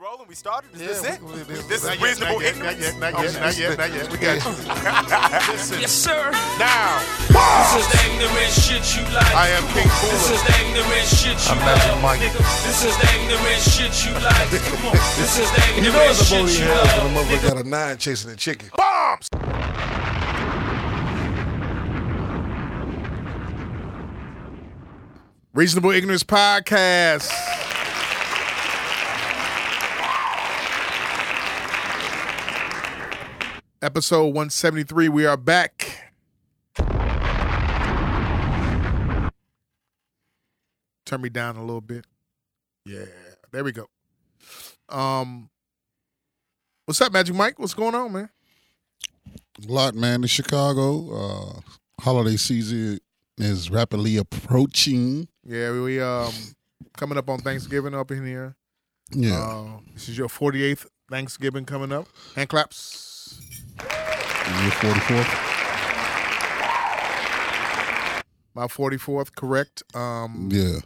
[0.00, 0.28] rolling?
[0.28, 0.70] We started?
[0.74, 1.22] Is this Yeah, it?
[1.22, 2.78] we- we- we- this not is yet, reasonable not yet, ignorance?
[2.78, 4.12] Not yet, not Oh, yet, not yet, oh, not yet.
[4.12, 5.52] We got you.
[5.52, 6.30] Listen, Yes, sir.
[6.58, 9.34] now, This is the ignorant shit you like.
[9.34, 10.44] I am King This is Cooler.
[10.44, 11.78] the ignorant shit you I'm like.
[11.78, 12.20] Magic Mike.
[12.20, 14.48] Nigga, this is the ignorant shit you like.
[14.48, 14.96] Come on.
[15.18, 17.26] This is the You know ignorant it's a shit booty you hell when a love.
[17.26, 18.70] motherfucker got a nine chasing a chicken.
[18.76, 19.28] Bombs!
[25.54, 27.32] Reasonable Ignorance Podcast.
[33.80, 35.08] Episode 173.
[35.08, 36.12] We are back.
[41.06, 42.04] Turn me down a little bit.
[42.84, 43.04] Yeah,
[43.52, 43.86] there we go.
[44.88, 45.48] Um,
[46.86, 47.58] what's up, Magic Mike?
[47.58, 48.28] What's going on, man?
[49.66, 50.22] A lot, man.
[50.22, 51.60] In Chicago, uh,
[52.00, 52.98] holiday season
[53.38, 55.28] is rapidly approaching.
[55.44, 56.32] Yeah, we, um
[56.96, 58.56] coming up on Thanksgiving up in here.
[59.12, 62.08] Yeah, Uh, this is your 48th Thanksgiving coming up.
[62.34, 63.17] Hand claps.
[64.62, 65.24] Year 44.
[68.54, 69.82] My 44th, correct.
[69.94, 70.80] Um, Yeah,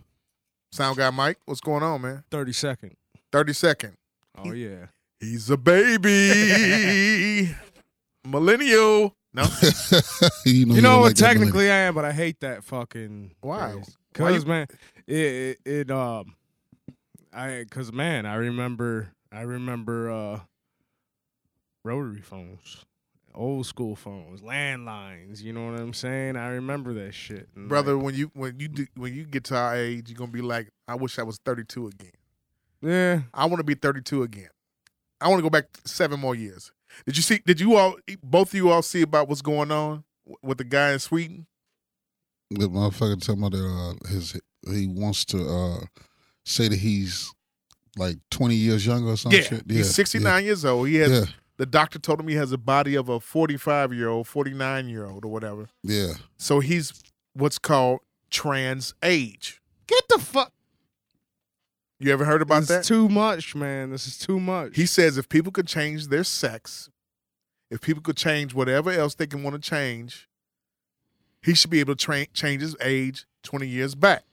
[0.73, 2.25] Sound guy Mike, what's going on, man?
[2.31, 2.97] 30 second.
[3.31, 3.97] 30 second.
[4.37, 4.87] Oh yeah.
[5.21, 7.55] He's a baby.
[8.27, 9.15] Millennial.
[9.35, 9.45] No?
[10.45, 11.07] you know, You know what?
[11.07, 13.33] like technically, I am, but I hate that fucking.
[13.41, 13.81] Why?
[14.15, 14.67] Cause man,
[15.07, 16.35] it, it it um,
[17.33, 20.41] I cause man, I remember I remember uh,
[21.83, 22.85] rotary phones,
[23.35, 25.43] old school phones, landlines.
[25.43, 26.37] You know what I'm saying?
[26.37, 29.45] I remember that shit, And, Brother, like, when you when you do, when you get
[29.45, 32.11] to our age, you're gonna be like, I wish I was 32 again.
[32.83, 33.21] yeah.
[33.33, 34.49] I want to be 32 again.
[35.21, 36.73] I want to go back seven more years.
[37.07, 37.41] Did you see?
[37.47, 40.05] Did you all, both of you all see about what's going on
[40.43, 41.47] with the guy in Sweden?
[42.51, 43.57] The motherfucker tell me that
[44.05, 44.39] uh, his
[44.71, 45.81] he wants to uh,
[46.45, 47.33] say that he's
[47.97, 49.63] like 20 years younger or some yeah, shit.
[49.71, 50.89] he's 69 years old.
[50.89, 51.25] He has Yeah,
[51.63, 55.07] the doctor told him he has a body of a 45 year old, 49 year
[55.07, 55.69] old, or whatever.
[55.85, 56.15] yeah.
[56.37, 56.93] So he's
[57.35, 58.01] what's called
[58.31, 59.61] trans age.
[59.87, 60.53] Get the fuck.
[62.01, 62.79] You ever heard about that?
[62.79, 63.91] This too much, man.
[63.91, 64.75] This is too much.
[64.75, 66.91] he says if people could change their sex,
[67.71, 70.29] if people could change whatever else they can want to change,
[71.43, 74.25] he should be able to tra- change his age 20 years back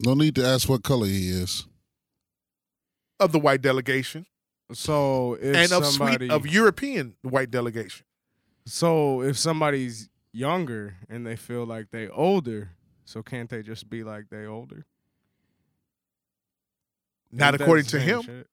[0.00, 1.64] No need to ask what color he is.
[3.20, 4.26] of the white delegation
[4.74, 8.04] so if and of somebody, of European white delegation.
[8.66, 12.70] So if somebody's younger and they feel like they older,
[13.04, 14.86] so can't they just be like they older?
[17.30, 18.22] Not Ain't that according to him.
[18.22, 18.46] shit?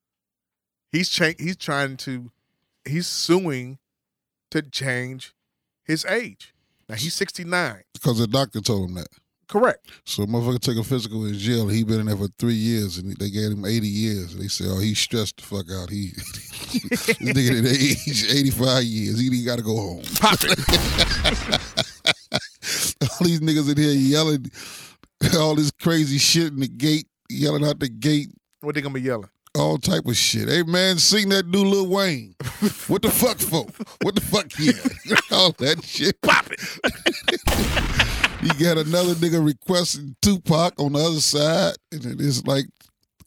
[0.92, 2.32] He's cha- he's trying to
[2.86, 3.78] he's suing
[4.52, 5.34] to change
[5.84, 6.54] his age.
[6.88, 7.84] Now he's 69.
[7.94, 9.10] Because the doctor told him that.
[9.50, 9.90] Correct.
[10.06, 11.68] So motherfucker took a physical in jail.
[11.68, 14.34] He been in there for three years, and they gave him eighty years.
[14.34, 15.90] And They said, "Oh, he stressed the fuck out.
[15.90, 16.10] He
[16.90, 19.20] this nigga at age eighty five years.
[19.20, 20.60] He, he got to go home." Pop it.
[23.02, 24.52] all these niggas in here yelling
[25.36, 28.30] all this crazy shit in the gate, yelling out the gate,
[28.62, 29.30] what they gonna be yelling?
[29.58, 30.48] all type of shit.
[30.48, 32.36] Hey man, sing that new Lil Wayne.
[32.88, 33.66] what the fuck for?
[34.02, 34.74] What the fuck yeah?
[35.38, 36.22] all that shit.
[36.22, 38.16] Pop it.
[38.42, 42.66] You got another nigga requesting Tupac on the other side, and it is like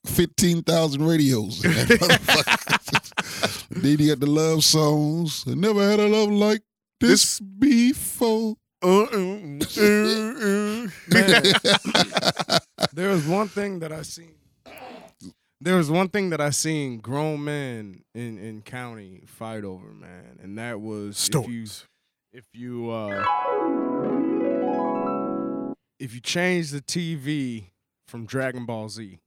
[0.06, 1.64] fifteen thousand radios.
[1.64, 3.68] in that motherfucker.
[3.82, 5.44] then you got the love songs.
[5.46, 6.62] I never had a love like
[7.00, 8.56] this before.
[8.84, 9.38] Uh, uh,
[9.78, 12.58] uh, uh.
[12.92, 14.34] There was one thing that I seen.
[15.60, 20.38] There was one thing that I seen grown men in in county fight over, man,
[20.42, 21.86] and that was if you Stories.
[22.32, 23.24] if you uh
[26.02, 27.70] if you change the TV
[28.08, 29.20] from Dragon Ball Z.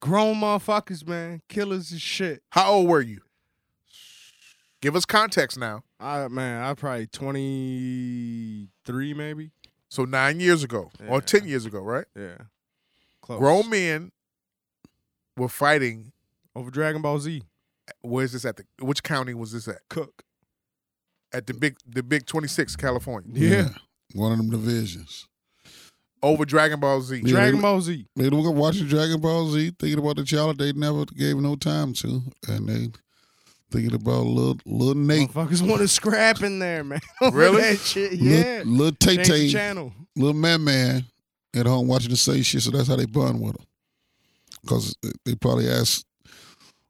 [0.00, 2.42] Grown motherfuckers, man, killers as shit.
[2.50, 3.20] How old were you?
[4.80, 5.84] Give us context now.
[6.00, 9.52] I man, I probably twenty three, maybe.
[9.88, 12.06] So nine years ago, or ten years ago, right?
[12.16, 12.36] Yeah,
[13.22, 13.38] close.
[13.38, 14.10] Grown men
[15.36, 16.12] were fighting.
[16.56, 17.42] over Dragon Ball Z.
[18.02, 18.56] Where's this at?
[18.56, 19.88] The which county was this at?
[19.88, 20.24] Cook.
[21.32, 23.30] At the big, the big twenty six, California.
[23.32, 23.68] Yeah,
[24.14, 25.26] One of them divisions.
[26.22, 27.22] Over Dragon Ball Z.
[27.24, 27.30] Yeah.
[27.30, 28.06] Dragon Ball Z.
[28.16, 31.92] They were watching Dragon Ball Z, thinking about the child they never gave no time
[31.94, 32.88] to, and they
[33.70, 37.00] thinking about little little Nate, Motherfuckers want to scrap in there, man.
[37.32, 37.62] Really?
[37.62, 38.62] That shit, yeah.
[38.64, 39.92] little, little Tay Tay, channel.
[40.16, 41.04] little man man
[41.54, 42.62] at home watching the same shit.
[42.62, 43.66] So that's how they bond with him.
[44.62, 46.04] Because they probably asked,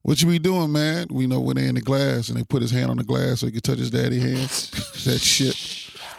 [0.03, 2.63] "What you be doing, man?" We know when they in the glass and they put
[2.63, 4.49] his hand on the glass so he could touch his daddy hand.
[5.05, 5.55] that shit.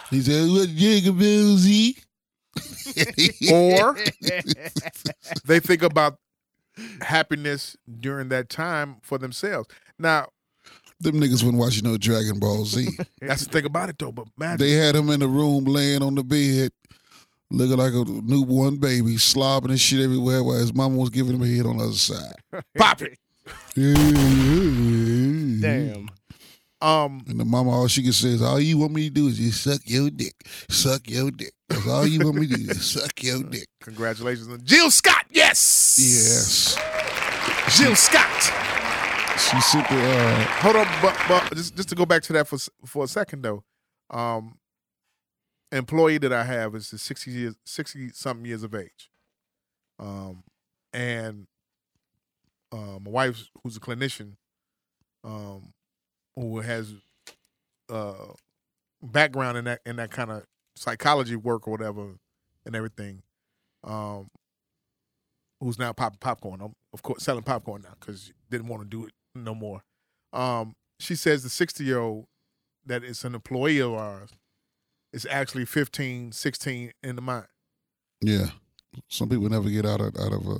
[0.09, 0.69] He said, "What
[1.17, 1.93] Ball
[3.53, 3.97] Or
[5.45, 6.17] they think about
[7.01, 9.67] happiness during that time for themselves.
[9.97, 10.29] Now,
[10.99, 12.89] Them niggas wasn't watching no Dragon Ball Z.
[13.21, 14.11] that's the thing about it though.
[14.11, 16.71] But man, they had him in the room laying on the bed,
[17.51, 21.43] looking like a newborn baby, slobbing and shit everywhere while his mama was giving him
[21.43, 22.33] a hit on the other side.
[22.77, 23.17] pop it.
[25.61, 26.09] Damn.
[26.81, 29.27] Um, And the mama, all she can say is, all you want me to do
[29.27, 30.33] is just suck your dick.
[30.69, 31.51] Suck your dick.
[31.67, 33.67] That's all you want me to do is suck your dick.
[33.81, 35.25] congratulations, on Jill Scott.
[35.29, 37.77] Yes, Yes.
[37.77, 38.25] Jill Scott.
[39.39, 42.57] She the, uh, Hold on, but, but just just to go back to that for
[42.85, 43.63] for a second though,
[44.09, 44.57] um,
[45.71, 49.09] employee that I have is sixty years, sixty something years of age,
[49.97, 50.43] um,
[50.91, 51.47] and
[52.73, 54.33] uh, my wife, who's a clinician,
[55.23, 55.73] um,
[56.39, 56.93] who has
[57.89, 58.33] uh
[59.01, 60.43] background in that in that kind of
[60.75, 62.15] psychology work or whatever
[62.65, 63.21] and everything,
[63.83, 64.27] um,
[65.59, 66.61] who's now popping popcorn.
[66.61, 69.81] I'm, of course, selling popcorn now because didn't want to do it no more.
[70.31, 72.25] Um, she says the 60 year old
[72.85, 74.29] that is an employee of ours
[75.11, 77.47] is actually 15, 16 in the mind.
[78.21, 78.47] yeah.
[79.07, 80.57] Some people never get out of, out of a,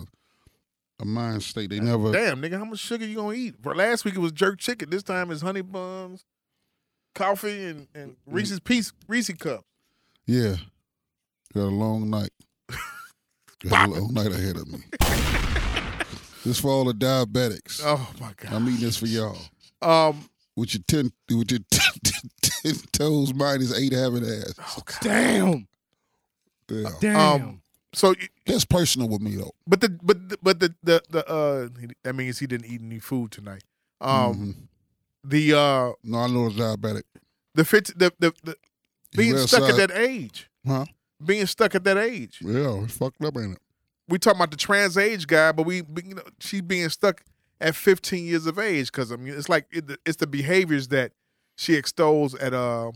[1.00, 1.70] a mind state.
[1.70, 3.56] They never, Damn, nigga, how much sugar you gonna eat?
[3.62, 4.90] For last week it was jerk chicken.
[4.90, 6.26] This time it's honey buns,
[7.16, 9.66] coffee, and, and Reese's piece Reese cup.
[10.26, 10.56] yeah.
[11.54, 12.30] Got a long night.
[13.68, 14.80] Got a long night ahead of me.
[16.46, 17.82] this for all the diabetics.
[17.84, 18.54] Oh my god.
[18.54, 19.38] I'm eating this for y'all.
[19.82, 24.54] Um, With your ten, with your ten, ten toes minus eight having ass.
[24.60, 24.98] oh, God.
[25.02, 25.68] Damn.
[26.70, 26.90] Yeah.
[27.02, 27.20] Damn.
[27.42, 27.62] Um,
[27.94, 28.14] so,
[28.46, 29.52] That's personal with me though.
[29.68, 31.70] but the but the, but the the the uh,
[32.04, 33.64] that means he didn't eat any food tonight.
[34.02, 34.56] Um,
[35.26, 35.30] Mhm.
[35.30, 37.04] the uh, No, I know it's diabetic.
[37.56, 38.56] the fit the the, the
[39.12, 40.86] He being stuck at that age, Huh?
[41.24, 42.40] being stuck at that age.
[42.42, 43.62] Yeah, it's fucked up, ain't it?
[44.08, 47.24] we talking about the trans age guy, but we, we- you know, she's being stuck
[47.62, 51.12] at 15 years of age because I mean, it's like it, it's the behaviors that
[51.58, 52.92] she extols at uh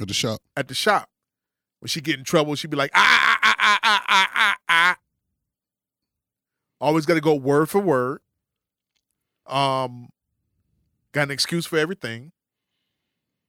[0.00, 0.40] At the shop.
[0.56, 1.08] at the shop.
[1.80, 3.33] When she get in trouble, she'd be like ah
[3.84, 4.96] ah ah ah ah.
[6.80, 8.20] Always got to go word for word.
[9.46, 10.08] Um,
[11.12, 12.32] got an excuse for everything,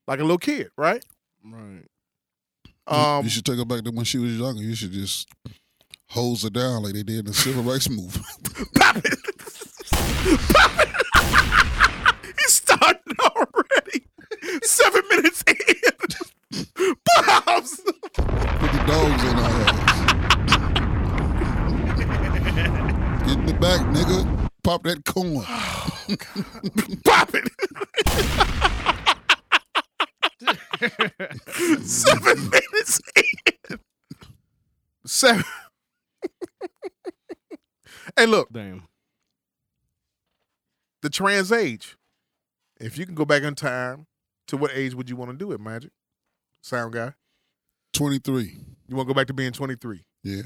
[0.07, 1.03] like a little kid, right?
[1.43, 1.85] Right.
[2.87, 4.61] Um, you should take her back to when she was younger.
[4.61, 5.27] You should just
[6.09, 8.25] hose her down like they did in the civil rights movement.
[8.75, 9.19] Pop it.
[10.53, 12.35] Pop it.
[12.37, 14.05] He's starting already.
[14.63, 16.65] Seven minutes in.
[17.05, 17.79] Bombs.
[17.79, 19.84] Put the dogs in her ass.
[23.25, 24.49] Get in the back, nigga.
[24.63, 25.43] Pop that corn.
[25.45, 26.05] Oh,
[27.03, 27.49] Pop it.
[31.85, 33.01] Seven minutes
[33.69, 33.79] in.
[35.05, 35.43] Seven.
[38.15, 38.83] hey, look, Damn.
[41.01, 41.97] the trans age.
[42.79, 44.07] If you can go back in time,
[44.47, 45.91] to what age would you want to do it, Magic?
[46.61, 47.13] Sound guy.
[47.93, 48.57] 23.
[48.87, 50.05] You want to go back to being 23?
[50.23, 50.41] Yeah.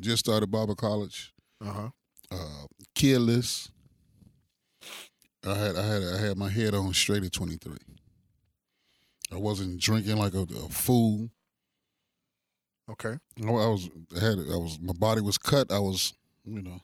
[0.00, 1.33] Just started Barber College.
[1.60, 1.88] Uh huh.
[2.30, 3.70] Uh, kidless.
[5.46, 7.76] I had I had I had my head on straight at 23.
[9.32, 11.28] I wasn't drinking like a, a fool.
[12.90, 13.18] Okay.
[13.42, 15.70] I I was I had I was my body was cut.
[15.72, 16.12] I was
[16.44, 16.80] you know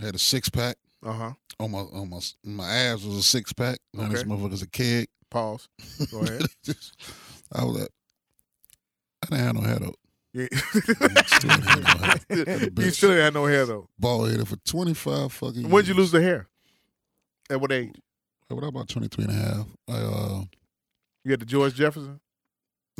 [0.00, 1.32] had a six pack Uh huh.
[1.60, 3.78] on my on my my abs was a six pack.
[3.94, 4.28] Now this Okay.
[4.30, 5.08] motherfucker's a keg.
[5.30, 5.68] Pause.
[6.10, 6.42] Go ahead.
[6.64, 6.92] Just-
[7.52, 7.88] I was at,
[9.22, 9.94] I didn't have no head up.
[10.36, 10.48] Yeah.
[11.26, 13.88] Still ain't had no you still ain't had no hair though.
[13.98, 15.72] Bald headed for 25 fucking years.
[15.72, 16.46] When'd you lose the hair?
[17.48, 17.94] At what age?
[18.48, 19.66] What about 23 and a half?
[19.88, 20.42] I, uh,
[21.24, 22.20] You had the George Jefferson.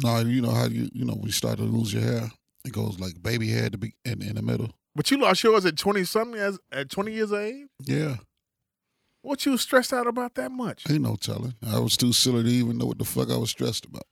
[0.03, 2.31] no, you know how you, you know, we you start to lose your hair,
[2.65, 4.71] it goes like baby hair to be in, in the middle.
[4.95, 7.67] But you lost yours at twenty something as at twenty years of age.
[7.85, 8.17] Yeah.
[9.21, 10.89] What you stressed out about that much?
[10.89, 11.55] Ain't no telling.
[11.67, 14.05] I was too silly to even know what the fuck I was stressed about.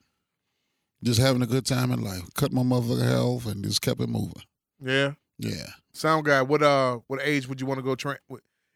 [1.05, 2.23] Just having a good time in life.
[2.35, 4.43] Cut my motherfucker hair off and just kept it moving.
[4.83, 5.13] Yeah.
[5.39, 5.67] Yeah.
[5.93, 6.41] Sound guy.
[6.43, 6.99] What uh?
[7.07, 7.95] What age would you want to go?
[7.95, 8.19] Tra-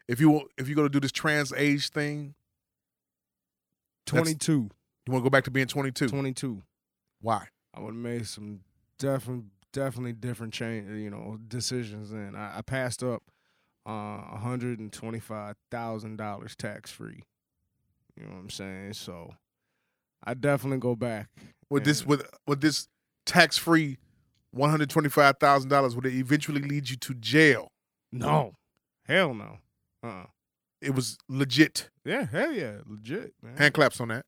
[0.07, 2.35] if you if you go to do this trans age thing,
[4.05, 4.53] 22.
[4.53, 4.69] you
[5.11, 6.07] want to go back to being twenty two.
[6.07, 6.61] 22.
[7.21, 7.47] Why?
[7.73, 8.61] I would have made some
[8.97, 12.11] definitely definitely different change, you know, decisions.
[12.11, 13.23] And I, I passed up
[13.85, 17.23] uh, hundred and twenty five thousand dollars tax free.
[18.15, 18.93] You know what I'm saying?
[18.93, 19.33] So
[20.23, 21.29] I definitely go back.
[21.69, 22.87] With this with with this
[23.25, 23.97] tax free
[24.51, 27.71] one hundred twenty five thousand dollars, would it eventually lead you to jail?
[28.11, 28.53] no,
[29.05, 29.57] hell no.
[30.03, 30.07] Uh.
[30.07, 30.23] uh
[30.81, 31.89] It was legit.
[32.05, 33.57] Yeah, hell yeah, legit, man.
[33.57, 34.25] Hand claps on that.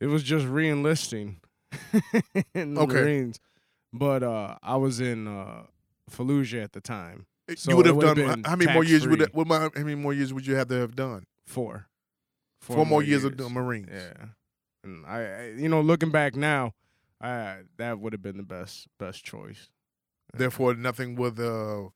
[0.00, 1.40] It was just re-enlisting
[2.54, 2.94] in the Okay.
[2.94, 3.38] Marines.
[3.92, 5.62] but uh, I was in uh,
[6.10, 7.26] Fallujah at the time.
[7.56, 9.94] So you would have done been how many more years would that, what, how many
[9.94, 11.24] more years would you have to have done?
[11.46, 11.86] Four.
[12.64, 13.88] Four, more years, of the Marines.
[13.92, 14.26] Yeah,
[14.82, 16.72] and I, I, you know, looking back now,
[17.20, 19.68] I that would have been the best best choice.
[20.32, 21.38] Therefore, nothing would.
[21.38, 21.88] Uh,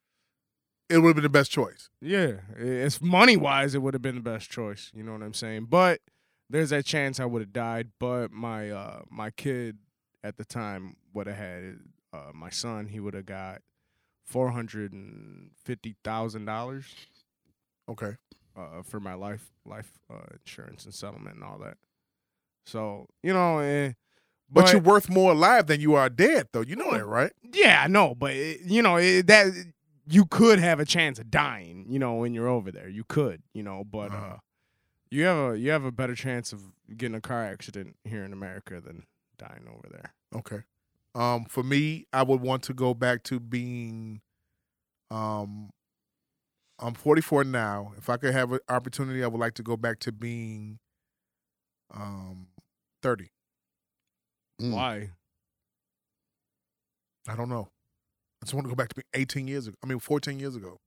[0.89, 1.91] it would have been the best choice.
[2.01, 4.91] Yeah, it's money wise, it would have been the best choice.
[4.95, 5.67] You know what I'm saying?
[5.69, 6.01] But
[6.49, 7.89] there's that chance I would have died.
[7.99, 9.79] But my uh my kid
[10.23, 11.79] at the time would have had
[12.13, 12.87] uh my son.
[12.87, 13.63] He would have got
[14.25, 16.95] four hundred and fifty thousand dollars
[17.89, 18.17] Okay.
[18.59, 21.77] Uh for my life life uh, insurance and settlement and all that.
[22.67, 23.93] So you know, eh,
[24.51, 26.63] But, you're worth more alive than you are dead, though.
[26.63, 27.33] You know that, right?
[27.53, 29.53] Yeah, I know, but it, you know it, that
[30.11, 31.87] you could have a chance of dying.
[31.89, 33.43] You know, when you're over there, you could.
[33.55, 34.35] You know, but Uh-huh.
[34.35, 34.39] uh,
[35.11, 36.61] you have a you have a better chance of
[36.97, 39.05] getting a car accident here in America than
[39.39, 40.13] dying over there.
[40.35, 40.63] Okay.
[41.15, 44.21] Um, for me, I would want to go back to being.
[45.11, 45.71] Um,
[46.81, 47.93] I'm 44 now.
[47.99, 50.79] If I could have an opportunity, I would like to go back to being.
[51.93, 52.49] Um,
[53.03, 53.31] 30.
[54.61, 54.73] Mm.
[54.73, 55.11] Why?
[57.29, 57.69] I don't know.
[58.43, 59.77] I just want to go back to being 18 years ago.
[59.83, 60.79] I mean, 14 years ago.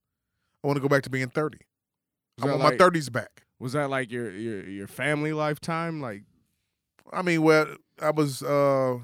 [0.63, 1.57] I want to go back to being 30.
[1.57, 3.43] I that want like- my 30s back.
[3.60, 6.01] Was that like your your your family lifetime?
[6.01, 6.24] Like
[7.13, 7.67] I mean, well,
[8.01, 8.98] I was uh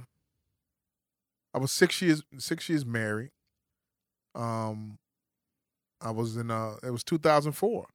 [1.53, 3.29] I was six years six years married.
[4.33, 4.97] Um
[6.01, 7.87] I was in uh it was two thousand four.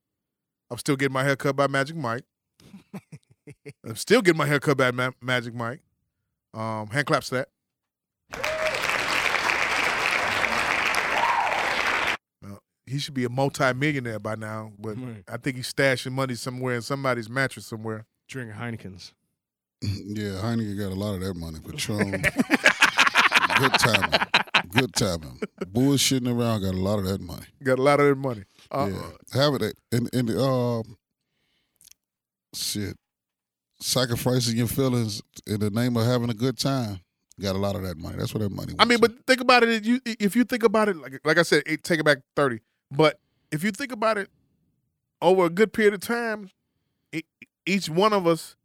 [0.70, 2.24] I'm still getting my hair cut by Magic Mike.
[3.86, 5.80] I'm still getting my hair cut by Ma- Magic Mike.
[6.54, 7.48] Um hand claps to that.
[12.42, 15.24] Now, he should be a multi-millionaire by now, but Right.
[15.28, 18.06] I think he's stashing money somewhere in somebody's mattress somewhere.
[18.28, 19.12] drinking Heinekens.
[19.82, 21.58] Yeah, Heineken got a lot of that money.
[21.58, 22.10] Patron.
[23.58, 24.20] Good timing.
[24.72, 25.40] Good timing.
[25.64, 27.46] Bullshitting around got a lot of that money.
[27.62, 28.44] Got a lot of that money.
[28.70, 29.40] Uh, yeah.
[29.40, 30.96] Have it in in the um
[32.54, 32.96] shit.
[33.80, 37.00] Sacrificing your feelings in the name of having a good time.
[37.40, 38.16] Got a lot of that money.
[38.16, 39.08] That's what that money I mean, to.
[39.08, 39.70] but think about it.
[39.70, 42.60] If you if you think about it, like like I said, take it back thirty.
[42.90, 43.18] But
[43.50, 44.28] if you think about it
[45.20, 46.50] over a good period of time,
[47.66, 48.56] each one of us,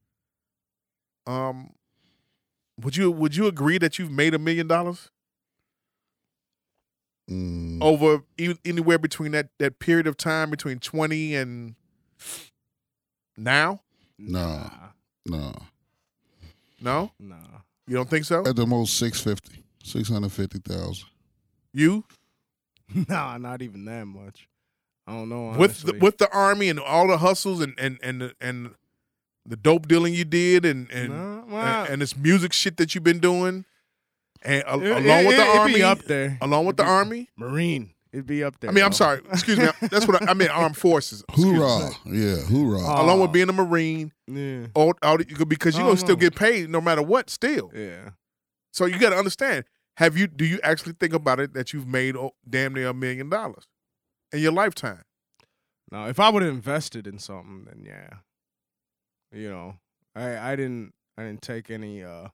[1.25, 1.71] um,
[2.81, 5.09] would you would you agree that you've made a million dollars
[7.29, 11.75] Mm, over e- anywhere between that that period of time between twenty and
[13.37, 13.81] now?
[14.17, 14.69] Nah.
[15.25, 15.53] no.
[16.79, 17.35] No, Nah.
[17.87, 18.45] you don't think so?
[18.45, 19.63] At the most 650.
[19.83, 21.05] 650,000.
[21.73, 22.03] You
[23.09, 24.47] Nah, not even that much.
[25.07, 25.55] I don't know.
[25.57, 28.75] with the, with the army and all the hustles and and and the, and
[29.45, 31.09] the dope dealing you did and and
[31.49, 33.65] Nah, and, and this music shit that you've been doing,
[34.41, 36.37] and a- it- along with the it'd army, up there.
[36.41, 37.29] along with It'd the be- army.
[37.37, 37.91] Marine.
[38.13, 38.69] It'd be up there.
[38.69, 39.67] I mean, I'm sorry, excuse me.
[39.81, 40.49] That's what I, I meant.
[40.49, 41.23] Armed forces.
[41.29, 41.57] Excuse me.
[41.59, 41.91] Hoorah.
[42.05, 43.01] Yeah, hoorah.
[43.03, 44.67] Along with being a marine, Yeah.
[44.73, 47.29] all, all, because you're gonna still get paid no matter what.
[47.29, 48.11] Still, Yeah.
[48.73, 49.65] so you got to understand.
[49.97, 50.27] Have you?
[50.27, 53.65] Do you actually think about it that you've made oh, damn near a million dollars
[54.31, 55.01] in your lifetime?
[55.91, 58.17] Now, if I would have invested in something, then yeah.
[59.37, 59.75] You know,
[60.15, 62.29] I I didn't I didn't take any uh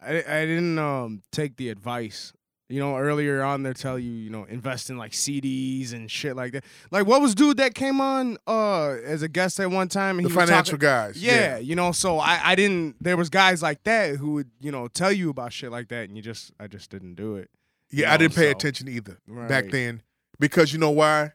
[0.00, 2.32] I I didn't um take the advice.
[2.70, 6.36] You know, earlier on they tell you, you know, invest in like CDs and shit
[6.36, 6.64] like that.
[6.90, 10.26] Like what was dude that came on uh as a guest at one time and
[10.26, 11.22] The he was financial talking, guys.
[11.22, 14.70] yeah, you know, so I I didn't there was guys like that who would, you
[14.70, 17.48] know, tell you about shit like that and you just I just didn't do it.
[17.90, 20.02] Yeah, You I didn't pay so- attention either back then
[20.38, 21.32] because you know why?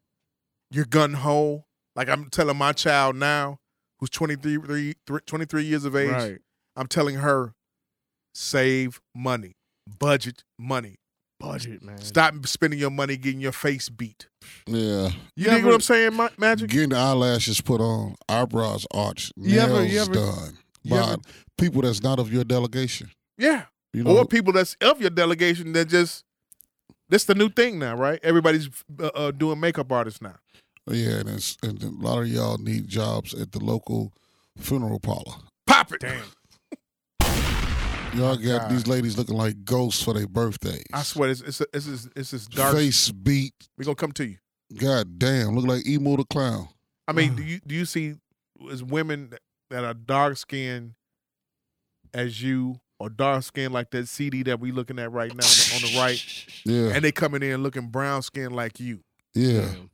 [0.70, 1.66] You're gun ho.
[1.96, 3.60] Like I'm telling my child now,
[3.98, 6.38] who's 23, three- 23 years of age, Right.
[6.76, 7.54] I'm telling her,
[8.34, 9.54] save money,
[10.00, 10.96] budget money.
[11.40, 11.98] Budget, man.
[11.98, 14.28] Stop spending your money getting your face beat.
[14.66, 15.10] Yeah.
[15.36, 16.70] You, dig ever- what I'm saying, Ma- Magic?
[16.70, 21.18] Getting the eyelashes put on, eyebrows arched, You nails ever- you ever- done by ever-
[21.58, 23.10] people that's not of your delegation.
[23.38, 23.66] Yeah.
[23.92, 26.24] You know, or people that's of your delegation that just,
[27.10, 28.20] this the new thing now, right?
[28.24, 28.70] Everybody's
[29.02, 30.36] uh, uh, doing makeup artists now.
[30.90, 34.14] yeah, and, it's, and a lot of y'all need jobs at the local
[34.58, 35.36] funeral parlor.
[35.68, 36.00] Pop it.
[36.00, 36.24] Damn.
[38.16, 38.72] Y'all oh, got God.
[38.72, 40.84] these ladies looking like ghosts for their birthdays.
[40.94, 42.76] I swear, it's it's it's, it's, it's this dark.
[42.76, 43.54] Face beat.
[43.78, 44.38] We're gonna come to you.
[44.78, 46.68] God damn, look like Emo the clown.
[47.08, 48.16] I mean, do you do you see
[48.72, 50.94] as women that- that are dark skinned
[52.14, 55.50] as you or dark skinned like that CD that we looking at right now on
[55.50, 59.00] the, on the right, Yeah, and they coming in looking brown skinned like you.
[59.34, 59.62] yeah.
[59.62, 59.90] Damn.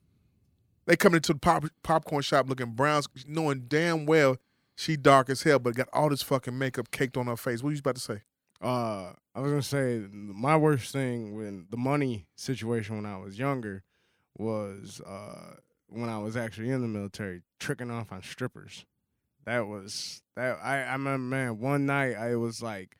[0.85, 4.37] They coming into the pop, popcorn shop looking brown, knowing damn well
[4.79, 7.61] she dark as hell, but got all this fucking makeup caked on her face.
[7.61, 8.21] What you about to say?
[8.61, 13.37] Uh, I was gonna say my worst thing when the money situation when I was
[13.37, 13.83] younger
[14.37, 15.55] was uh
[15.87, 18.85] when I was actually in the military tricking off on strippers.
[19.45, 22.95] That was that I I remember man one night I was like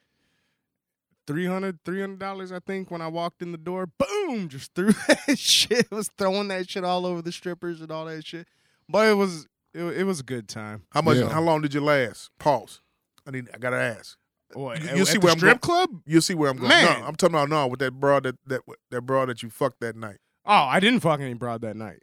[1.28, 5.90] 300 dollars I think when I walked in the door boom just threw that shit
[5.92, 8.48] was throwing that shit all over the strippers and all that shit
[8.90, 11.18] but it was it, it was a good time How much?
[11.18, 11.30] Yeah.
[11.30, 12.30] How long did you last?
[12.40, 12.82] Pause.
[13.28, 13.50] I need.
[13.54, 14.18] I gotta ask.
[14.54, 16.70] What, You- you see where the I'm strip going- club You'll see where I'm going.
[16.70, 17.02] Man.
[17.02, 19.80] No, I'm talking about no with that broad that that that broad that you fucked
[19.82, 20.18] that night.
[20.46, 22.02] oh I didn't fuck any broad that night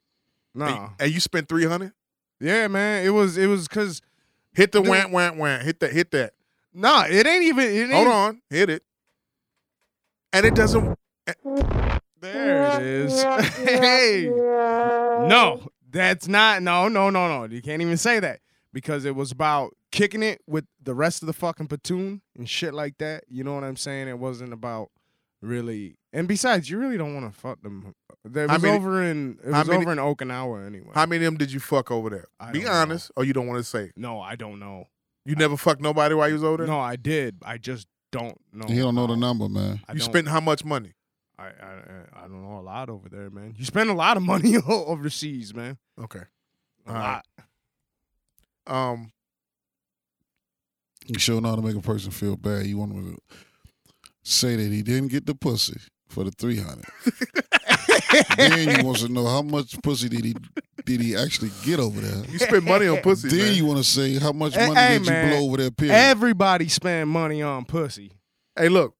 [0.54, 1.92] no And, and you spent three hundred.
[2.40, 4.00] yeah man it was it was cause
[4.54, 4.88] Hit the Dude.
[4.90, 5.62] wham wham wham.
[5.64, 5.92] Hit that.
[5.92, 6.32] Hit that.
[6.72, 8.42] nah it ain't even it ain't Hold on.
[8.48, 8.82] Hit it.
[10.32, 10.96] And it doesn't.
[11.26, 11.32] Eh.
[12.20, 13.22] There it is.
[13.56, 14.28] hey.
[14.30, 16.62] No, that's not.
[16.62, 17.52] No, no, no, no.
[17.52, 18.40] You can't even say that
[18.72, 22.74] because it was about kicking it with the rest of the fucking platoon and shit
[22.74, 23.24] like that.
[23.28, 24.08] You know what I'm saying?
[24.08, 24.90] It wasn't about
[25.42, 25.96] really.
[26.12, 27.94] And besides, you really don't want to fuck them.
[28.24, 30.90] It How was many- over in it was many- over in Okinawa anyway.
[30.94, 32.26] How many of them did you fuck over there?
[32.40, 32.74] I Be don't know.
[32.74, 33.92] honest, or you don't want to say.
[33.96, 34.88] no, I don't know.
[35.24, 36.66] You never fucked nobody while you was over there.
[36.66, 37.36] No, I did.
[37.44, 38.66] I just don't know.
[38.68, 39.80] He don't know the um, number, man.
[39.88, 40.92] I you spent how much money?
[41.38, 41.74] I, I
[42.14, 43.54] I don't know a lot over there, man.
[43.58, 45.76] You spend a lot of money overseas, man.
[46.02, 46.22] Okay.
[46.86, 47.22] A right.
[48.66, 48.84] lot.
[48.92, 49.12] Um.
[51.06, 52.66] You sure know how to make a person feel bad.
[52.66, 53.16] You want to
[54.24, 55.78] say that he didn't get the pussy
[56.08, 56.86] for the three hundred.
[58.36, 60.34] then you want to know how much pussy did he
[60.84, 62.24] did he actually get over there.
[62.30, 63.28] You spend money on pussy.
[63.28, 63.54] Then man.
[63.54, 65.28] you want to say how much money hey, did man.
[65.28, 65.70] you blow over there?
[65.70, 65.94] Period.
[65.94, 68.12] Everybody spend money on pussy.
[68.56, 68.95] Hey, look.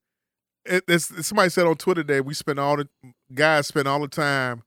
[0.68, 2.88] It, it's, somebody said on Twitter today we spend all the
[3.34, 4.62] guys spend all the time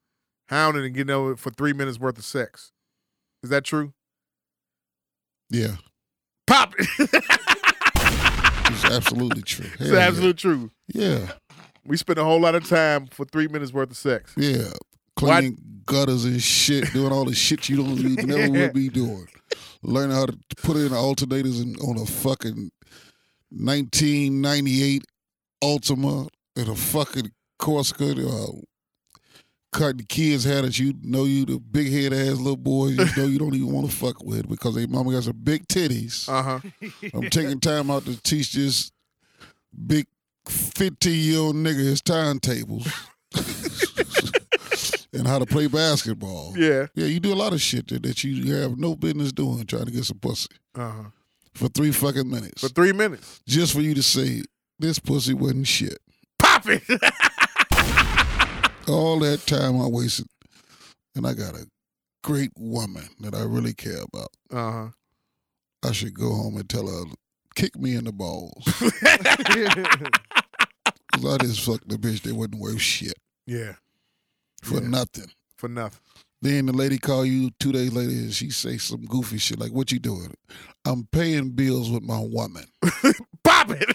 [0.48, 2.72] hounding and getting over for three minutes worth of sex.
[3.44, 3.94] Is that true?
[5.50, 5.76] yeah,
[6.48, 6.88] Pop it.
[7.00, 9.66] it's absolutely true.
[9.80, 10.08] it's Hell yeah.
[10.08, 10.72] absolute true.
[10.94, 11.32] Yeah,
[11.86, 14.34] We spend a whole lot of time for three minutes worth of sex.
[14.38, 14.72] yeah.
[15.16, 19.28] Cleaning gutters and shit, doing all the shit you don't you never would be doing.
[19.82, 22.72] Learning how to put in alternators in, on a fucking
[23.50, 25.04] 1998
[25.64, 28.12] Altima and a fucking Corsica.
[28.28, 28.48] Uh,
[29.72, 33.30] cutting kids' hair that you know you the big head ass little boys you know
[33.30, 36.28] you don't even want to fuck with because they mama got some big titties.
[36.28, 36.60] Uh huh.
[37.14, 38.92] I'm taking time out to teach this
[39.86, 40.08] big
[40.48, 42.88] 15 year old nigga his timetables
[45.14, 46.54] and how to play basketball.
[46.58, 46.88] Yeah.
[46.96, 49.86] Yeah, you do a lot of shit that, that you have no business doing trying
[49.86, 51.04] to get some pussy Uh huh.
[51.54, 52.62] for three fucking minutes.
[52.62, 53.42] For three minutes.
[53.48, 54.42] just for you to say,
[54.80, 55.98] this pussy wasn't shit.
[56.38, 56.84] Pop it.
[58.88, 60.26] All that time I wasted,
[61.16, 61.68] and I got a
[62.24, 64.30] great woman that I really care about.
[64.52, 64.88] uh huh.
[65.88, 67.04] I should go home and tell her,
[67.56, 68.54] kick me in the balls.
[71.12, 73.16] Because I just fucked the bitch that wasn't worth shit
[73.48, 73.74] Yeah.
[74.64, 74.88] for Yeah.
[74.90, 75.32] nothing.
[75.58, 76.00] For nothing.
[76.42, 79.72] Then the lady call you two days later and she say some goofy shit like,
[79.74, 80.34] "What you doing?"
[80.86, 82.66] I'm paying bills with my woman.
[83.44, 83.90] Pop it.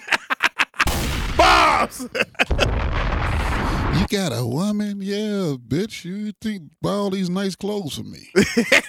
[1.75, 2.09] Bombs.
[4.01, 5.01] You got a woman?
[5.01, 6.05] Yeah, bitch.
[6.05, 8.29] You think buy all these nice clothes for me?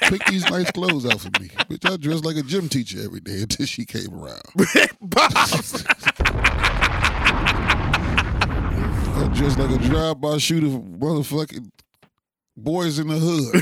[0.01, 1.91] Pick these nice clothes out for me, bitch.
[1.91, 4.41] I dress like a gym teacher every day until she came around.
[5.01, 5.85] Bombs.
[9.17, 11.69] I dress like a drive-by shooter, for motherfucking
[12.57, 13.61] boys in the hood.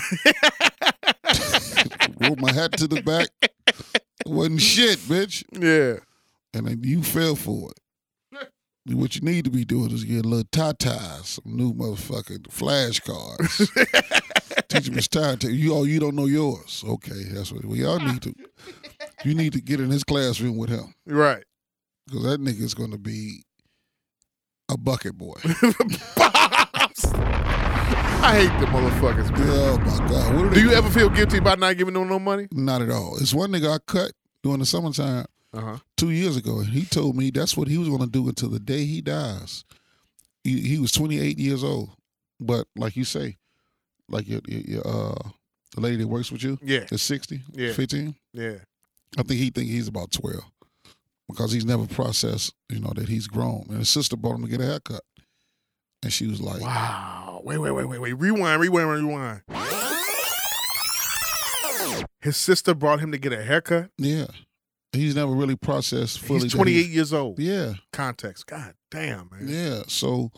[2.22, 3.30] Roll my hat to the back.
[4.26, 5.44] Wasn't shit, bitch.
[5.52, 6.00] yeah.
[6.54, 7.83] and then you fell for it.
[8.88, 13.70] What you need to be doing is get a little tatas, some new motherfucking flashcards.
[14.68, 15.38] Teach him his time.
[15.38, 16.84] to- You oh, you don't know yours.
[16.86, 18.34] Okay, that's what we all need to.
[19.24, 21.44] You need to get in his classroom with him Right.
[22.08, 23.44] because that nigga is going to be
[24.68, 25.36] a bucket boy.
[28.26, 29.48] I hate the motherfuckers, man.
[29.50, 30.36] oh my god!
[30.36, 32.48] What Do you ever feel guilty about not giving them no money?
[32.52, 33.18] Not at all.
[33.20, 34.12] It's one nigga I cut
[34.44, 35.78] during the summertime Uh huh.
[35.98, 38.50] two years ago, and he told me that's what he was going to do until
[38.50, 39.64] the day he dies.
[40.44, 41.92] He, he was 28 years old,
[42.40, 43.38] but like you say,
[44.10, 45.30] like your, your, your uh,
[45.76, 46.86] the lady that works with you Yeah.
[46.92, 47.72] is 60, Yeah.
[47.74, 48.16] 15.
[48.34, 48.56] Yeah.
[49.18, 50.42] I think he think he's about 12
[51.30, 53.66] because he's never processed, you know, that he's grown.
[53.70, 55.02] And his sister brought him to get a haircut,
[56.02, 57.42] and she was like, Wow.
[57.44, 58.14] Wait, wait, wait, wait, wait.
[58.14, 59.42] Rewind, rewind, rewind.
[62.22, 63.90] His sister brought him to get a haircut.
[63.98, 64.28] "Yeah,
[64.94, 67.40] he's never really processed fully." He's that 28 years old.
[67.40, 68.48] Yeah, Context.
[68.48, 69.48] God damn, man.
[69.48, 69.84] Yeah.
[69.88, 70.32] So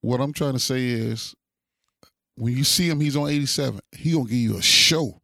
[0.00, 1.34] what I'm trying to say is
[2.36, 3.80] when you see him, he's on 87.
[3.92, 5.20] He gonna give you a show.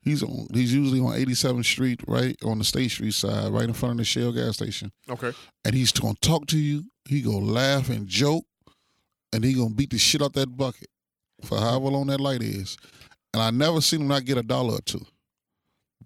[0.00, 0.48] He's on.
[0.52, 3.98] He's usually on 87th Street, right on the State Street side, right in front of
[3.98, 4.90] the Shell gas station.
[5.08, 5.32] Okay.
[5.64, 6.84] And he's gonna talk to you.
[7.04, 8.44] He gonna laugh and joke,
[9.32, 10.88] and he gonna beat the shit out that bucket
[11.44, 12.76] for however long that light is.
[13.32, 15.04] And I never seen him not get a dollar or two.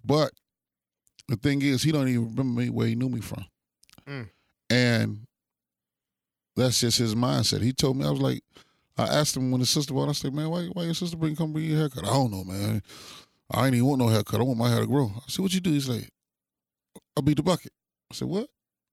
[0.04, 0.32] But
[1.28, 3.44] the thing is, he don't even remember me where he knew me from.
[4.08, 4.28] Mm.
[4.70, 5.26] And
[6.56, 7.62] that's just his mindset.
[7.62, 8.42] He told me I was like,
[8.96, 10.08] I asked him when his sister bought.
[10.08, 12.04] I said, man, why why your sister bring come bring you a haircut?
[12.04, 12.82] I don't know, man.
[13.50, 14.40] I ain't even want no haircut.
[14.40, 15.12] I want my hair to grow.
[15.14, 15.70] I said, what you do?
[15.70, 16.08] He's like,
[17.16, 17.72] I beat the bucket.
[18.10, 18.48] I said, what?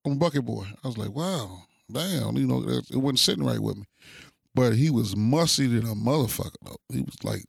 [0.06, 0.66] I'm a bucket boy.
[0.84, 2.36] I was like, wow, damn.
[2.36, 3.86] You know, it wasn't sitting right with me.
[4.54, 6.56] But he was musty than a motherfucker.
[6.64, 6.78] Though.
[6.90, 7.46] He was like,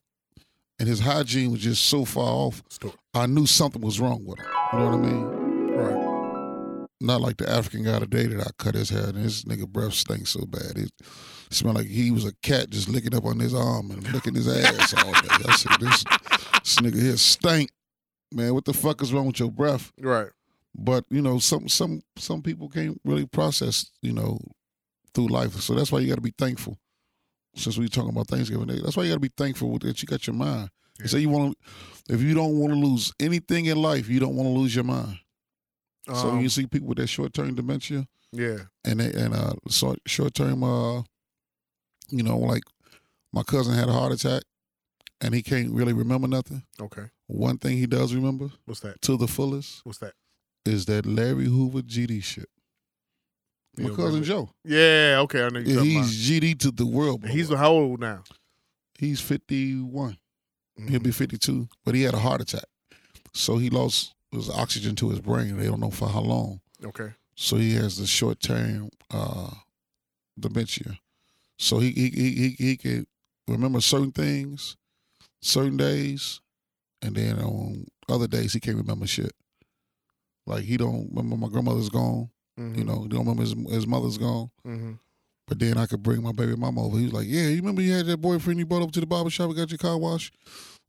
[0.78, 2.62] and his hygiene was just so far off.
[2.68, 2.94] Story.
[3.14, 4.46] I knew something was wrong with him.
[4.72, 5.24] You know what I mean?
[5.74, 6.87] Right.
[7.00, 9.94] Not like the African guy today that I cut his hair and his nigga breath
[9.94, 10.76] stinks so bad.
[10.76, 10.90] It
[11.50, 14.48] smelled like he was a cat just licking up on his arm and licking his
[14.48, 15.28] ass all day.
[15.46, 16.04] I said, this,
[16.62, 17.70] this nigga here stink.
[18.32, 19.92] Man, what the fuck is wrong with your breath?
[20.00, 20.30] Right.
[20.76, 24.38] But, you know, some some some people can't really process, you know,
[25.14, 25.54] through life.
[25.60, 26.78] So that's why you gotta be thankful.
[27.57, 30.27] Since we talking about Thanksgiving Day, that's why you gotta be thankful that you got
[30.27, 30.71] your mind.
[31.01, 31.07] Yeah.
[31.07, 31.57] So you want
[32.07, 34.75] to, if you don't want to lose anything in life, you don't want to lose
[34.75, 35.19] your mind.
[36.07, 38.59] so Um, you see people with that short term dementia yeah.
[38.85, 40.99] and they, and uh short short term uh
[42.11, 42.62] you know like
[43.33, 44.43] my cousin had a heart attack
[45.21, 46.62] and he can't really remember nothing.
[46.81, 47.05] Okay.
[47.27, 49.01] One thing he does remember What's that?
[49.03, 50.12] to the fullest What's that?
[50.67, 52.49] is that Larry Hoover GD shit.
[53.76, 54.22] My cousin.
[54.22, 54.50] Joe.
[54.64, 55.18] Yeah.
[55.20, 55.44] Okay.
[55.44, 57.22] I know you're talking he's GD to the world.
[57.22, 57.28] boy.
[57.28, 58.22] He's how old now?
[58.98, 60.18] he's fifty one.
[60.78, 60.88] Mm-hmm.
[60.88, 62.64] He'll be fifty two, but he had a heart attack,
[63.32, 65.56] so he lost his oxygen to his brain.
[65.56, 66.60] They don't know for how long.
[66.84, 67.10] Okay.
[67.37, 69.50] So he has the short term uh,
[70.38, 70.98] dementia.
[71.58, 73.06] So he he he he, he can
[73.48, 74.76] remember certain things,
[75.40, 76.40] certain days,
[77.02, 79.32] and then on other days he can't remember shit.
[80.46, 82.30] Like he don't remember my grandmother's gone.
[82.59, 82.79] Mm-hmm.
[82.79, 84.51] You know, he don't remember his his mother's gone.
[84.67, 84.93] Mm-hmm.
[85.47, 86.97] But then I could bring my baby mama over.
[86.99, 89.07] He was like, "Yeah, you remember you had that boyfriend you brought over to the
[89.07, 90.35] barber shop and got your car washed."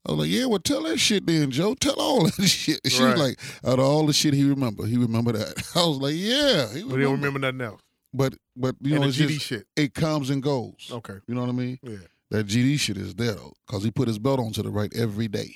[0.08, 1.74] I was like, "Yeah, well, tell that shit then, Joe.
[1.74, 3.18] Tell all that shit." She Right.
[3.18, 6.14] was like, "Out of all the shit he remember, he remember that." I was like,
[6.16, 7.82] "Yeah, he But he don't remember nothing else.
[8.14, 9.68] But but you and know, it's GD just, shit.
[9.76, 10.90] it comes and goes.
[10.90, 11.16] Okay.
[11.28, 11.80] You know what I mean?
[11.84, 11.98] Yeah.
[12.32, 14.92] That GD shit is there though, because he put his belt on to the right
[14.96, 15.54] every day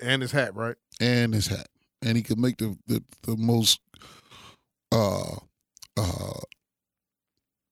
[0.00, 0.74] And his hat, right?
[1.00, 1.68] and his hat,
[2.02, 3.78] and he could make the the, the most
[4.94, 5.36] uh
[5.96, 6.40] uh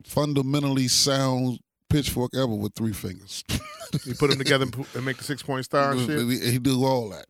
[0.04, 1.58] fundamentally sound
[1.88, 3.44] pitchfork ever with three fingers.
[4.06, 6.26] You put them together and, make the six point star shit.
[6.26, 7.26] He, he do all that.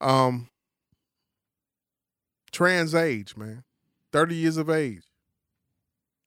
[0.00, 0.48] Um,
[2.50, 3.62] trans age, man,
[4.12, 5.02] thirty years of age.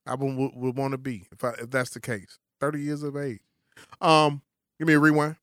[0.05, 2.39] I would, would, would want to be if I, if that's the case.
[2.61, 3.41] Thirty years of age.
[3.99, 4.41] Um,
[4.79, 5.35] give me a rewind.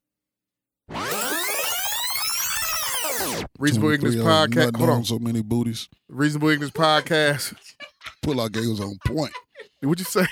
[3.58, 4.76] Reasonable Ignorance 23 podcast.
[4.76, 5.04] Hold on.
[5.04, 5.88] So many booties.
[6.08, 7.54] Reasonable Ignorance podcast.
[8.22, 9.32] Pull out game was on point.
[9.80, 10.26] What'd you say?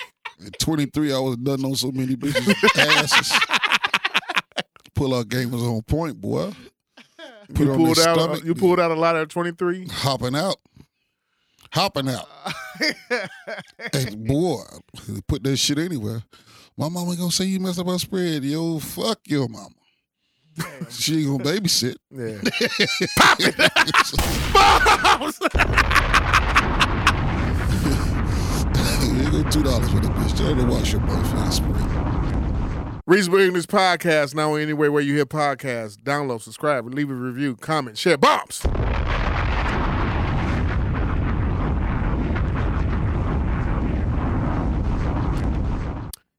[0.46, 3.32] At 23, I was nothing on so many bitches' asses.
[4.94, 6.52] Pull out game was on point, boy.
[7.54, 8.14] Put You pulled out.
[8.16, 8.44] stomach.
[8.44, 9.86] you pulled out a lot at twenty three.
[9.90, 10.56] Hopping out.
[11.72, 12.28] Hopping out.
[13.92, 14.62] Hey, boy,
[15.28, 16.22] put that shit anywhere.
[16.76, 18.42] My mama gonna say you messed up her spread.
[18.44, 19.68] Yo, fuck your mama.
[20.90, 21.96] She ain't gonna babysit.
[22.10, 22.26] Yeah.
[23.38, 23.52] you
[29.30, 30.36] go two dollars for the bitch.
[30.36, 33.00] Tell her to wash your boyfriend's spread.
[33.06, 35.96] Reasonable Ignorance Podcast, now anywhere where you hear podcasts.
[35.96, 38.16] Download, subscribe, and leave a review, comment, share.
[38.16, 38.62] Bombs!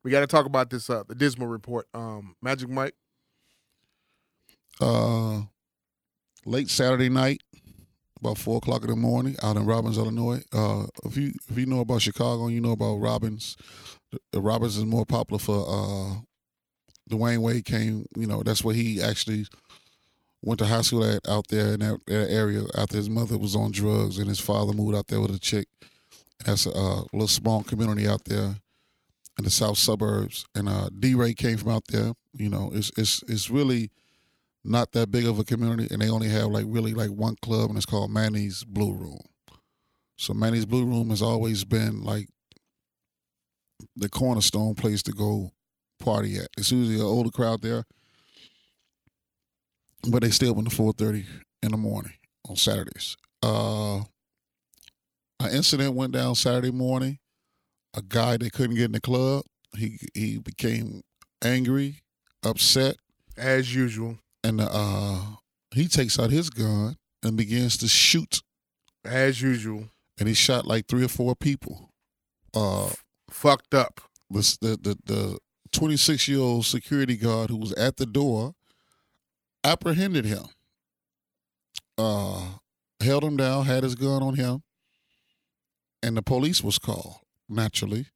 [0.04, 1.88] We got to talk about this, uh, the Dismal Report.
[1.94, 2.94] Um, Magic Mike,
[4.82, 5.42] uh,
[6.46, 7.42] late Saturday night,
[8.20, 10.42] about four o'clock in the morning, out in Robbins, Illinois.
[10.52, 13.58] Uh, if you if you know about Chicago, you know about Robbins.
[14.34, 16.16] Robbins is more popular for uh,
[17.10, 18.06] Dwyane Wade came.
[18.16, 19.46] You know that's where he actually
[20.42, 23.56] went to high school at out there in that, that area after his mother was
[23.56, 25.68] on drugs and his father moved out there with a chick.
[26.46, 28.58] That's a little small community out there
[29.38, 32.14] in the south suburbs, and uh, D-Wade came from out there.
[32.34, 33.92] You know, it's it's it's really
[34.64, 37.70] not that big of a community, and they only have like really like one club,
[37.70, 39.22] and it's called Manny's Blue Room.
[40.18, 42.30] So Manny's Blue Room has always been like
[43.96, 45.52] the cornerstone place to go
[46.00, 46.48] party at.
[46.58, 47.84] It's usually an older crowd there,
[50.10, 51.26] but they stay open to four thirty
[51.62, 52.14] in the morning
[52.48, 53.18] on Saturdays.
[53.42, 53.98] Uh,
[55.40, 57.20] an incident went down Saturday morning.
[57.96, 59.44] A guy that couldn't get in the club,
[59.78, 61.02] he he became
[61.44, 62.02] angry,
[62.44, 62.96] upset
[63.38, 64.18] as usual.
[64.44, 65.22] And uh
[65.74, 68.42] he takes out his gun and begins to shoot,
[69.04, 71.90] As usual, and he shot like three or four people.
[72.54, 72.90] Uh,
[73.30, 74.02] fucked up.
[74.30, 75.38] the the the, the
[75.72, 78.54] 26 year old security guard who was at the door
[79.64, 80.44] apprehended him,
[81.98, 82.46] uh,
[83.02, 84.62] held him down, had his gun on him,
[86.04, 87.16] and the police was called
[87.50, 88.08] naturally,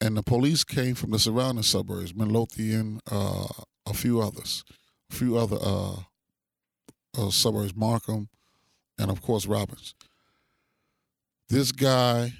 [0.00, 3.46] and the police came from the surrounding suburbs, Midlothian, uh,
[3.86, 4.64] a few others,
[5.14, 5.96] few other uh,
[7.16, 8.28] uh, suburbs, Markham,
[8.98, 9.94] and of course Robbins.
[11.48, 12.32] This guy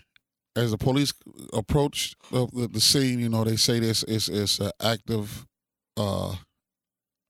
[0.56, 1.12] as the police
[1.52, 5.46] approached the, the, scene, you know, they say this is is an active,
[5.96, 6.36] uh,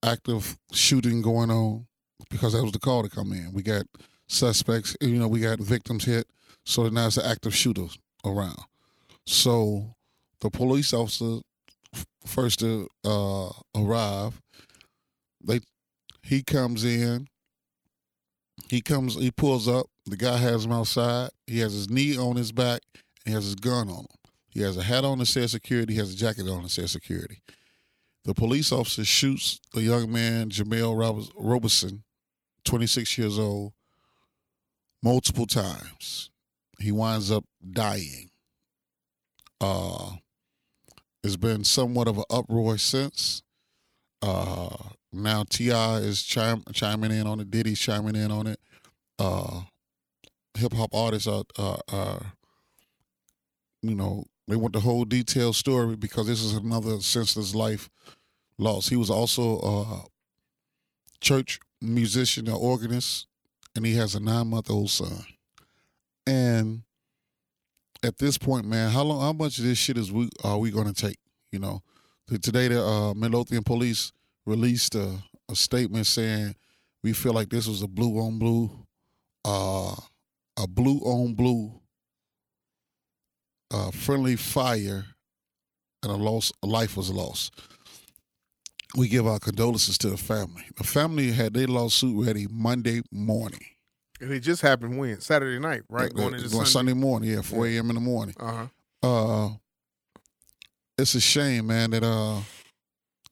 [0.03, 1.87] active shooting going on
[2.31, 3.53] because that was the call to come in.
[3.53, 3.85] We got
[4.29, 6.27] suspects, you know, we got victims hit,
[6.65, 7.87] so now it's an active shooter
[8.25, 8.61] around.
[9.27, 9.95] So
[10.41, 11.41] the police officer
[12.27, 14.41] first to uh, arrive,
[15.45, 15.61] they
[16.23, 17.29] he comes in.
[18.69, 19.15] He comes.
[19.15, 19.87] He pulls up.
[20.07, 21.31] The guy has him outside.
[21.47, 22.81] He has his knee on his back.
[23.25, 24.07] He has his gun on him.
[24.49, 25.95] He has a hat on that says security.
[25.95, 27.43] He has a jacket on that says security.
[28.25, 30.97] The police officer shoots the young man, Jemel
[31.37, 32.05] Robertson,
[32.65, 33.73] 26 years old,
[35.03, 36.31] multiple times.
[36.79, 38.31] He winds up dying.
[39.61, 40.13] Uh,
[41.23, 43.43] it's been somewhat of an uproar since.
[44.23, 44.77] Uh,
[45.15, 45.97] now T.I.
[45.99, 47.51] is chime, chiming in on it.
[47.51, 48.61] Diddy's chiming in on it.
[49.19, 49.63] Uh,
[50.57, 52.23] Hip hop artists are, are, are
[53.83, 57.91] you know, they want the whole detailed story because this is another senseless life
[58.59, 58.89] lost.
[58.89, 60.05] He was also a
[61.21, 63.27] church musician, an organist,
[63.75, 65.25] and he has a nine month old son.
[66.27, 66.83] And
[68.03, 70.71] at this point, man, how long, how much of this shit is we are we
[70.71, 71.19] going to take?
[71.51, 71.83] You know,
[72.29, 74.13] today the uh, Midlothian police
[74.47, 76.55] released a, a statement saying
[77.03, 78.71] we feel like this was a blue on blue,
[79.45, 79.95] uh,
[80.59, 81.81] a blue on blue
[83.71, 85.05] uh, friendly fire
[86.03, 87.53] and a loss a life was lost.
[88.97, 90.65] We give our condolences to the family.
[90.77, 93.65] The family had their lawsuit ready Monday morning.
[94.21, 95.21] And it just happened when?
[95.21, 96.11] Saturday night, right?
[96.11, 96.65] Uh, Going into Sunday.
[96.67, 96.93] Sunday.
[96.93, 97.89] morning, yeah, 4 a.m.
[97.89, 98.35] in the morning.
[98.39, 98.67] Uh-huh.
[99.03, 99.51] Uh
[100.97, 102.41] it's a shame, man, that uh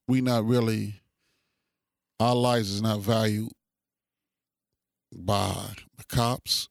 [0.09, 1.01] we not really
[2.20, 3.51] our lives is not valued
[5.14, 5.55] by
[5.96, 6.68] the cops.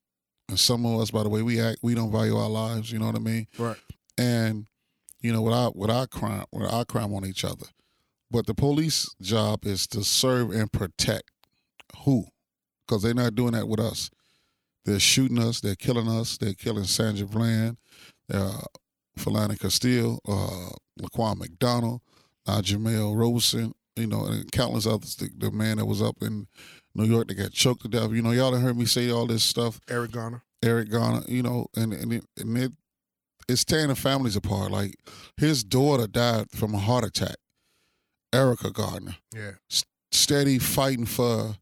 [0.49, 2.99] And some of us, by the way we act, we don't value our lives, you
[2.99, 3.47] know what I mean?
[3.57, 3.77] Right.
[4.17, 4.67] and
[5.21, 7.67] you know without without crime without crime on each other
[8.31, 11.29] but the police job is to serve and protect
[12.05, 12.25] who
[12.85, 14.09] because they're not doing that with us
[14.83, 17.77] they're shooting us they're killing us they're killing sandra bland
[18.33, 18.61] uh,
[19.19, 20.69] Philando Castile, uh,
[21.01, 22.01] Laquan McDonald,
[22.47, 25.15] uh, Jemel Roberson, you know, and countless others.
[25.15, 26.47] The, the man that was up in
[26.95, 28.11] New York that got choked to death.
[28.11, 29.79] You know, y'all done heard me say all this stuff.
[29.89, 30.43] Eric Garner.
[30.63, 32.71] Eric Garner, you know, and and it, and it
[33.49, 34.71] it's tearing the families apart.
[34.71, 34.95] Like
[35.37, 37.35] his daughter died from a heart attack.
[38.33, 39.51] Erica Garner, Yeah.
[40.11, 41.55] steady fighting for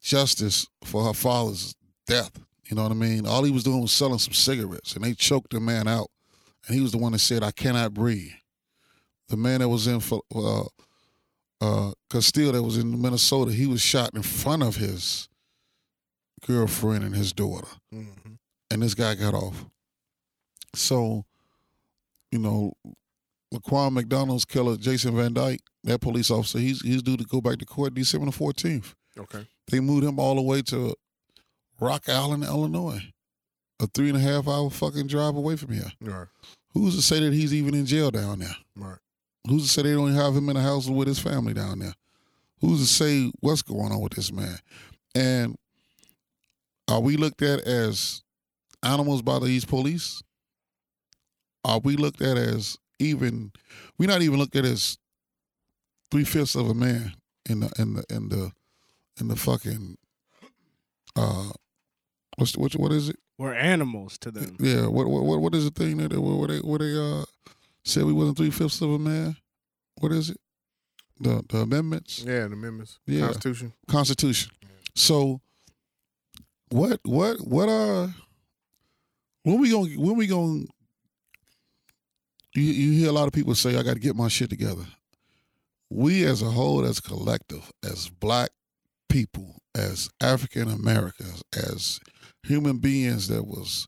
[0.00, 1.74] justice for her father's
[2.06, 2.32] death.
[2.68, 3.26] You know what I mean?
[3.26, 6.08] All he was doing was selling some cigarettes, and they choked the man out.
[6.66, 8.32] And he was the one that said, "I cannot breathe."
[9.28, 10.64] The man that was in for uh,
[11.60, 15.28] uh, Castile, that was in Minnesota, he was shot in front of his
[16.46, 18.32] girlfriend and his daughter Mm-hmm.
[18.70, 19.64] and this guy got off.
[20.74, 21.24] So,
[22.30, 22.72] you know,
[23.54, 27.58] Laquan McDonald's killer, Jason Van Dyke, that police officer, he's he's due to go back
[27.58, 28.94] to court December the fourteenth.
[29.18, 29.46] Okay.
[29.70, 30.94] They moved him all the way to
[31.80, 33.02] Rock Island, Illinois,
[33.80, 35.92] a three and a half hour fucking drive away from here.
[36.00, 36.26] Right.
[36.72, 38.56] Who's to say that he's even in jail down there?
[38.74, 38.96] Right.
[39.48, 41.94] Who's to say they don't have him in a house with his family down there?
[42.60, 44.58] Who's to say what's going on with this man?
[45.14, 45.56] And
[46.88, 48.22] are we looked at as
[48.82, 50.22] animals by these police?
[51.64, 53.52] Are we looked at as even?
[53.98, 54.96] We're not even looked at as
[56.10, 57.14] three fifths of a man
[57.48, 58.52] in the in the in the
[59.20, 59.96] in the fucking
[61.16, 61.50] uh
[62.36, 63.16] what's what what is it?
[63.38, 64.56] We're animals to them.
[64.60, 67.24] Yeah, what what what what is the thing that they what they what they uh
[67.84, 69.36] said we wasn't three fifths of a man?
[70.00, 70.38] What is it?
[71.20, 72.98] The the amendments, Yeah, the amendments.
[73.06, 73.26] Yeah.
[73.26, 73.72] Constitution.
[73.88, 74.52] Constitution.
[74.94, 75.40] So
[76.70, 78.14] what what what are
[79.44, 80.68] when we going when we going
[82.54, 84.84] you you hear a lot of people say I got to get my shit together.
[85.90, 88.50] We as a whole as a collective as black
[89.08, 92.00] people as African Americans as
[92.42, 93.86] human beings that was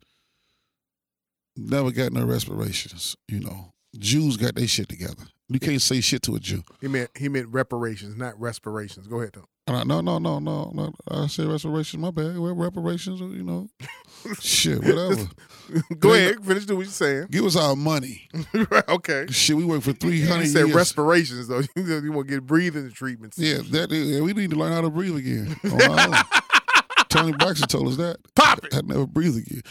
[1.56, 3.73] never got no respirations, you know.
[3.98, 5.24] Jews got their shit together.
[5.48, 6.62] You can't say shit to a Jew.
[6.80, 9.06] He meant he meant reparations, not respirations.
[9.06, 9.44] Go ahead though.
[9.66, 10.92] I, no, no, no, no, no.
[11.08, 12.00] I said reparations.
[12.00, 12.38] My bad.
[12.38, 13.20] Well, reparations.
[13.20, 13.68] You know,
[14.40, 15.26] shit, whatever.
[15.98, 17.28] Go They- ahead, finish doing what you're saying.
[17.30, 18.28] Give us our money.
[18.52, 19.26] Right, okay.
[19.30, 20.44] Shit, we work for three hundred.
[20.44, 20.74] You said years.
[20.74, 21.62] respirations though.
[21.76, 23.38] You, want to get breathing treatments.
[23.38, 25.56] yeah, that yeah, we need to learn how to breathe again.
[25.64, 27.04] Oh, own.
[27.08, 28.16] Toni Braxton told us that.
[28.34, 28.74] Pop it.
[28.74, 29.62] I'd never breathe again.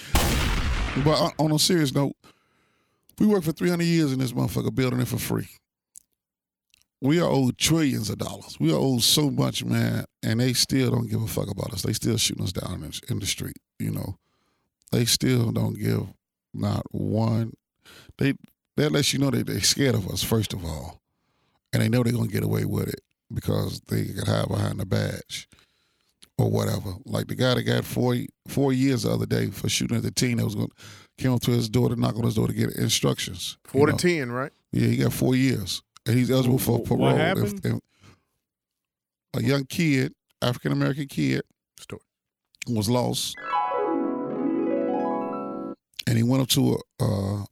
[1.03, 2.13] But on a serious note,
[3.19, 5.47] we worked for 300 years in this motherfucker building it for free.
[7.01, 8.57] We are owed trillions of dollars.
[8.59, 11.81] We are owed so much, man, and they still don't give a fuck about us.
[11.81, 14.15] They still shooting us down in, the street, you know.
[14.91, 16.07] They still don't give
[16.53, 17.53] not one.
[18.17, 18.35] They
[18.77, 21.01] that lets you know that they're scared of us, first of all.
[21.73, 23.01] And they know they're gonna get away with it
[23.33, 25.47] because they can hide behind the badge
[26.37, 26.93] or whatever.
[27.05, 28.15] Like the guy that got four
[28.47, 30.69] four years the other day for shooting at the teen that was going
[31.17, 33.57] came up to his door to knock on his door to get instructions.
[33.65, 33.95] you Four know.
[33.95, 34.51] to ten, right?
[34.71, 37.09] Yeah, he got four years, and he's eligible for What parole.
[37.09, 37.65] If- happened?
[37.65, 37.79] if-
[39.35, 41.41] a young kid, African American kid,
[41.79, 42.01] Story.
[42.67, 43.35] was lost,
[46.07, 47.45] and he went up to a uh,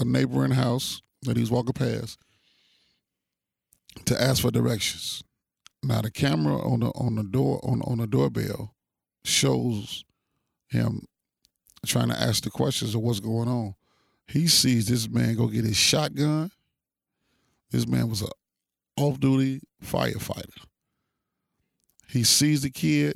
[0.00, 2.18] a neighboring house that he was walking past
[4.04, 5.22] to ask for directions.
[5.82, 8.74] Now the camera on the on the door on on the doorbell
[9.24, 10.04] shows
[10.68, 11.04] him
[11.86, 13.74] trying to ask the questions of what's going on.
[14.26, 16.50] He sees this man go get his shotgun.
[17.70, 18.28] This man was a
[18.96, 20.64] off duty firefighter.
[22.08, 23.14] He sees the kid.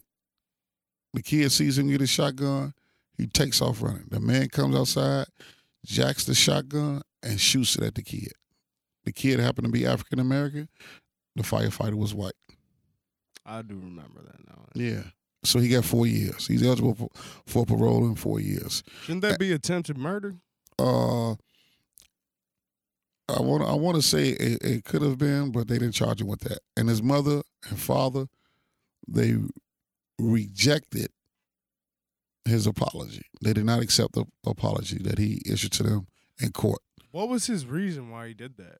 [1.14, 2.72] The kid sees him get his shotgun.
[3.16, 4.06] He takes off running.
[4.10, 5.26] The man comes outside,
[5.84, 8.32] jacks the shotgun, and shoots it at the kid.
[9.04, 10.68] The kid happened to be African American.
[11.36, 12.32] The firefighter was white.
[13.44, 14.64] I do remember that now.
[14.74, 15.02] Yeah.
[15.44, 16.46] So he got four years.
[16.46, 17.08] He's eligible for,
[17.46, 18.82] for parole in four years.
[19.02, 20.36] Shouldn't that be attempted murder?
[20.78, 21.32] Uh,
[23.28, 26.20] I want I want to say it, it could have been, but they didn't charge
[26.20, 26.58] him with that.
[26.76, 28.26] And his mother and father,
[29.08, 29.36] they
[30.18, 31.10] rejected
[32.44, 33.22] his apology.
[33.42, 36.06] They did not accept the apology that he issued to them
[36.40, 36.80] in court.
[37.10, 38.78] What was his reason why he did that?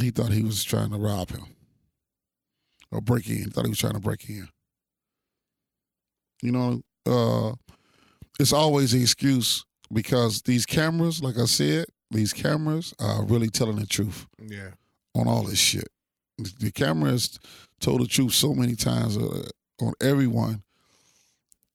[0.00, 1.44] He thought he was trying to rob him
[2.90, 3.36] or break in.
[3.36, 4.48] He thought he was trying to break in.
[6.42, 7.54] You know, uh,
[8.38, 13.76] it's always an excuse because these cameras, like I said, these cameras are really telling
[13.76, 14.70] the truth Yeah.
[15.14, 15.88] on all this shit.
[16.38, 17.38] The cameras
[17.80, 19.48] told the truth so many times uh,
[19.80, 20.62] on everyone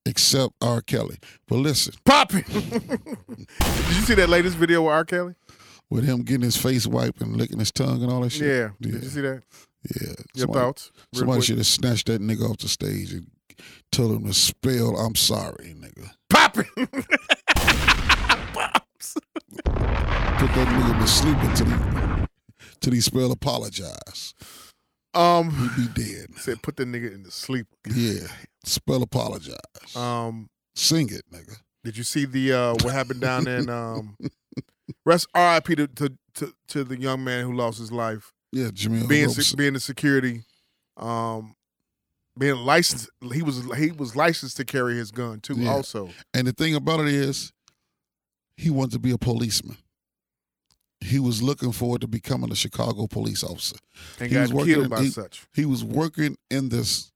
[0.05, 0.81] except R.
[0.81, 1.17] Kelly.
[1.47, 2.45] But listen, Pop it.
[2.47, 5.05] Did you see that latest video with R.
[5.05, 5.35] Kelly?
[5.89, 8.45] with him getting his face wiped and licking his tongue and all that shit.
[8.45, 8.69] Yeah.
[8.81, 8.91] Yeah.
[8.91, 9.43] Did you see that?
[10.01, 10.13] Yeah.
[10.33, 10.81] Your Somebody-
[11.13, 13.27] Somebody should have snatched that nigga off the stage and
[13.91, 16.09] told him to spell I'm sorry, nigga.
[16.29, 16.67] Pop it.
[20.37, 22.25] Put that nigga to sleep until he
[22.79, 24.33] till he spell apologize.
[25.13, 26.35] um, He'd be dead.
[26.37, 27.67] said put the nigga in the sleep.
[27.91, 28.27] Yeah.
[28.63, 29.95] Spell apologize.
[29.95, 31.55] Um, Sing it, nigga.
[31.83, 34.15] did you see the uh what happened down in um
[35.05, 35.75] rest R.I.P.
[35.75, 39.55] To, to to to the young man who lost his life Yeah, Jemel being se-
[39.55, 40.43] being the security,
[40.97, 41.55] um,
[42.37, 43.09] being licensed.
[43.33, 45.55] He was he was licensed to carry his gun too.
[45.57, 45.69] Yeah.
[45.71, 47.51] Also, And the thing about it is,
[48.55, 49.77] he wanted to be a policeman.
[51.01, 53.75] He was looking forward to becoming a Chicago police officer.
[54.19, 55.45] and He got was working killed in- by he- such.
[55.53, 57.11] He was working in this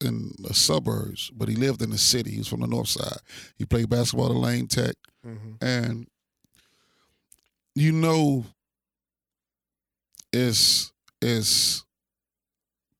[0.00, 2.30] in the suburbs, but he lived in the city.
[2.32, 3.18] He was from the north side.
[3.56, 6.06] He played basketball at Lane Tech, hmm and
[7.74, 8.44] you know,
[10.34, 10.92] it's
[11.22, 11.84] it's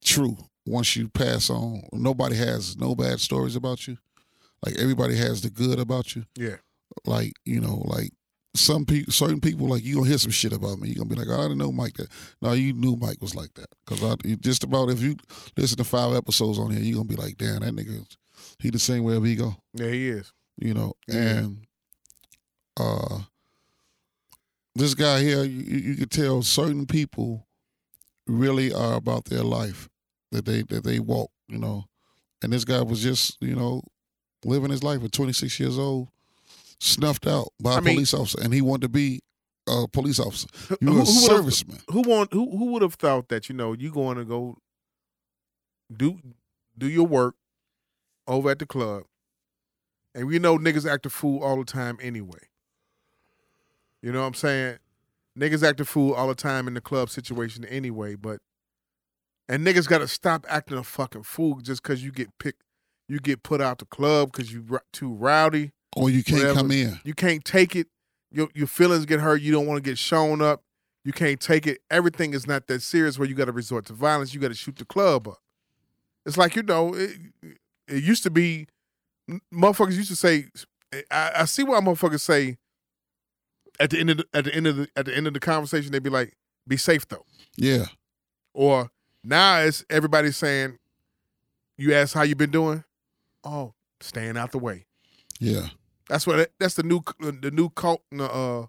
[0.03, 1.83] true once you pass on.
[1.93, 3.99] Nobody has no bad stories about you.
[4.65, 6.25] Like everybody has the good about you.
[6.37, 6.57] Yeah.
[7.05, 8.11] Like you know, like
[8.55, 10.89] some people, certain people, like you gonna hear some shit about me.
[10.89, 12.09] You gonna be like, "Oh, I didn't know Mike that.
[12.41, 13.67] No, you knew Mike was like that.
[13.87, 15.17] Cause I just about if you
[15.57, 18.07] listen to five episodes on here, you gonna be like, damn, that nigga,
[18.61, 19.57] he the same wherever he go.
[19.75, 20.33] Yeah, he is.
[20.57, 21.17] You know, Yeah.
[21.17, 21.67] and
[22.79, 23.19] uh,
[24.75, 27.47] this guy here, you, you could tell certain people
[28.27, 29.89] really are about their life
[30.33, 31.31] that they that they walk.
[31.49, 31.85] You know,
[32.43, 33.83] and this guy was just you know
[34.45, 36.09] living his life at 26 years old,
[36.81, 39.21] snuffed out by a I mean- police officer, and he wanted to be
[39.69, 40.49] a police officer.
[40.81, 41.81] You who- a who serviceman.
[41.91, 44.59] Who want who who would have thought that you know you going to go
[45.95, 46.19] do
[46.77, 47.37] do your work
[48.27, 49.05] over at the club,
[50.15, 52.39] and we know niggas act a fool all the time anyway.
[54.05, 54.77] You know what I'm saying?
[55.39, 58.41] Niggas act a fool all the time in the club situation anyway, but
[59.49, 62.63] and niggas got to stop acting a fucking fool just because you get picked,
[63.09, 65.73] you get put out the club because you r- too rowdy.
[65.97, 66.59] Or you can't Whatever.
[66.61, 67.01] come in.
[67.03, 67.87] You can't take it.
[68.31, 69.41] Your your feelings get hurt.
[69.41, 70.61] You don't want to get shown up.
[71.03, 71.79] You can't take it.
[71.91, 74.35] Everything is not that serious where you got to resort to violence.
[74.35, 75.39] You got to shoot the club up.
[76.27, 77.13] It's like you know, it,
[77.89, 78.67] it used to be.
[79.51, 80.49] Motherfuckers used to say,
[81.11, 82.59] I, I see why motherfuckers say.
[83.81, 85.41] At the end of the, at the end of the at the end of the
[85.41, 87.25] conversation, they'd be like, "Be safe though."
[87.57, 87.87] Yeah.
[88.53, 88.91] Or
[89.25, 90.79] now it's everybody saying,
[91.77, 92.85] "You ask how you been doing."
[93.43, 94.87] Oh, staying out the way.
[95.41, 95.69] Yeah.
[96.09, 96.51] That's what.
[96.61, 98.67] That's the new the new call uh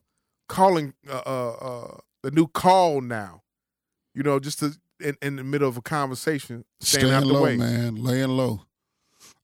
[0.47, 3.43] calling uh, uh uh the new call now.
[4.13, 7.33] You know, just to in, in the middle of a conversation, staying Staying out the
[7.33, 7.57] low, way.
[7.57, 7.95] man.
[7.97, 8.61] Laying low.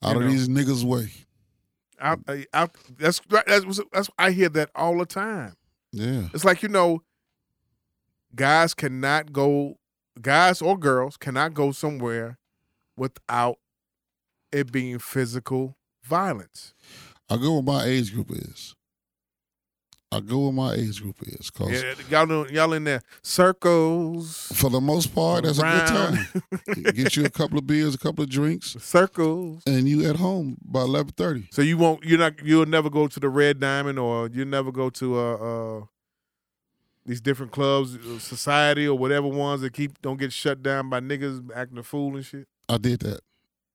[0.02, 0.32] Out You of know.
[0.32, 1.12] these niggas' way.
[2.02, 2.20] Out,
[2.54, 5.56] out, that's that's that's I hear that all the time.
[5.92, 6.30] Yeah.
[6.34, 7.04] It's like you know,
[8.36, 9.78] guys cannot go,
[10.22, 12.40] guys or girls cannot go somewhere
[12.98, 13.58] without
[14.52, 16.74] it being physical violence.
[17.30, 18.76] I go where my age group is.
[20.14, 21.50] I go where my age group is.
[21.50, 26.84] Cause Yeah, y'all y'all in there circles, for the most part, that's a good time.
[26.94, 29.64] Get you a couple of beers, a couple of drinks, circles.
[29.66, 31.48] and you at home by eleven thirty.
[31.52, 32.04] So you won't.
[32.04, 32.44] You're not.
[32.44, 35.86] You'll never go to the Red Diamond, or you'll never go to uh, uh
[37.06, 41.00] these different clubs, uh, society, or whatever ones that keep don't get shut down by
[41.00, 42.48] niggas acting a fool and shit.
[42.70, 43.22] I did that.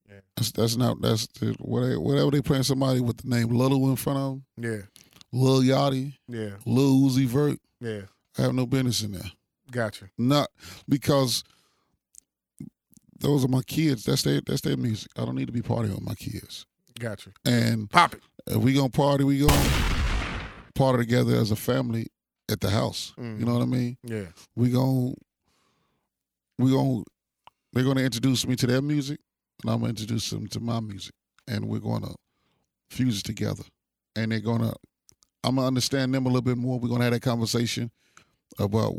[0.09, 0.21] Yeah.
[0.37, 3.97] That's, that's not that's the, whatever, whatever they playing somebody with the name Little in
[3.97, 4.87] front of them, Yeah,
[5.37, 7.59] Lil Yachty, yeah, Lil Uzi Vert.
[7.81, 8.03] yeah.
[8.39, 9.31] I have no business in there.
[9.71, 10.11] Gotcha.
[10.19, 10.49] Not
[10.89, 11.43] because
[13.19, 14.05] those are my kids.
[14.05, 15.11] That's their that's their music.
[15.17, 16.67] I don't need to be partying with my kids.
[16.99, 17.31] Gotcha.
[17.45, 18.23] And Pop it.
[18.47, 19.69] if we gonna party, we gonna
[20.75, 22.07] party together as a family
[22.51, 23.13] at the house.
[23.19, 23.41] Mhm.
[23.41, 23.97] You know what I mean?
[24.03, 24.27] Yeah.
[24.55, 25.15] We gonna
[26.59, 27.03] we gonna
[27.73, 29.21] they're gonna introduce me to their music,
[29.63, 31.15] and I'm gonna introduce them to my music,
[31.49, 32.15] and we're gonna
[32.91, 33.65] fuse it together.
[34.15, 34.73] And they're gonna
[35.45, 36.79] I'm gonna understand them a little bit more.
[36.79, 37.91] We're gonna have that conversation
[38.59, 38.95] about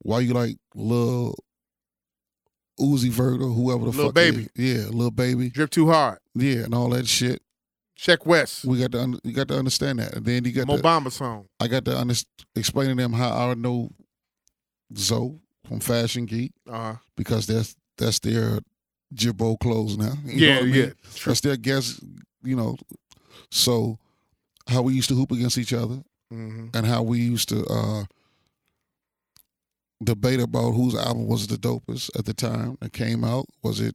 [0.00, 1.34] why you like Lil
[2.80, 4.14] Uzi Vert or whoever the Lil fuck.
[4.14, 4.48] Baby.
[4.54, 4.76] is.
[4.82, 5.50] Yeah, little baby.
[5.50, 6.18] Drip too hard.
[6.34, 7.42] Yeah, and all that shit.
[7.94, 8.64] Check West.
[8.64, 11.12] We got to un- you got to understand that, and then you got to Obama
[11.12, 11.46] song.
[11.60, 12.14] I got to under-
[12.56, 13.90] explain to them how I know
[14.96, 15.38] Zoe
[15.68, 16.94] from Fashion Geek Uh huh.
[17.16, 18.60] because that's that's their
[19.14, 20.14] Jibbo clothes now.
[20.24, 20.74] You know Yeah, what I mean?
[20.74, 20.90] yeah.
[21.26, 22.00] That's their guess,
[22.42, 22.76] you know.
[23.50, 23.98] So
[24.68, 28.04] how we used to hoop against each other hmm and how we used to uh
[30.02, 33.46] debate about whose album was the dopest at the time that came out.
[33.62, 33.94] Was it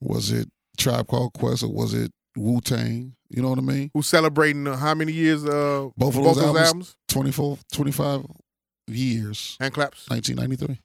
[0.00, 3.14] was it Tribe Called Quest or was it Wu Tang?
[3.30, 3.90] You know what I mean?
[3.94, 5.42] Who's celebrating uh, how many years?
[5.44, 6.96] Uh, Both of both those albums- albums.
[7.08, 8.26] 24, 25
[8.88, 9.56] years.
[9.60, 10.08] Hand claps.
[10.10, 10.80] 1993.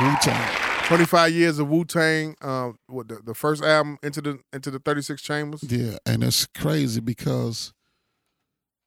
[0.00, 0.67] Wu Tang.
[0.88, 2.34] Twenty five years of Wu Tang.
[2.40, 5.62] Uh, what the, the first album into the into the thirty six chambers.
[5.62, 7.74] Yeah, and it's crazy because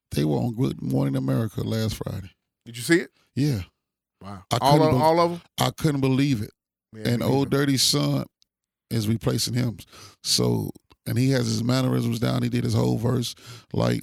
[0.10, 2.32] they were on Good Morning America last Friday.
[2.66, 3.12] Did you see it?
[3.36, 3.62] Yeah,
[4.22, 4.44] Wow.
[4.52, 5.42] I all of, bel- all of them.
[5.60, 6.52] I couldn't believe it.
[6.92, 7.66] Yeah, and Old neither.
[7.66, 8.26] Dirty Son
[8.90, 9.78] is replacing him.
[10.24, 10.72] So,
[11.08, 12.44] and he has his mannerisms down.
[12.44, 13.36] He did his whole verse.
[13.74, 14.02] Like,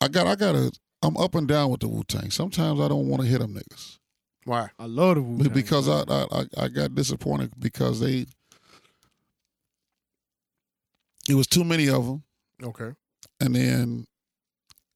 [0.00, 0.72] I got, I got to.
[1.02, 2.30] I'm up and down with the Wu Tang.
[2.30, 3.98] Sometimes I don't want to hit them niggas.
[4.44, 4.70] Why?
[4.78, 8.26] I love the Wu Be- because I, I I I got disappointed because they
[11.28, 12.22] it was too many of them,
[12.62, 12.92] Okay.
[13.40, 14.06] and then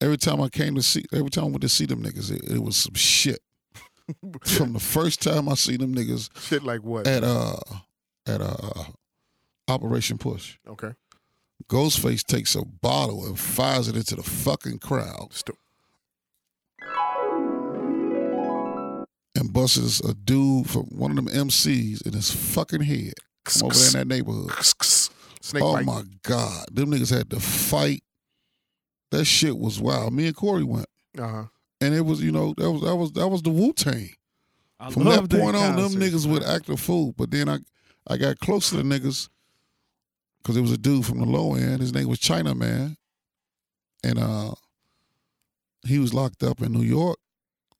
[0.00, 2.50] every time I came to see, every time I went to see them niggas, it,
[2.50, 3.40] it was some shit.
[4.44, 7.06] From the first time I see them niggas Shit like what?
[7.06, 7.56] at uh
[8.26, 8.84] at uh
[9.68, 10.92] Operation Push, okay.
[11.68, 15.56] Ghostface takes a bottle and fires it into the fucking crowd Sto-
[19.36, 23.14] and busts a dude from one of them MCs in his fucking head
[23.44, 24.50] from over there in that neighborhood.
[25.40, 25.84] Snake oh bite.
[25.84, 28.02] my god, them niggas had to fight.
[29.10, 30.12] That shit was wild.
[30.14, 30.86] Me and Corey went,
[31.18, 31.44] Uh huh.
[31.80, 34.10] and it was you know that was that was that was the Wu Tang.
[34.90, 37.12] From that point on, them niggas would act a fool.
[37.16, 37.58] But then I
[38.06, 39.28] I got close to the niggas
[40.42, 41.80] because it was a dude from the low end.
[41.80, 42.96] His name was China Man,
[44.02, 44.54] and uh
[45.86, 47.18] he was locked up in New York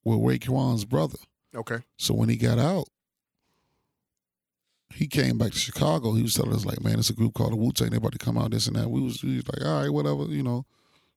[0.05, 1.18] with Raekwon's brother.
[1.55, 1.78] Okay.
[1.96, 2.88] So when he got out,
[4.94, 6.12] he came back to Chicago.
[6.12, 7.90] He was telling us like, man, it's a group called the Wu Tang.
[7.90, 8.90] They about to come out, this and that.
[8.90, 10.64] We was, we was like, all right, whatever, you know.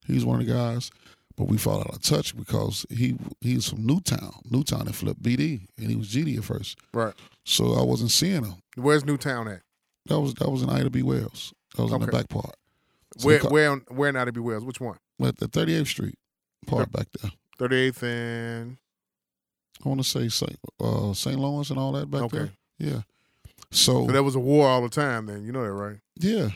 [0.06, 0.90] He's one of the guys,
[1.36, 5.68] but we fell out of touch because he he's from Newtown, Newtown, and flipped BD,
[5.78, 6.80] and he was GD at first.
[6.94, 7.14] Right.
[7.44, 8.56] So I wasn't seeing him.
[8.76, 9.62] Where's Newtown at?
[10.06, 11.04] That was that was in Ida B.
[11.04, 11.54] Wells.
[11.76, 12.56] That was in the back part.
[13.18, 14.64] So where they ca- where on, where in Ida B Wells?
[14.64, 14.98] Which one?
[15.22, 16.16] at the 38th Street
[16.68, 17.32] part back there.
[17.58, 18.78] Thirty eighth and
[19.86, 20.58] I want to say St.
[20.80, 21.38] Uh, St.
[21.40, 22.38] Lawrence and all that back okay.
[22.38, 22.52] there.
[22.80, 23.02] Yeah.
[23.72, 25.26] So, So there was a war all the time.
[25.28, 25.98] Then you know that, right?
[26.18, 26.50] yeah,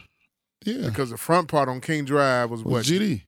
[0.65, 0.87] yeah.
[0.87, 2.85] Because the front part on King Drive was was what?
[2.85, 3.23] GD.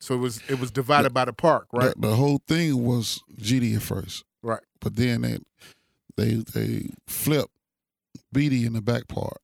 [0.00, 1.94] So it was it was divided by the park, right?
[2.00, 4.60] The, the whole thing was GD at first, Right.
[4.80, 5.38] but then they
[6.16, 7.46] they they flip
[8.34, 9.38] BD in the back part,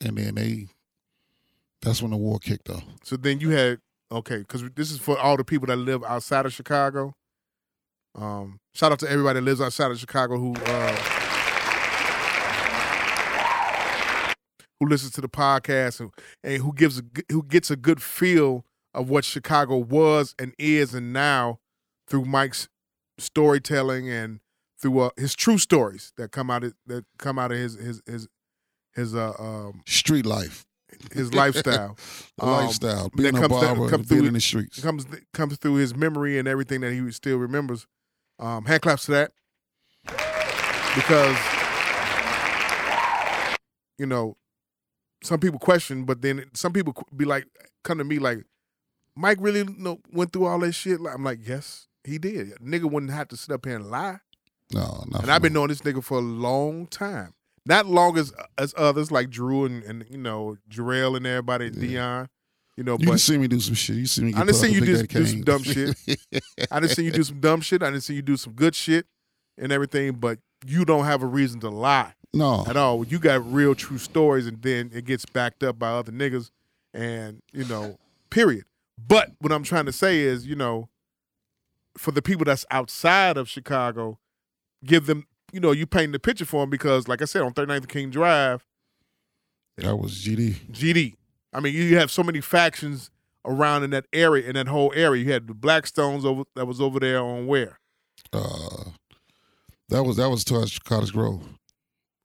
[0.00, 0.68] and then they.
[1.80, 2.82] That's when the war kicked off.
[3.04, 3.78] So then you had
[4.10, 7.14] okay, because this is for all the people that live outside of Chicago.
[8.16, 10.96] Um, shout out to everybody that lives outside of Chicago who uh,
[14.80, 16.10] who listens to the podcast and,
[16.44, 18.64] and who gives a, who gets a good feel
[18.94, 21.58] of what Chicago was and is and now
[22.06, 22.68] through Mike's
[23.18, 24.38] storytelling and
[24.80, 28.02] through uh, his true stories that come out of, that come out of his his
[28.06, 28.28] his
[28.94, 30.66] his uh um Street life,
[31.12, 31.96] his lifestyle.
[32.40, 34.80] Um, lifestyle, that being a comes barber, comes and being through- in the streets.
[34.80, 35.04] comes
[35.34, 37.84] comes through his memory and everything that he still remembers.
[38.38, 39.32] Um, hand claps to that
[40.94, 41.36] because
[43.98, 44.36] you know
[45.22, 47.46] some people question, but then some people be like,
[47.82, 48.44] come to me like,
[49.16, 51.00] Mike really know, went through all that shit.
[51.00, 52.52] Like, I'm like, yes, he did.
[52.62, 54.18] Nigga wouldn't have to sit up here and lie.
[54.72, 57.34] No, And I've been knowing this nigga for a long time.
[57.64, 62.28] Not long as as others like Drew and, and you know Jarrell and everybody, Dion.
[62.78, 63.96] You know, You but see me do some shit.
[63.96, 64.30] You see me.
[64.30, 65.96] Get I seen up you do, do some dumb shit.
[66.70, 67.82] I didn't see you do some dumb shit.
[67.82, 69.04] I didn't see you do some good shit
[69.58, 73.04] and everything, but you don't have a reason to lie no, at all.
[73.04, 76.52] You got real true stories and then it gets backed up by other niggas
[76.94, 77.98] and, you know,
[78.30, 78.62] period.
[78.96, 80.88] But what I'm trying to say is, you know,
[81.96, 84.20] for the people that's outside of Chicago,
[84.84, 87.54] give them, you know, you paint the picture for them because, like I said, on
[87.54, 88.64] 39th King Drive,
[89.78, 90.54] that was GD.
[90.70, 91.14] GD.
[91.52, 93.10] I mean, you have so many factions
[93.44, 95.24] around in that area, in that whole area.
[95.24, 97.78] You had the Blackstones over that was over there on where
[98.32, 98.84] Uh,
[99.88, 101.42] that was that was towards Cottage Grove.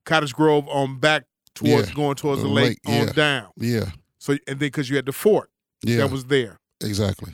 [0.05, 1.23] Cottage Grove on back
[1.55, 3.13] towards Yeah, going towards the, the lake, lake, on yeah.
[3.13, 3.47] down.
[3.55, 5.49] Yeah, So and then because you had the fort
[5.83, 6.57] yeah, that was there.
[6.81, 7.31] exactly.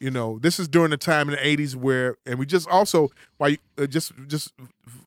[0.00, 3.08] You know, this is during the time in the '80s where, and we just also,
[3.38, 4.52] why uh, just just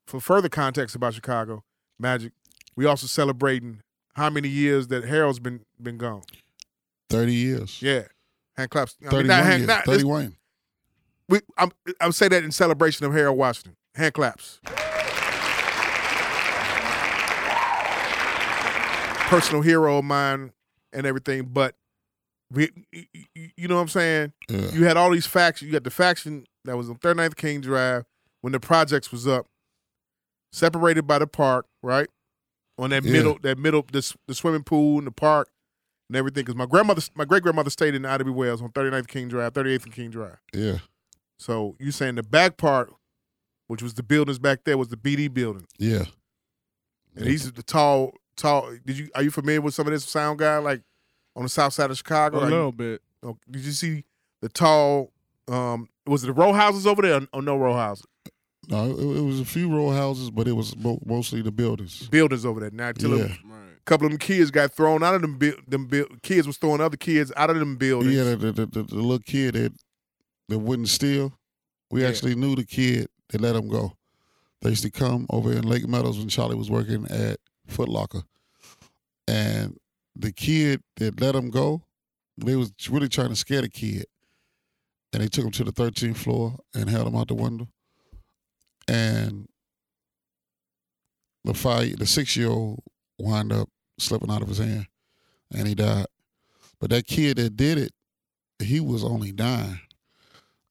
[0.07, 1.63] for further context about Chicago
[1.99, 2.31] Magic,
[2.75, 3.81] we also celebrating
[4.17, 6.23] how many years that Harold's been been gone.
[7.09, 7.81] Thirty years.
[7.81, 8.03] Yeah,
[8.57, 8.97] hand claps.
[8.99, 9.67] I mean, Thirty-one not hand- years.
[9.67, 10.35] not- Thirty-one.
[11.29, 13.75] we, I'm, I would say that in celebration of Harold Washington.
[13.95, 14.59] Hand claps.
[19.29, 20.51] Personal hero of mine
[20.93, 21.75] and everything, but
[22.49, 22.69] we,
[23.57, 24.31] you- know what I'm saying?
[24.49, 24.71] Yeah.
[24.71, 25.67] You had all these factions.
[25.67, 28.05] You got the faction that was on 39th King Drive
[28.41, 29.45] when the projects was up,
[30.53, 32.07] separated by the park, right?
[32.77, 33.11] On that Yeah.
[33.11, 35.49] middle, that middle, the, the swimming pool and the park
[36.09, 36.43] and everything.
[36.43, 38.29] Because my grandmother, my great grandmother stayed in Ida B.
[38.31, 40.37] Wells on 39th King Drive, 38th and King Drive.
[40.53, 40.77] yeah,
[41.39, 42.93] So you saying the back part,
[43.67, 46.05] which was the buildings back there, was the BD building, yeah.
[47.15, 48.71] and these are the tall, tall.
[48.85, 50.81] Did you are you familiar with some of this sound guy like
[51.35, 52.37] on the south side of Chicago?
[52.37, 53.01] A Are you- little bit.
[53.23, 54.03] oh, did you see
[54.41, 55.11] the tall?
[55.49, 58.05] Um, was it the row houses over there or, or no row houses?
[58.69, 62.07] No, it, it was a few row houses, but it was mo- mostly the buildings.
[62.09, 62.71] Buildings over there.
[62.71, 63.23] Now, till a Yeah.
[63.45, 63.85] Right.
[63.85, 65.37] couple of them kids got thrown out of them.
[65.37, 68.13] buil- Them buil- kids was throwing other kids out of them buildings.
[68.15, 69.73] Yeah, the, the, the, the, the little kid that
[70.49, 71.33] that wouldn't steal.
[71.91, 72.09] We Yeah.
[72.09, 73.93] actually knew the kid They let him go.
[74.61, 78.23] They used to come over in Lake Meadows when Charlie was working at Foot Locker,
[79.27, 79.77] and
[80.15, 81.83] the kid that let him go,
[82.37, 84.05] they was really trying to scare the kid,
[85.13, 87.67] and they took him to the 13th floor and held him out the window,
[88.87, 89.47] and
[91.43, 92.83] the five, the six year old
[93.17, 93.69] wound up
[93.99, 94.87] slipping out of his hand,
[95.53, 96.07] and he died.
[96.79, 97.91] But that kid that did it,
[98.59, 99.79] he was only nine.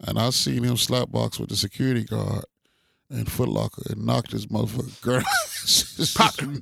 [0.07, 2.45] And I seen him slap box with the security guard
[3.11, 5.23] and Foot Locker and knocked his motherfucking girl.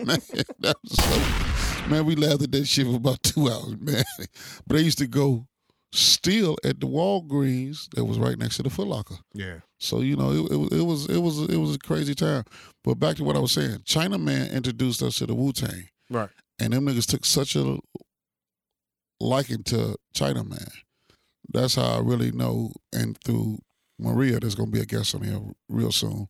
[0.07, 0.19] Man,
[0.61, 4.05] that was so, man, we laughed at that shit for about two hours, man.
[4.67, 5.47] But I used to go
[5.95, 9.17] steal at the Walgreens that was right next to the Foot Locker.
[9.33, 9.61] yeah.
[9.79, 12.45] So you know, it, it, it was it was it was a crazy time.
[12.83, 15.89] But back to what I was saying, China Man introduced us to the Wu Tang,
[16.11, 16.31] Right.
[16.59, 17.79] and them niggas took such a
[19.21, 20.69] liking to China Man.
[21.53, 23.59] That's how I really know, and through
[23.99, 26.29] Maria, there's gonna be a guest on here real soon.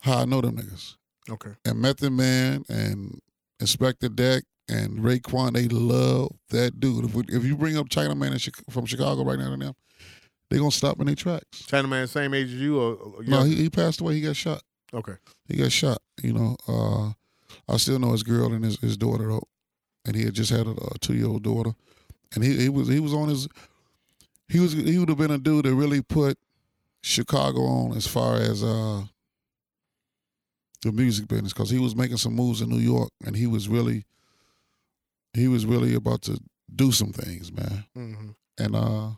[0.00, 0.94] How I know them niggas
[1.28, 1.50] Okay.
[1.64, 3.20] and Method Man and
[3.60, 7.04] Inspectah Deck and Raekwon, they love that dude.
[7.04, 9.56] If, we, if you bring up China Man in Chi- from Chicago right now to
[9.56, 9.74] them,
[10.50, 11.64] they gonna stop in their tracks.
[11.66, 14.14] China man, same age as you, or, or No, he, he passed away.
[14.14, 14.62] He got shot.
[14.94, 15.14] okay.
[15.48, 15.98] He got shot.
[16.22, 17.12] You know, uh,
[17.72, 19.46] I still know his girl and his, his daughter though,
[20.04, 21.70] and he had just had a, a two year old daughter,
[22.34, 23.48] and he, he was he was on his
[24.48, 26.38] he was he would have been a dude that really put
[27.02, 29.02] Chicago on as far as uh,
[30.82, 33.68] the music business because he was making some moves in New York, and he was
[33.68, 34.04] really
[35.36, 36.40] he was really about to
[36.74, 37.84] do some things, man.
[37.94, 39.10] hmm And uh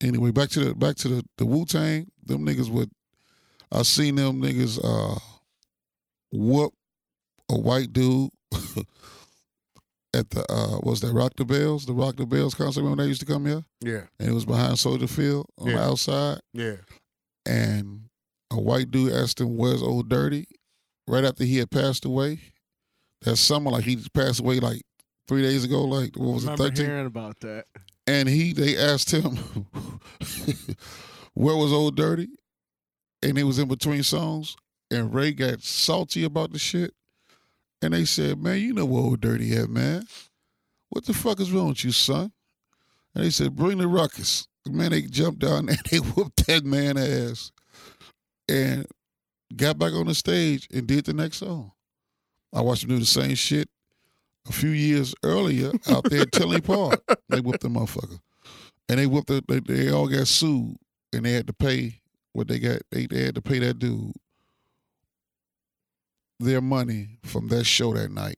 [0.00, 2.90] anyway, back to the back to the, the Wu Tang, them niggas would
[3.72, 5.18] I seen them niggas uh
[6.32, 6.72] whoop
[7.48, 8.30] a white dude
[10.14, 13.06] at the uh was that Rock the Bells, the Rock the Bells concert when they
[13.06, 13.64] used to come here?
[13.80, 16.40] Yeah, And it was behind Soldier Field on the outside.
[16.52, 16.76] yeah.
[17.46, 18.02] And
[18.50, 20.46] a white dude asked him, Where's old dirty?
[21.08, 22.40] Right after he had passed away.
[23.22, 24.82] That summer, like he passed away like
[25.30, 26.86] three days ago, like what was it, remember 13?
[26.86, 27.66] hearing about that.
[28.08, 29.36] And he they asked him
[31.34, 32.30] where was old dirty?
[33.22, 34.56] And it was in between songs.
[34.90, 36.94] And Rae got salty about the shit.
[37.80, 40.04] And they said, Man, you know where old dirty at, man.
[40.88, 42.32] What the fuck is wrong with you, son?
[43.14, 44.48] And they said, Bring the ruckus.
[44.66, 47.52] Man, they jumped down and they whooped that man ass.
[48.48, 48.84] And
[49.54, 51.70] got back on the stage and did the next song.
[52.52, 53.68] I watched him do the same shit
[54.48, 57.02] a few years earlier out there at Tinley Park.
[57.28, 58.18] They whooped the motherfucker.
[58.88, 60.76] And they whooped the, they, they all got sued
[61.12, 62.00] and they had to pay
[62.32, 64.12] what they got they, they had to pay that dude
[66.38, 68.36] their money from that show that night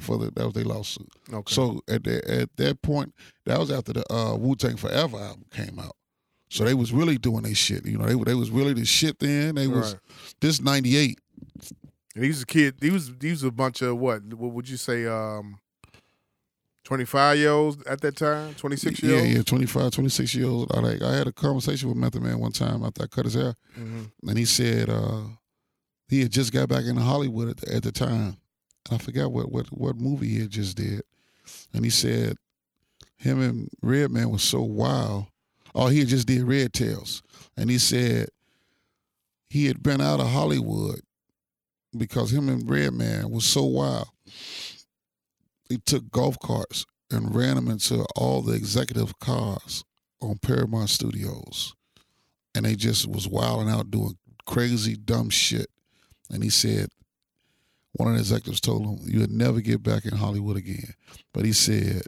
[0.00, 1.08] for the that was their lawsuit.
[1.32, 1.54] Okay.
[1.54, 3.14] So at the, at that point,
[3.46, 5.96] that was after the uh, Wu Tang Forever album came out.
[6.48, 7.86] So they was really doing their shit.
[7.86, 9.54] You know, they they was really the shit then.
[9.54, 10.00] They was Right.
[10.40, 11.18] this ninety eight.
[12.14, 12.76] And these a kid.
[12.80, 14.22] These these a bunch of what?
[14.34, 15.06] What would you say?
[15.06, 15.58] Um,
[16.84, 18.54] twenty five year olds at that time.
[18.54, 19.34] Twenty six year Yeah, olds.
[19.34, 20.72] yeah, 25, 26 years old.
[20.74, 23.34] I like I had a conversation with Method Man one time after I cut his
[23.34, 23.54] hair.
[23.78, 24.10] Mhm.
[24.26, 25.22] and he said uh,
[26.08, 28.36] he had just got back into Hollywood at the, at the time.
[28.90, 31.02] I forgot what, what what movie he had just did,
[31.72, 32.36] and he said
[33.18, 35.26] him and Redman was so wild.
[35.74, 37.22] Oh, he had just did Red Tails,
[37.56, 38.30] and he said
[39.48, 41.02] he had been out of Hollywood
[41.96, 44.08] because him and Redman was so wild.
[45.68, 49.84] He took golf carts and ran them into all the executive cars
[50.20, 51.74] on Paramount Studios
[52.54, 54.16] and they just was wilding out doing
[54.46, 55.68] crazy dumb shit.
[56.30, 56.88] And he said
[57.92, 60.94] one of the executives told him you would never get back in Hollywood again.
[61.32, 62.02] But he said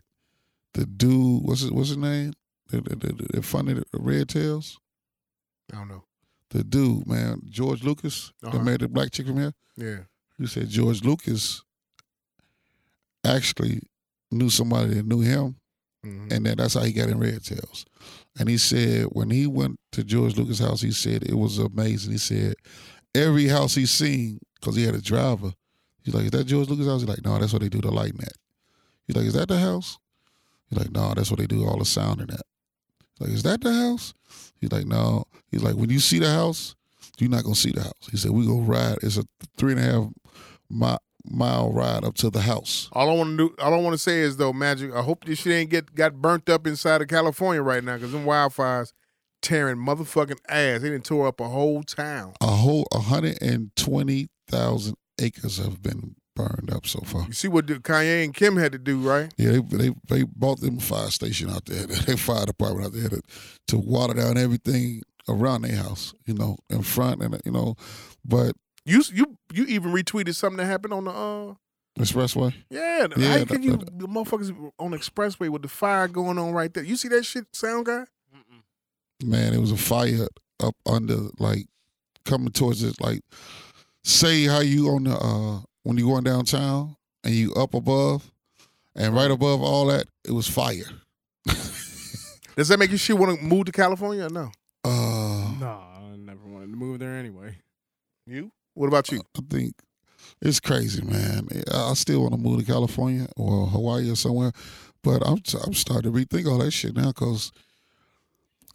[0.74, 2.33] the dude what's his what's his name?
[2.68, 4.78] The, the Red Tails.
[5.72, 6.05] I don't know.
[6.53, 8.57] The dude, man, George Lucas, Uh-huh.
[8.59, 9.55] that made the black chick from here.
[9.76, 10.00] Yeah.
[10.38, 11.62] He said George Lucas
[13.24, 13.80] actually
[14.30, 15.57] knew somebody that knew him
[16.05, 16.32] Mhm.
[16.32, 17.84] and then that's how he got in Red Tails.
[18.38, 22.12] And he said when he went to George Lucas' house, he said it was amazing.
[22.12, 22.55] He said
[23.14, 25.53] every house he seen, because he had a driver,
[26.03, 27.90] he's like, "Is that George Lucas' house?" He's like, "No, that's what they do the
[27.90, 28.36] lighting at."
[29.07, 29.98] He's like, "Is that the house?"
[30.68, 32.42] He's like, "No, that's what they do all the sound in that."
[33.18, 34.14] He's like, "Is that the house?"
[34.62, 36.74] He's like, "No." He's like, "When you see the house,
[37.18, 38.96] you're not gonna see the house." He said, "We gonna ride.
[39.02, 39.26] It's a
[39.58, 40.06] three and a half
[40.70, 43.92] mile, mile ride up to the house." All I want to do, all I want
[43.92, 44.94] to say is though, Magic.
[44.94, 48.12] I hope this shit ain't get got burnt up inside of California right now, because
[48.12, 48.92] them wildfires
[49.42, 50.80] tearing motherfucking ass.
[50.80, 52.32] They didn't tore up a whole town.
[52.40, 57.26] a whole 120,000 acres have been burned up so far.
[57.26, 59.33] You see what the Kanye and Kim had to do, right?
[59.37, 62.93] Yeah, they they, they bought them a fire station out there, their fire department out
[62.93, 63.22] there to,
[63.68, 67.76] to water down everything around their house, you know, in front and you know,
[68.24, 71.55] but You you you even retweeted something that happened on the uh
[72.01, 72.55] expressway.
[72.70, 73.07] yeah.
[73.16, 76.39] Yeah, how can the- you the- the motherfuckers on the expressway with the fire going
[76.39, 76.83] on right there?
[76.85, 78.05] You see that shit, sound guy?
[79.24, 80.26] Man, it was a fire
[80.59, 81.66] up under like
[82.24, 83.01] coming towards it.
[83.01, 83.20] Like,
[84.03, 88.30] say how you on the uh when you going downtown and you up above,
[88.95, 90.85] and right above all that, it was fire.
[92.57, 94.51] Does that make you shit want to move to California or no?
[94.85, 97.57] Uh, No, I never wanted to move there anyway.
[98.26, 98.51] You?
[98.74, 99.22] What about you?
[99.37, 99.74] I think
[100.41, 101.49] it's crazy, man.
[101.72, 104.53] I I still want to move to California or Hawaii or somewhere,
[105.03, 107.53] but I'm I'm starting to rethink all that shit now because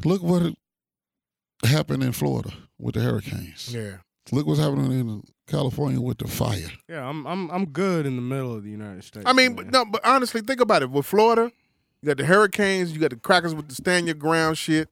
[0.03, 0.53] look what
[1.63, 3.73] happened in Florida with the hurricanes.
[3.73, 3.97] Yeah.
[4.31, 6.69] Look what's happening in California with the fire.
[6.87, 9.25] Yeah, I'm I'm I'm good in the middle of the United States.
[9.25, 9.65] I mean, man.
[9.65, 10.91] but no, but honestly, think about it.
[10.91, 11.51] With Florida,
[12.01, 14.89] you got the hurricanes, you got the crackers with the stand your ground shit.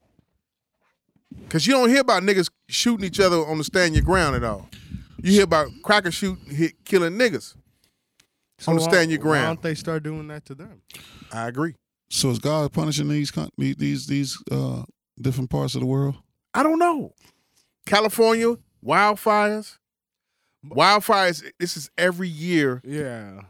[1.49, 4.43] Cause you don't hear about niggas shooting each other on the stand your ground at
[4.43, 4.69] all.
[5.21, 7.55] You hear about crackers shooting, hit, killing niggas.
[8.59, 9.33] So on the stand your ground.
[9.33, 9.57] Why ground.
[9.57, 10.81] don't they start doing that to them?
[11.33, 11.75] I agree.
[12.09, 14.83] So is God punishing these these these uh,
[15.19, 16.15] different parts of the world?
[16.53, 17.13] I don't know.
[17.85, 19.77] California wildfires,
[20.69, 21.43] wildfires.
[21.59, 22.81] This is every year.
[22.83, 23.41] Yeah,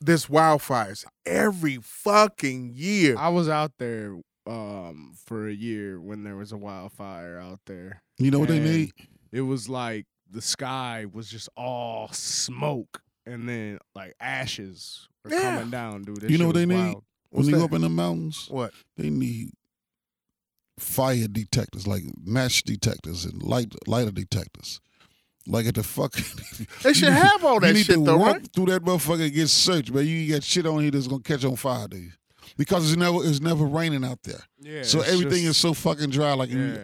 [0.00, 3.16] This wildfires every fucking year.
[3.16, 4.16] I was out there
[4.46, 8.02] um for a year when there was a wildfire out there.
[8.18, 8.92] You know what they And need?
[9.32, 15.40] It was like the sky was just all smoke, and then like ashes were Yeah.
[15.56, 16.20] coming down, dude.
[16.20, 16.84] That You know what they was need?
[16.92, 17.04] wild.
[17.30, 18.72] When What's you go up in the mountains, What?
[18.96, 19.50] they need
[20.78, 24.80] fire detectors, like match detectors and light lighter detectors.
[25.46, 26.24] Like at the fucking.
[26.82, 28.52] They should have all that you need shit to though, walk right?
[28.54, 31.44] through that motherfucker and get searched, but You got shit on here that's gonna catch
[31.44, 32.12] on fire, dude.
[32.56, 34.40] Because it's never it's never raining out there.
[34.60, 34.82] Yeah.
[34.84, 36.32] so everything just- is so fucking dry.
[36.34, 36.80] Like you,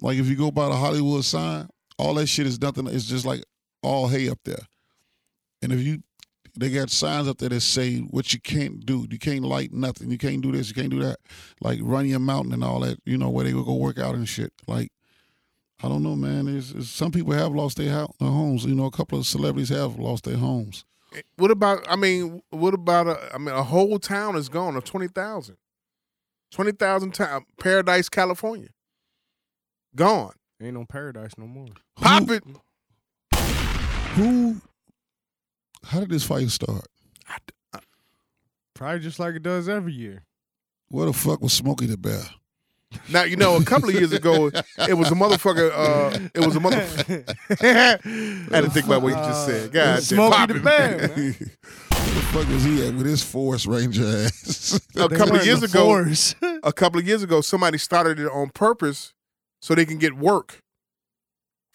[0.00, 2.86] like if you go by the Hollywood sign, all that shit is nothing.
[2.86, 3.42] It's just like
[3.82, 4.66] all hay up there.
[5.62, 6.02] And if you,
[6.56, 9.06] they got signs up there that say what you can't do.
[9.10, 10.10] You can't light nothing.
[10.10, 10.68] You can't do this.
[10.68, 11.16] You can't do that.
[11.60, 12.98] Like run your mountain and all that.
[13.04, 14.52] You know where they would go work out and shit.
[14.68, 14.92] Like
[15.84, 16.48] I don't know, man.
[16.48, 18.64] It's, it's, some people have lost their, hou- their homes.
[18.64, 20.84] You know, a couple of celebrities have lost their homes.
[21.14, 21.84] Eh, what about?
[21.88, 23.06] I mean, what about?
[23.06, 25.56] A, I mean, a whole town is gone of twenty thousand.
[26.50, 28.68] Twenty thousand town, Paradise, California,
[29.94, 30.32] gone.
[30.62, 31.66] Ain't no paradise no more.
[31.96, 32.44] Pop Who- it.
[34.14, 34.60] Who?
[35.84, 36.86] How did this fight start?
[38.74, 40.24] Probably just like it does every year.
[40.88, 42.22] Where the fuck was Smokey the Bear?
[43.08, 44.46] Now you know a couple of years ago,
[44.88, 45.70] it was a motherfucker.
[45.72, 47.36] Uh, it was a motherfucker.
[48.52, 49.72] I had to think about what you just said.
[49.72, 50.64] God, damn, Smokey the it.
[50.64, 51.08] Bear, man.
[51.08, 54.80] Where the fuck was he at with his Forest Ranger ass?
[54.96, 56.04] A couple of years ago,
[56.62, 59.14] a couple of years ago, somebody started it on purpose
[59.60, 60.62] so they can get work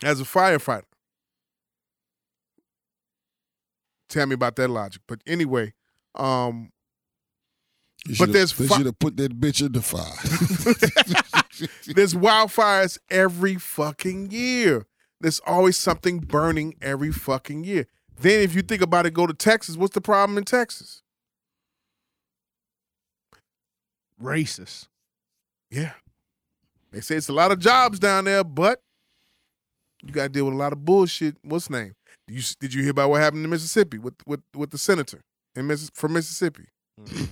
[0.03, 0.84] as a firefighter.
[4.09, 5.01] Tell me about that logic.
[5.07, 5.74] But anyway,
[6.15, 6.72] um,
[8.05, 10.03] You But shoulda- there's they fi- should have put that bitch in the fire.
[11.93, 14.85] there's wildfires every fucking year.
[15.21, 17.87] There's always something burning every fucking year.
[18.21, 19.75] Then if you think about it, go to Texas.
[19.77, 21.01] What's the problem in Texas?
[24.21, 24.87] Racist.
[25.69, 25.93] Yeah.
[26.91, 28.81] They say it's a lot of jobs down there, but
[30.03, 31.37] you got to deal with a lot of bullshit.
[31.43, 31.93] What's name?
[32.27, 35.21] Did you did you hear about what happened in Mississippi with with with the senator
[35.55, 36.65] in Miss, from Mississippi?
[36.99, 37.25] Mm-hmm.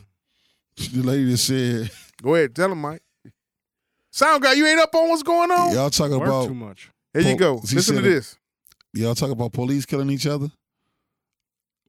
[0.77, 3.01] The lady that said, Go ahead, tell him, Mike.
[4.11, 5.73] Sound guy, you ain't up on what's going on?
[5.73, 6.89] y'all talking Work about too much.
[7.13, 7.55] Here you go.
[7.67, 8.37] he Listen to said it- this.
[8.93, 10.51] y'all talk about police killing each other.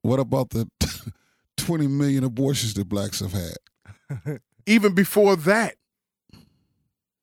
[0.01, 0.67] What about the
[1.57, 4.39] twenty million abortions that blacks have had?
[4.65, 5.75] Even before that,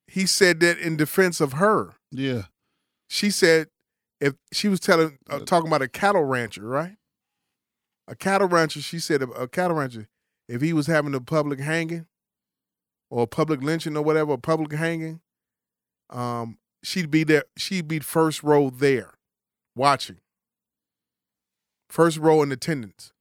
[0.08, 1.94] he said that in defense of her.
[2.10, 2.42] Yeah,
[3.08, 3.68] She said
[4.20, 6.96] if she was telling uh, talking about a cattle rancher, right?
[8.08, 8.80] A cattle rancher.
[8.80, 10.06] She said a, a cattle rancher,
[10.48, 12.06] if he was having a public hanging
[13.10, 15.20] or a public lynching or whatever, a public hanging,
[16.10, 17.44] um, she'd be there.
[17.56, 19.14] She'd be first row there,
[19.74, 20.18] watching.
[21.88, 23.12] First row in attendance,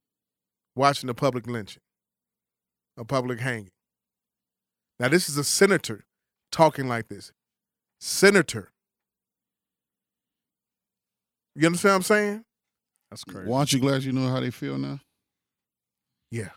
[0.74, 1.82] watching the public lynching,
[2.96, 3.70] a public hanging.
[4.98, 6.04] Now this is a senator
[6.50, 7.32] talking like this.
[8.00, 8.72] Senator.
[11.54, 12.44] You understand what I'm saying?
[13.10, 13.48] That's crazy.
[13.48, 15.00] Well, aren't you glad you know how they feel now?
[16.30, 16.50] Yeah.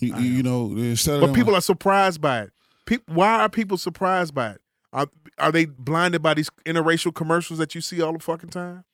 [0.00, 2.50] You, I you, you know, uh, instead But them- people are surprised by it.
[2.86, 4.60] Peop why are people surprised by it?
[4.92, 5.06] Are,
[5.38, 8.84] are they blinded by these interracial commercials that you see all the fucking time?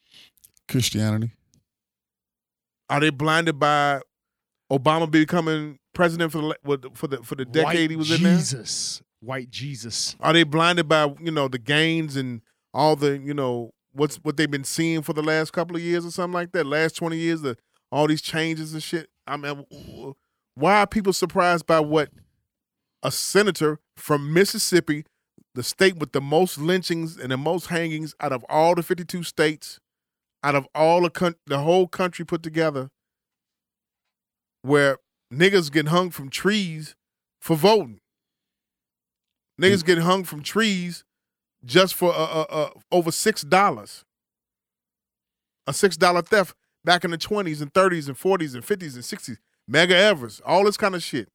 [0.69, 1.33] Christianity.
[2.91, 4.01] Are they blinded by
[4.73, 8.37] Obama becoming president for the for the for the decade White he was in there?
[8.37, 9.03] Jesus.
[9.21, 10.17] White Jesus.
[10.21, 12.43] Are they blinded by you know the gains and
[12.73, 16.05] all the you know what's what they've been seeing for the last couple of years
[16.05, 16.67] or something like that?
[16.67, 17.57] Last twenty years, the
[17.93, 19.09] all these changes and shit.
[19.27, 20.15] I mean, w- w-
[20.55, 22.11] why are people surprised by what
[23.03, 25.05] a senator from Mississippi,
[25.55, 29.23] the state with the most lynchings and the most hangings out of all the fifty-two
[29.23, 29.79] states,
[30.43, 32.89] out of all the coun- the whole country put together,
[34.63, 34.99] where
[35.33, 36.95] niggas get hung from trees
[37.41, 38.01] for voting.
[39.61, 41.05] Niggas get hung from trees
[41.65, 44.05] just for uh, uh, uh, over six dollars.
[45.67, 49.05] A six dollar theft back in the twenties and thirties and forties and fifties and
[49.05, 49.39] sixties.
[49.71, 51.29] Medgar Evers, all this kind of shit.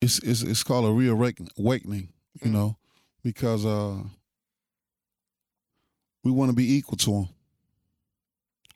[0.00, 2.08] It's it's it's called a reawakening, awakening,
[2.42, 2.52] you Mm.
[2.52, 2.76] know,
[3.24, 4.02] because uh,
[6.24, 7.28] we want to be equal to them.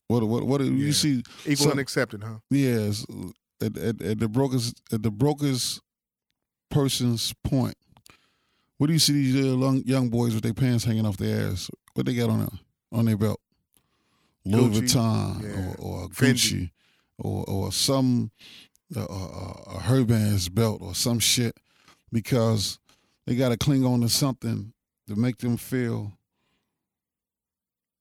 [0.09, 0.87] What what what do Yeah.
[0.87, 1.23] you see?
[1.47, 2.39] Equal So- and accepted, huh?
[2.51, 3.05] Yes,
[3.61, 5.81] at, at, at the brokers at the brokers
[6.71, 7.77] person's point.
[8.79, 11.71] What do you see these young, young boys with their pants hanging off their ass?
[11.95, 12.49] What they got on their
[12.91, 13.41] on their belt?
[14.45, 15.75] Louis Gucci, Vuitton yeah.
[15.79, 16.09] or, or.
[16.09, 16.71] Gucci
[17.19, 18.31] or or some
[18.97, 21.57] uh, uh, a Herban's belt or some shit
[22.13, 22.79] because
[23.27, 24.73] they got to cling on to something
[25.09, 26.13] to make them feel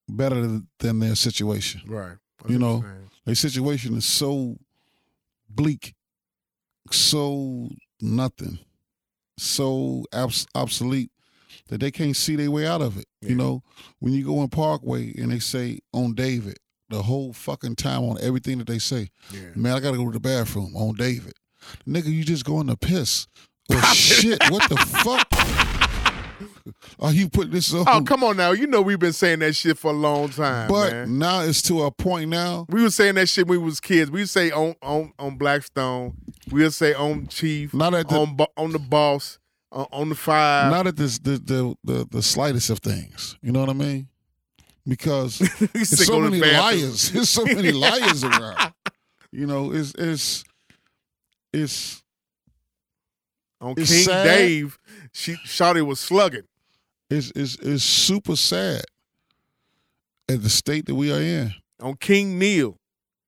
[0.08, 1.82] better than their situation.
[1.88, 2.18] Right.
[2.48, 2.84] You know,
[3.26, 4.58] their situation is so
[5.50, 5.94] bleak,
[6.90, 7.70] so
[8.02, 8.60] nothing,
[9.38, 11.12] so abs- obsolete
[11.68, 13.06] that they can't see their way out of it.
[13.22, 13.30] Yeah.
[13.30, 13.64] You know,
[14.00, 16.58] when you go in Parkway and they say on David
[16.92, 19.40] the whole fucking time on everything that they say, yeah.
[19.56, 21.34] man, I gotta go to the bathroom on David.
[21.88, 23.28] Nigga, you just going to piss
[23.70, 24.40] or oh, shit.
[24.50, 25.28] What the fuck?
[27.00, 27.86] Are oh, you putting this on?
[27.88, 28.52] Oh, come on now.
[28.52, 31.20] You know we've been saying that shit for a long time, but man.
[31.20, 32.66] now it's to a point now.
[32.70, 34.12] We were saying that shit when we was kids.
[34.12, 36.16] We say on on on Blackstone.
[36.52, 37.74] We would say on Chief.
[37.74, 39.38] Not at the- on on the boss.
[39.72, 40.70] On, on the five.
[40.70, 43.38] Not at this the, the the the slightest of things.
[43.42, 44.10] You know what I mean?
[44.88, 45.38] Because
[45.74, 47.12] there's so the many liars.
[47.12, 48.74] There's so many liars around.
[49.32, 50.44] You know, it's it's
[51.54, 52.02] it's
[53.62, 54.24] On It's King sad.
[54.26, 54.78] Dave,
[55.14, 56.44] she Shawty was slugging.
[57.10, 58.84] it's it's it's super sad
[60.30, 61.54] at the state that we are in.
[61.82, 62.78] On King Neil.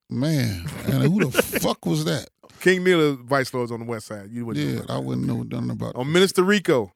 [0.10, 2.28] Man, and who the fuck was that?
[2.60, 4.30] King Neil is vice lords on the west side.
[4.30, 5.96] You wouldn't Yeah, I wouldn't know nothing about.
[5.96, 6.92] On Minister Rico.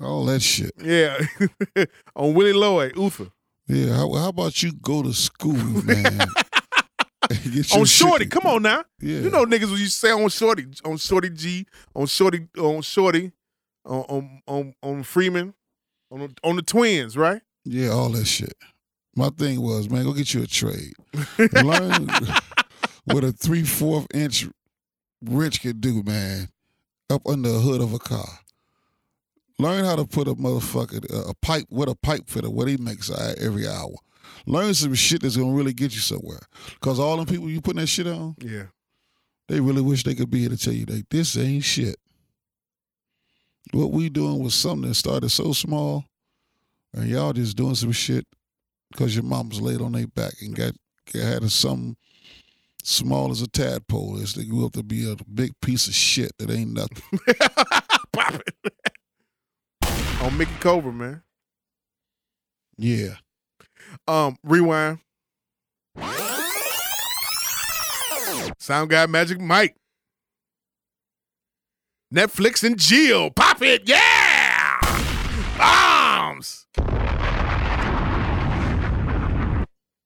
[0.00, 0.72] all that shit.
[0.82, 1.18] Yeah.
[2.14, 3.28] on Willie Lloyd, Uther.
[3.68, 5.54] Yeah, how, how about you go to school,
[5.84, 6.20] man?
[7.74, 8.24] On Shorty.
[8.26, 8.40] together?
[8.40, 8.84] Come on now.
[9.00, 9.18] Yeah.
[9.20, 13.32] You know niggas when you say on Shorty, on Shorty G, on Shorty, on Shorty,
[13.84, 15.52] on on on, on Freeman,
[16.10, 17.42] on on the twins, right?
[17.64, 18.54] Yeah, all that shit.
[19.16, 20.92] My thing was, man, go get you a trade.
[21.64, 22.08] Learn
[23.06, 24.46] what a three fourth inch
[25.24, 26.48] wrench can do, man,
[27.10, 28.28] up under the hood of a car.
[29.58, 33.10] Learn how to put a motherfucker a pipe with a pipe fitter what he makes
[33.10, 33.94] every hour.
[34.46, 36.40] Learn some shit that's gonna really get you somewhere.
[36.80, 38.64] Cause all them people you putting that shit on, Yeah.
[39.48, 41.96] they really wish they could be here to tell you that this ain't shit.
[43.72, 46.04] What we doing was something that started so small,
[46.92, 48.26] and y'all just doing some shit
[48.92, 50.72] because your mama's laid on their back and got,
[51.12, 51.96] got had some
[52.84, 54.18] small as a tadpole.
[54.18, 57.02] Is they grew up to be a big piece of shit that ain't nothing.
[58.12, 58.74] Pop it.
[60.26, 61.22] On Mickey Cobra, man.
[62.76, 63.14] Yeah,
[64.08, 64.98] Um, rewind.
[68.58, 69.76] Sound guy Magic Mike.
[72.12, 73.30] Netflix and Jill.
[73.30, 74.78] Pop it, yeah!
[75.58, 76.66] Bombs!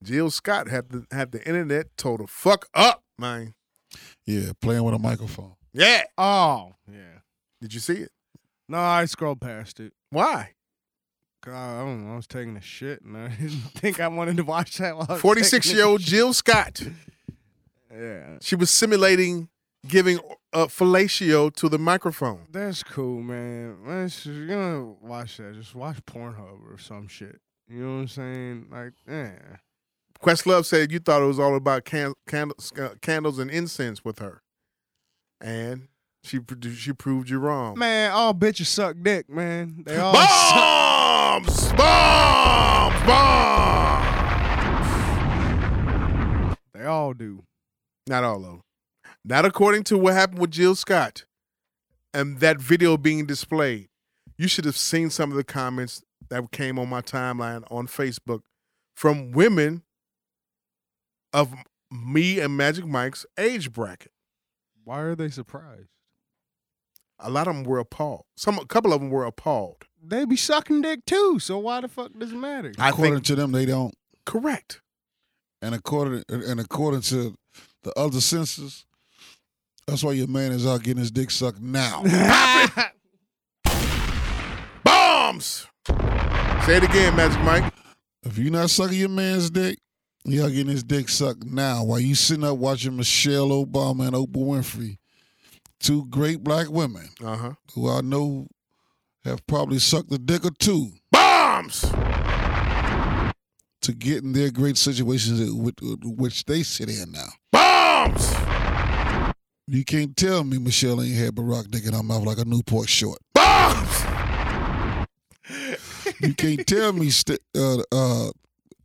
[0.03, 3.55] Jill Scott had the had the internet told the fuck up, man.
[4.27, 5.55] yeah, playing with a microphone.
[5.73, 6.05] Yeah.
[6.19, 7.21] Oh, yeah.
[7.61, 8.11] Did you see it?
[8.69, 9.93] No, I scrolled past it.
[10.11, 10.53] Why?
[11.45, 12.13] God, I don't know.
[12.13, 14.97] I was taking a shit, and I didn't think I wanted to watch that.
[14.97, 16.01] While Forty-six-year-old.
[16.01, 16.83] Jill Scott.
[17.93, 19.49] Yeah, She was simulating
[19.89, 20.21] giving
[20.53, 22.47] a fellatio to the microphone.
[22.51, 23.83] that's cool, man.
[23.85, 25.55] Man, it's- you're gonna watch that.
[25.55, 27.41] Just watch Pornhub or some shit.
[27.69, 28.67] You know what I'm saying?
[28.71, 29.33] Like, yeah.
[30.23, 34.19] Questlove said you thought it was all about can- candles, uh, candles and incense with
[34.19, 34.43] her,
[35.41, 35.89] and
[36.23, 36.41] she
[36.75, 37.79] she proved you wrong.
[37.79, 39.83] Man, all bitches suck dick, man.
[39.87, 40.55] They all suck.
[40.55, 44.11] bombs, bombs, bombs.
[46.75, 47.45] They all do.
[48.07, 48.63] Not all of them.
[49.25, 51.25] Not according to what happened with Jill Scott
[52.13, 53.89] and that video being displayed.
[54.39, 58.41] You should have seen some of the comments that came on my timeline on Facebook
[58.97, 59.83] from women
[61.33, 61.55] of
[61.91, 64.13] me and Magic Mike's age bracket.
[64.85, 65.89] Why are they surprised?
[67.23, 68.25] A lot of them were appalled.
[68.37, 69.85] Some, a couple of them were appalled.
[70.03, 71.39] They be sucking dick too.
[71.39, 72.73] So why the fuck does it matter?
[72.79, 73.95] I according think to them, they don't.
[74.25, 74.81] correct.
[75.63, 77.37] And according and according to
[77.83, 78.87] the other senses,
[79.87, 82.03] that's why your man is out getting his dick sucked now.
[84.85, 85.67] Bombs.
[86.65, 87.73] Say it again, Magic Mike.
[88.23, 89.79] If you're not sucking your man's dick,
[90.25, 94.37] y'all getting his dick sucked now while you sitting up watching Michelle Obama and Oprah
[94.47, 94.97] Winfrey,
[95.81, 97.53] two great black women Uh huh.
[97.75, 98.47] who I know
[99.25, 101.81] have probably sucked a dick or two Bombs.
[103.83, 105.51] to get in their great situations
[106.03, 107.29] which they sit in now.
[107.53, 108.35] Bombs.
[109.67, 112.89] You can't tell me Michelle ain't had Barack dick in her mouth like a Newport
[112.89, 113.19] short.
[113.35, 114.05] Bombs.
[116.21, 118.31] You can't tell me st- uh, uh,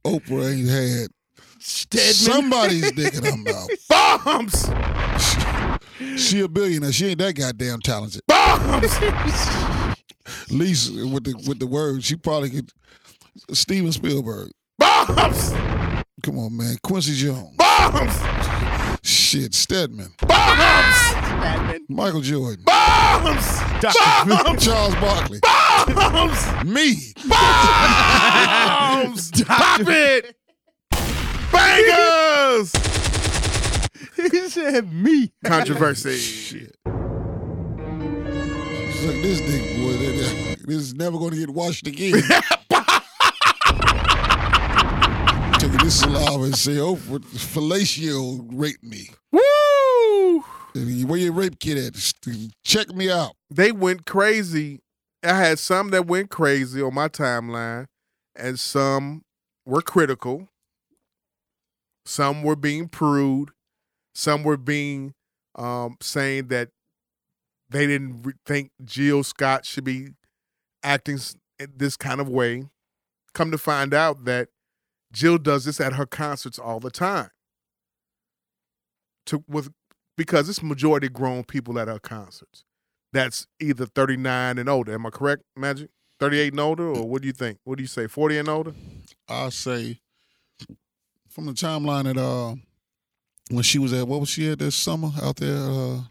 [0.05, 1.09] Oprah ain't had
[1.59, 2.13] Stedman.
[2.13, 3.69] somebody's dick in her mouth.
[3.89, 4.69] Bombs.
[6.17, 6.91] She a billionaire.
[6.91, 8.21] She ain't that goddamn talented.
[8.27, 8.93] Bombs.
[9.01, 12.69] At least with the with the words, she probably could.
[13.51, 14.51] Steven Spielberg.
[14.77, 15.51] Bombs.
[16.23, 16.77] Come on, man.
[16.83, 17.55] Quincy Jones.
[17.57, 18.17] Bombs.
[19.03, 19.53] Shit.
[19.53, 20.13] Stedman.
[20.19, 21.81] Bombs.
[21.89, 22.63] Michael Jordan.
[22.65, 23.59] Bombs.
[23.81, 24.65] Bombs.
[24.65, 25.39] Charles Barkley.
[25.41, 26.65] Bombs.
[26.65, 26.95] Me.
[27.27, 29.31] Bombs.
[29.45, 30.35] Pop it.
[31.51, 32.94] Bangers.
[34.32, 35.32] he said me.
[35.43, 36.17] Controversy.
[36.17, 36.76] Shit.
[38.91, 39.93] She's like this dick boy.
[39.93, 42.13] that- This is never going to get washed again.
[45.59, 50.43] Taking this saliva and say, "Oh, fellatio raped me." Woo.
[51.07, 51.95] Where your rape kid at?
[52.65, 53.32] Check me out.
[53.49, 54.82] They went crazy
[55.23, 57.86] I had some that went crazy on my timeline,
[58.36, 59.23] and some
[59.65, 60.49] were critical.
[62.05, 63.49] Some were being prude.
[64.16, 65.13] Some were being
[65.55, 66.70] um, saying that
[67.70, 70.09] they didn't think Jill Scott should be
[70.84, 71.20] acting
[71.59, 72.70] in this kind of way.
[73.34, 74.47] Come to find out that
[75.11, 77.30] Jill does this at her concerts all the time.
[79.28, 79.72] To with
[80.16, 82.63] because it's majority grown people at her concerts.
[83.11, 84.93] That's either 39 and older.
[84.93, 85.89] Am I correct, Magic?
[86.20, 87.59] 38 and older, or what do you think?
[87.63, 88.07] What do you say?
[88.07, 88.74] 40 and older?
[89.28, 89.99] I'll say
[91.30, 92.55] from the timeline that uh
[93.49, 96.01] when she was at what was she at this summer out there uh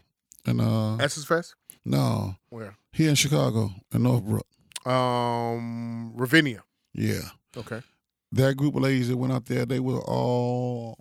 [0.45, 1.55] in uh Essence Fest?
[1.83, 2.75] no Where?
[2.93, 4.45] here in Chicago in Northbrook.
[4.85, 6.63] Um, Ravinia.
[6.93, 7.21] Yeah.
[7.57, 7.81] Okay.
[8.31, 10.97] That group of ladies that went out there, they were all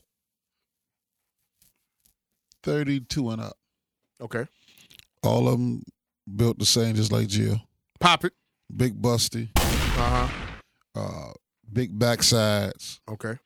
[2.63, 3.57] thirty two and up.
[4.21, 4.47] Okay.
[5.23, 5.83] All of them
[6.37, 7.61] built the same just like Jill.
[8.01, 8.33] Pop it.
[8.75, 10.29] Big busty, Uh huh.
[11.01, 11.33] uh
[11.73, 13.01] big backsides.
[13.09, 13.39] Okay.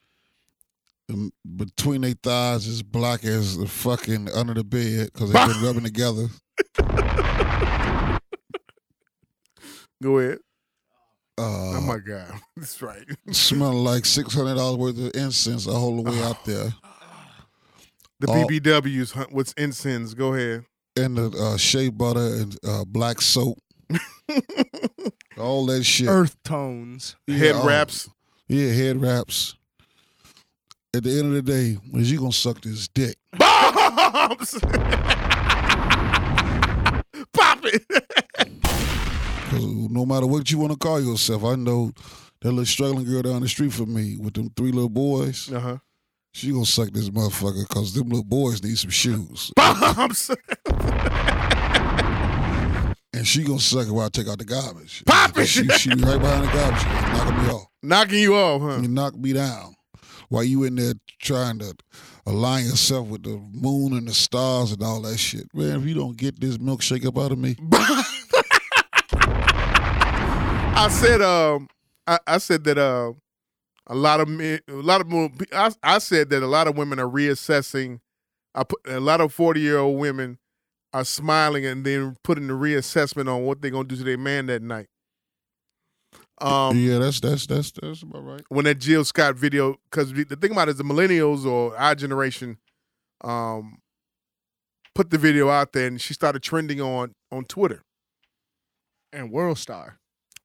[1.11, 5.63] Um, between their thighs is black as the fucking under the bed because they've been
[5.65, 6.27] rubbing together.
[10.03, 10.39] Go ahead.
[11.39, 12.33] Uh, oh my God.
[12.57, 13.05] That's right.
[13.31, 16.75] smelling like six hundred dollars worth of incense the whole way out there,
[18.21, 20.15] The All- BBWs, what's incense?
[20.15, 20.65] Go ahead.
[20.97, 23.59] and the uh, shea butter and uh, black soap,
[25.39, 26.09] all that shit.
[26.09, 27.17] Earth tones.
[27.29, 27.67] Head oh.
[27.67, 28.11] wraps.
[28.49, 29.55] Yeah, head wraps.
[30.95, 33.19] At the end of the day, is you gonna suck this dick?
[33.39, 34.59] Bombs.
[37.35, 37.85] Pop it.
[39.91, 41.93] No matter what you want to call yourself, I know
[42.41, 45.53] that little struggling girl down the street from me with them three little boys.
[45.53, 45.77] Uh huh.
[46.33, 50.31] She gonna suck this motherfucker because them little boys need some shoes, Bombs.
[53.13, 55.05] and she gonna suck it while I take out the garbage.
[55.05, 55.49] Pop it!
[55.49, 57.67] She, she right behind the garbage, knocking me off.
[57.83, 58.81] Knocking you off, huh?
[58.81, 59.75] You knock me down
[60.29, 61.75] while you in there trying to
[62.27, 65.47] align yourself with the moon and the stars and all that shit.
[65.55, 67.57] Man, if you don't get this milkshake up out of me,
[70.81, 71.69] I said, um,
[72.07, 73.13] I, I said that uh,
[73.87, 76.77] a lot of men, a lot of more, I, I said that a lot of
[76.77, 78.01] women are reassessing.
[78.55, 80.39] I put a lot of forty year old women
[80.93, 84.47] are smiling and then putting the reassessment on what they're gonna do to their man
[84.47, 84.87] that night.
[86.41, 88.43] Um, yeah, that's that's that's that's about right.
[88.49, 91.95] when that Jill Scott video, because the thing about it is the millennials or our
[91.95, 92.59] generation,
[93.23, 93.79] um,
[94.95, 97.83] put the video out there and she started trending on on Twitter.
[99.13, 99.99] And World Star.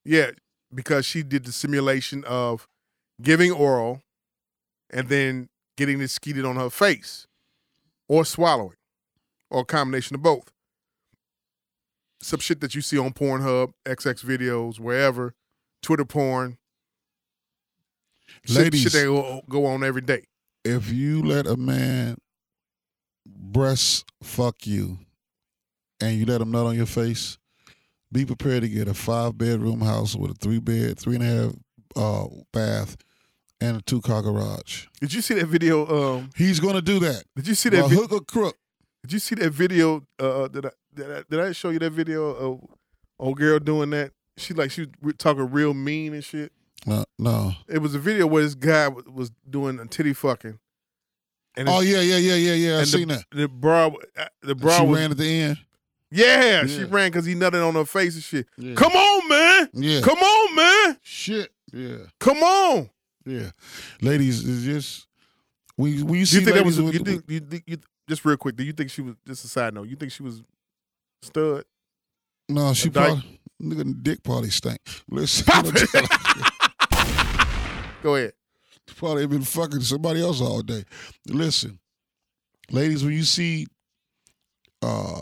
[0.05, 0.31] Yeah,
[0.73, 2.67] because she did the simulation of
[3.21, 4.01] giving oral
[4.89, 7.27] and then getting it skeeted on her face
[8.07, 8.77] or swallowing
[9.49, 10.51] or a combination of both.
[12.21, 15.33] Some shit that you see on Pornhub, XX videos, wherever,
[15.83, 16.57] Twitter porn.
[18.45, 18.81] Shit- Ladies.
[18.81, 20.23] shit, they go, go on every day.
[20.65, 22.17] If you let a man
[23.25, 24.97] breast fuck you
[26.01, 27.37] and you let him nut on your face,
[28.11, 31.27] be prepared to get a five bedroom house with a three bed, three and a
[31.27, 31.53] half
[31.95, 32.95] uh, bath,
[33.61, 34.87] and a two car garage.
[35.01, 35.85] Did you see that video?
[36.17, 37.23] Um, He's gonna do that.
[37.35, 37.89] did you see that?
[37.89, 38.55] Vi- hook or crook.
[39.03, 40.05] did you see that video?
[40.19, 42.61] Uh, did I, did I did I show you that video of
[43.19, 44.11] old girl doing that?
[44.37, 46.51] She like she was talking real mean and shit.
[46.85, 47.53] No, no.
[47.67, 50.59] It was a video where this guy w- was doing a titty fucking.
[51.55, 52.75] And Oh it's- yeah, yeah, yeah, yeah, yeah.
[52.75, 53.25] I and seen the, that.
[53.31, 55.57] The bra, uh, the bra she was ran at the end.
[56.11, 56.87] yeah, She Yeah.
[56.89, 58.47] ran because he nutted on her face and shit.
[58.57, 58.73] Yeah.
[58.75, 59.69] Come on, man.
[59.73, 60.01] Yeah.
[60.01, 60.97] Come on, man.
[61.03, 61.51] Shit.
[61.71, 61.97] Yeah.
[62.19, 62.89] Come on.
[63.25, 63.51] Yeah.
[64.01, 65.07] Ladies, is just
[65.77, 66.79] we when you Do see you think that was?
[66.79, 67.23] ladies You with- think?
[67.29, 67.63] You think?
[67.67, 67.77] You,
[68.09, 68.55] just real quick.
[68.57, 69.15] Do you think she was?
[69.25, 69.87] Just a side note.
[69.87, 70.41] You think she was
[71.21, 71.63] stud?
[72.49, 73.05] No, she A dyke?
[73.13, 74.79] probably nigga dick probably stank.
[75.09, 75.89] Listen, I'm it.
[78.03, 78.33] Go ahead.
[78.97, 80.83] probably been fucking somebody else all day.
[81.27, 81.79] Listen,
[82.69, 83.67] ladies, when you see
[84.81, 85.21] uh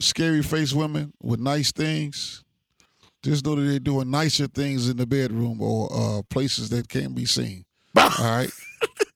[0.00, 2.44] scary face women with nice things,
[3.22, 7.14] just know that they're doing nicer things in the bedroom or uh places that can't
[7.14, 7.64] be seen.
[7.96, 8.50] All right.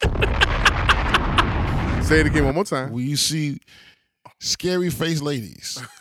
[2.04, 2.90] Say it again one more time.
[2.90, 3.58] when you see
[4.40, 5.78] scary face ladies,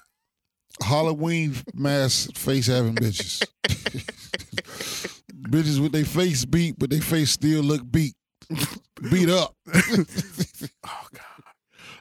[0.84, 3.44] Halloween mask face having bitches,
[5.50, 8.14] bitches with their face beat, but their face still look beat,
[9.12, 9.56] beat up.
[10.86, 11.22] Oh God.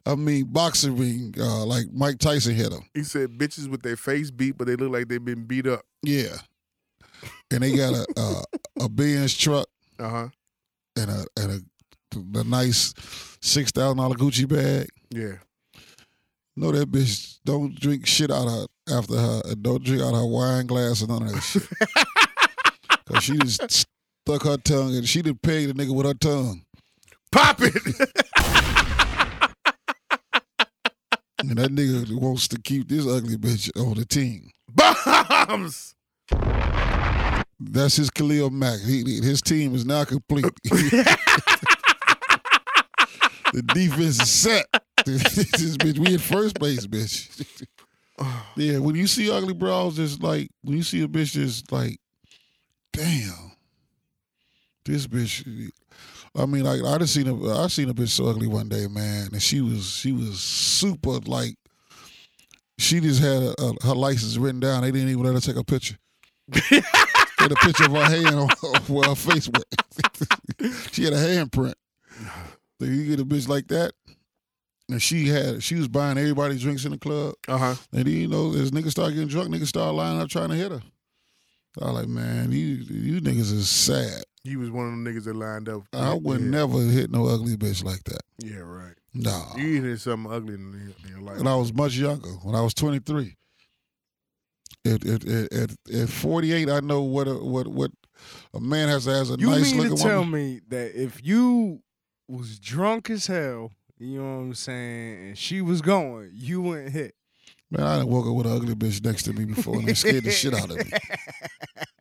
[0.07, 2.83] I mean, boxing ring, uh, like Mike Tyson hit them.
[2.95, 5.83] He said bitches with their face beat, but they look like they've been beat up.
[6.03, 6.37] Yeah,
[7.51, 8.43] and they got a a,
[8.85, 9.67] a Benz truck
[9.99, 10.29] Uh huh.
[10.97, 11.65] and a and
[12.35, 12.95] a, a nice
[13.43, 14.89] six thousand dollar Gucci bag.
[15.11, 15.39] Yeah.
[16.57, 18.67] No, that bitch don't drink shit out of her
[18.99, 21.63] after her and don't drink out of her wine glass and none of that shit.
[23.07, 23.87] Cause she just
[24.25, 26.63] stuck her tongue and she didn't peg the nigga with her tongue.
[27.31, 27.73] Pop it.
[31.49, 34.51] And that nigga wants to keep this ugly bitch on the team.
[34.75, 35.95] Bombs.
[37.61, 38.81] That's his Khalil Mack.
[38.81, 40.47] He, his team is now complete.
[40.65, 41.07] the
[43.75, 44.67] defense is set.
[45.13, 47.67] this bitch, we in first base, bitch.
[48.57, 51.99] yeah, when you see ugly bras, just like when you see a bitch, just like,
[52.93, 53.53] damn,
[54.85, 55.71] this bitch.
[56.37, 58.89] I mean, like I just seen a, I seen a bitch so ugly one day,
[58.89, 61.55] man, and she was she was super like.
[62.79, 64.83] She just had a, a, her license written down.
[64.83, 65.97] They didn't even let her take a picture.
[66.53, 68.49] had a picture of her hand on
[68.89, 69.65] where her face went.
[70.93, 71.75] she had a handprint.
[72.79, 73.93] So you get a bitch like that,
[74.89, 77.35] and she had she was buying everybody drinks in the club.
[77.49, 77.75] Uh huh.
[77.93, 80.55] And then, you know, as niggas start getting drunk, niggas start lining up trying to
[80.55, 80.83] hit her.
[81.81, 84.23] I was like, man, you you niggas is sad.
[84.45, 85.83] You was one of them niggas that lined up.
[85.93, 86.47] I would yeah.
[86.47, 88.23] never hit no ugly bitch like that.
[88.39, 88.95] Yeah, right.
[89.13, 89.57] Nah.
[89.57, 91.39] You hit something ugly in your, life.
[91.39, 93.35] And I was much younger when I was 23.
[94.85, 97.91] At, at, at, at, at 48, I know what a, what what
[98.55, 100.33] a man has to has a You nice mean to tell woman.
[100.33, 101.81] me that if you
[102.29, 106.93] was drunk as hell, you know what I'm saying, and she was going, you wouldn't
[106.93, 107.15] hit.
[107.71, 109.95] Man, I done woke up with an ugly bitch next to me before and they
[109.95, 110.93] scared the shit out of me.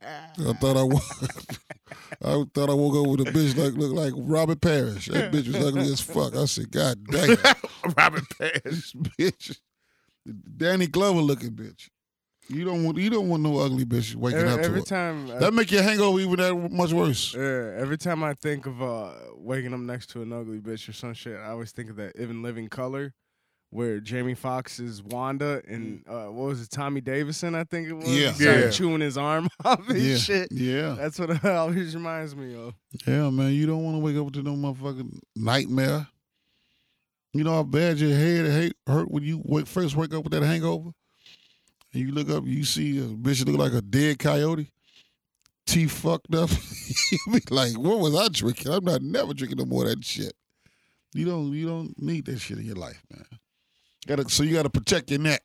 [0.02, 1.02] I thought I woke,
[2.22, 5.06] I thought I woke up with a bitch like looked like Robert Parish.
[5.06, 6.36] That bitch was ugly as fuck.
[6.36, 7.36] I said, God damn,
[7.96, 9.58] Robert this bitch,
[10.56, 11.88] Danny Glover looking bitch.
[12.48, 14.86] You don't want you don't want no ugly bitch waking Every, up to every it.
[14.86, 17.34] time, I- That make your hangover even that much worse.
[17.34, 20.92] yeah, every time I think of uh, waking up next to an ugly bitch or
[20.92, 23.14] some shit, I always think of that In Living Color,
[23.70, 27.56] where Jamie Foxx is Wanda and uh, what was it, Tommy Davidson?
[27.56, 28.08] I think it was.
[28.08, 28.32] Yeah.
[28.32, 28.70] Started Yeah.
[28.70, 30.48] chewing his arm off and Yeah, shit.
[30.52, 32.74] yeah, That's what it always reminds me of.
[33.08, 33.52] yeah, man.
[33.54, 36.06] You don't want to wake up to no motherfucking nightmare.
[37.32, 40.32] You know how bad your head hate, hurt when you wake, first wake up with
[40.32, 40.92] that hangover,
[41.96, 44.70] and you look up, you see a bitch look like a dead coyote,
[45.66, 46.50] teeth fucked up.
[47.10, 48.70] you be like, "What was I drinking?
[48.70, 50.34] I'm not never drinking no more of that shit."
[51.14, 53.24] You don't, you don't need that shit in your life, man.
[53.30, 55.42] You Gotta, so you got to protect your neck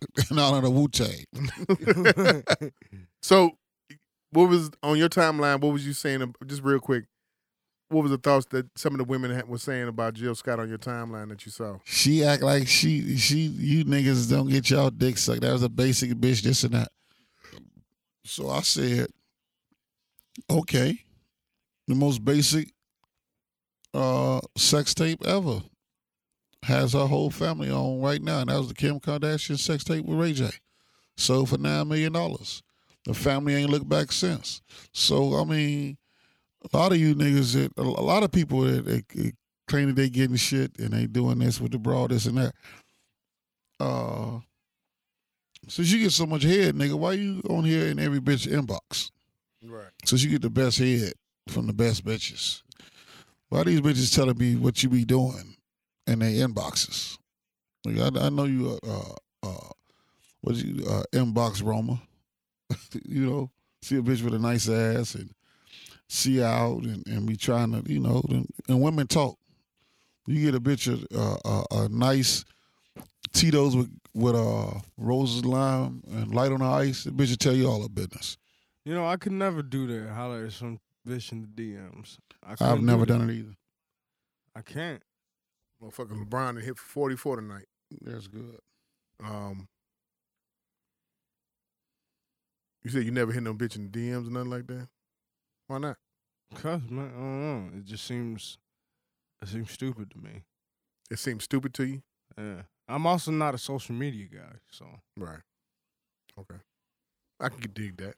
[0.38, 2.72] all of the Wu Tang.
[3.22, 3.50] So,
[4.30, 5.60] what was on your timeline?
[5.60, 6.34] What was you saying?
[6.46, 7.04] Just real quick.
[7.90, 10.68] What was the thoughts that some of the women were saying about Jill Scott on
[10.68, 11.78] your timeline that you saw?
[11.84, 15.40] She act like she she you niggas don't get y'all dick sucked.
[15.40, 16.92] That was a basic bitch, this and that.
[18.24, 19.08] So I said,
[20.48, 21.00] okay,
[21.88, 22.70] the most basic
[23.92, 25.60] uh sex tape ever
[26.62, 30.04] has her whole family on right now, and that was the Kim Kardashian sex tape
[30.04, 30.48] with Ray J.
[31.16, 32.62] Sold for nine million dollars.
[33.04, 34.62] The family ain't looked back since.
[34.92, 35.96] So I mean,
[36.72, 39.32] a lot of you niggas, that, a lot of people that, that
[39.66, 42.54] claim that they getting shit and they doing this with the broad, this and that.
[43.78, 44.40] Uh,
[45.68, 49.10] since you get so much head, nigga, why you on here in every bitch inbox?
[49.62, 49.90] Right.
[50.04, 51.12] Since you get the best head
[51.48, 52.62] from the best bitches,
[53.48, 55.56] why these bitches telling me what you be doing
[56.06, 57.18] in their inboxes?
[57.84, 59.68] Like, I, I know you, uh, uh, uh
[60.42, 62.00] what you, uh, inbox Roma.
[63.04, 63.50] you know,
[63.82, 65.30] see a bitch with a nice ass and
[66.10, 69.38] see out and, and be trying to, you know, and, and women talk.
[70.26, 72.44] You get a bitch a, a, a, a nice
[73.32, 77.04] Tito's with with uh roses, lime, and light on the ice.
[77.04, 78.36] The bitch will tell you all her business.
[78.84, 80.12] You know, I could never do that.
[80.12, 82.18] Holler at some bitch in the DMs.
[82.44, 83.54] I I've never do done it either.
[84.56, 85.02] I can't.
[85.82, 87.66] Motherfucking LeBron and hit for 44 tonight.
[88.02, 88.58] That's good.
[89.22, 89.68] Um,
[92.82, 94.88] you said you never hit no bitch in the DMs or nothing like that?
[95.70, 95.98] Why not?
[96.56, 97.40] Cause man, I don't
[97.72, 97.78] know.
[97.78, 98.58] It just seems
[99.40, 100.42] it seems stupid to me.
[101.12, 102.02] It seems stupid to you?
[102.36, 102.62] Yeah.
[102.88, 104.84] I'm also not a social media guy, so
[105.16, 105.38] Right.
[106.36, 106.56] Okay.
[107.38, 108.16] I can dig that.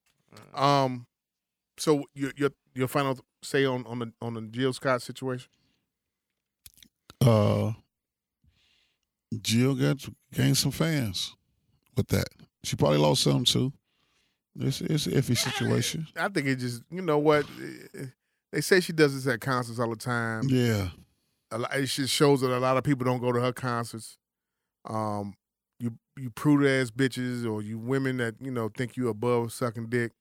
[0.55, 1.07] uh, Um,
[1.77, 5.51] so your your your final say on on the on the Jill Scott situation?
[7.21, 7.73] Uh,
[9.43, 11.37] Jill got gained some fans
[11.99, 12.29] with that.
[12.65, 13.75] She probably lost some too.
[14.59, 16.07] It's it's an iffy situation.
[16.17, 17.47] I think it just you know what
[18.53, 20.43] they say she does this at concerts all the time.
[20.49, 20.89] Yeah,
[21.51, 24.19] A lot, it just shows that a lot of people don't go to her concerts.
[24.85, 25.35] Um,
[25.79, 29.89] you you prude ass bitches or you women that you know think you above sucking
[29.89, 30.13] dick.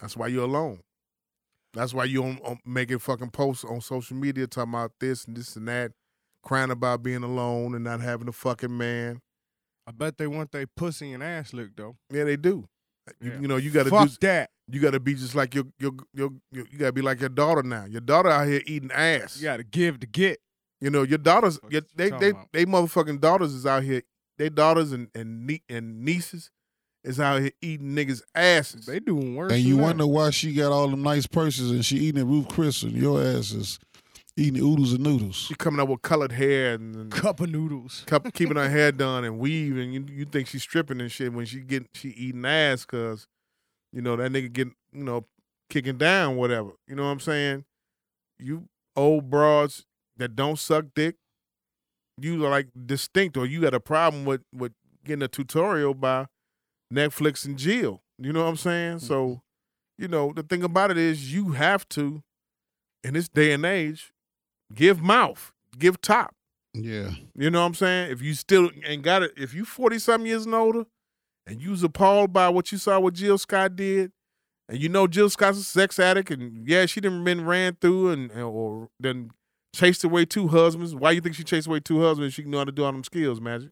[0.00, 0.80] That's why you're alone.
[1.74, 5.36] That's why you don't um, making fucking posts on social media talking about this and
[5.36, 5.92] this and that,
[6.42, 9.20] crying about being alone and not having a fucking man.
[9.86, 11.96] I bet they want their pussy and ass licked though.
[12.10, 12.68] Yeah, they do.
[13.20, 13.40] You, Yeah.
[13.40, 14.14] you know, you got to Fuck do.
[14.22, 14.50] that.
[14.68, 16.30] You got to be just like your your your.
[16.52, 17.84] your you got to be like your daughter now.
[17.84, 19.36] Your daughter out here eating ass.
[19.36, 20.38] You got to give to get.
[20.80, 22.52] You know, your daughters, your, you they talking they about?
[22.52, 24.02] they motherfucking daughters is out here.
[24.38, 26.50] They daughters and and nie- and nieces
[27.04, 28.86] is out here eating niggas asses.
[28.86, 29.52] They doing worse.
[29.52, 29.82] And than you that.
[29.82, 32.92] wonder why she got all them nice purses and she eating at Ruth Chris and
[32.92, 33.78] your ass is
[34.36, 35.36] eating oodles and noodles.
[35.36, 38.02] she coming up with colored hair and, and cup of noodles.
[38.06, 41.32] cup, keeping her hair done and weave, and you you think she's stripping and shit
[41.32, 43.26] when she get she eating ass because
[43.92, 45.24] you know that nigga get you know
[45.68, 46.70] kicking down whatever.
[46.86, 47.64] You know what I'm saying?
[48.38, 49.86] You old broads
[50.16, 51.16] that don't suck dick,
[52.20, 54.72] you are like distinct, or you got a problem with with
[55.04, 56.26] getting a tutorial by
[56.92, 58.02] Netflix and Jill.
[58.18, 58.98] You know what I'm saying?
[59.00, 60.02] So, mm-hmm.
[60.02, 62.22] you know the thing about it is you have to,
[63.02, 64.12] in this day and age,
[64.74, 66.34] give mouth, give top.
[66.74, 67.10] Yeah.
[67.36, 68.10] You know what I'm saying?
[68.12, 70.84] If you still ain't got it, if you 40 something years and older
[71.46, 74.12] and you was appalled by what you saw what Jill Scott did,
[74.68, 78.10] and you know Jill Scott's a sex addict, and yeah, she done been ran through
[78.10, 79.30] and and- or then
[79.74, 80.94] chased away two husbands.
[80.94, 82.32] Why you think she chased away two husbands?
[82.34, 83.70] She can know how to do all them skills, Magic.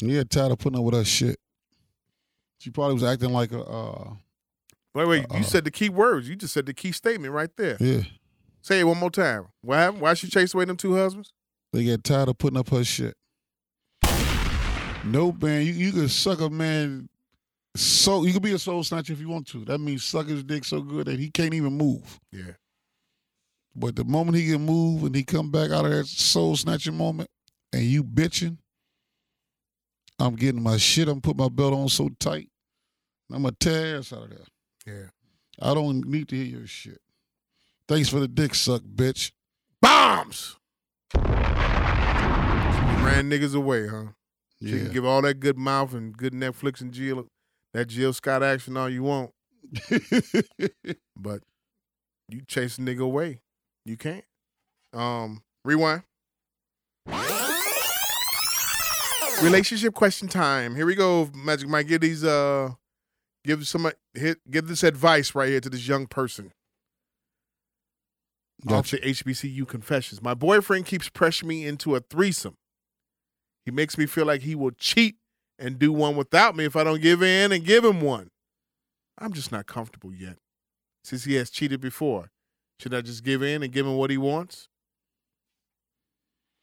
[0.00, 1.38] Yeah, tired of putting up with her shit.
[2.58, 4.10] She probably was acting like a uh
[4.94, 5.38] Wait, wait, Uh-uh.
[5.38, 6.28] you said the key words.
[6.28, 7.76] You just said the key statement right there.
[7.80, 8.02] yeah.
[8.68, 9.46] Say it one more time.
[9.62, 9.78] Why?
[9.78, 10.02] happened?
[10.02, 11.32] Why she chased away them two husbands?
[11.72, 13.14] They get tired of putting up her shit.
[15.06, 17.08] No man, you, you could suck a man
[17.74, 19.64] so you could be a soul snatcher if you want to.
[19.64, 22.20] That means suck his dick so good that he can't even move.
[22.30, 22.52] Yeah.
[23.74, 26.94] But the moment he can move and he come back out of that soul snatching
[26.94, 27.30] moment
[27.72, 28.58] and you bitching,
[30.18, 32.50] I'm getting my shit, I'm putting my belt on so tight.
[33.32, 34.46] I'm gonna tear ass out of there.
[34.86, 35.08] Yeah.
[35.58, 37.00] I don't need to hear your shit.
[37.88, 39.32] Thanks for the dick suck, bitch.
[39.80, 40.56] Bombs.
[41.14, 41.24] Ran
[43.30, 44.08] niggas away, huh?
[44.62, 44.78] She Yeah.
[44.84, 47.26] can give all that good mouth and good Netflix and Jill,
[47.72, 49.30] that Jill Scott action all you want,
[51.16, 51.40] but
[52.28, 53.40] you chase a nigga away.
[53.86, 54.24] You can't.
[54.92, 56.02] Um, rewind.
[59.42, 60.74] Relationship question time.
[60.74, 61.86] Here we go, Magic Mike.
[61.86, 62.70] Give these uh
[63.44, 66.52] give some hit give this advice right here to this young person.
[68.66, 70.20] Off the HBCU confessions.
[70.20, 72.56] My boyfriend keeps pressuring me into a threesome.
[73.64, 75.16] He makes me feel like he will cheat
[75.58, 78.30] and do one without me if I don't give in and give him one.
[79.16, 80.36] I'm just not comfortable yet.
[81.04, 82.30] Since he has cheated before,
[82.80, 84.68] should I just give in and give him what he wants?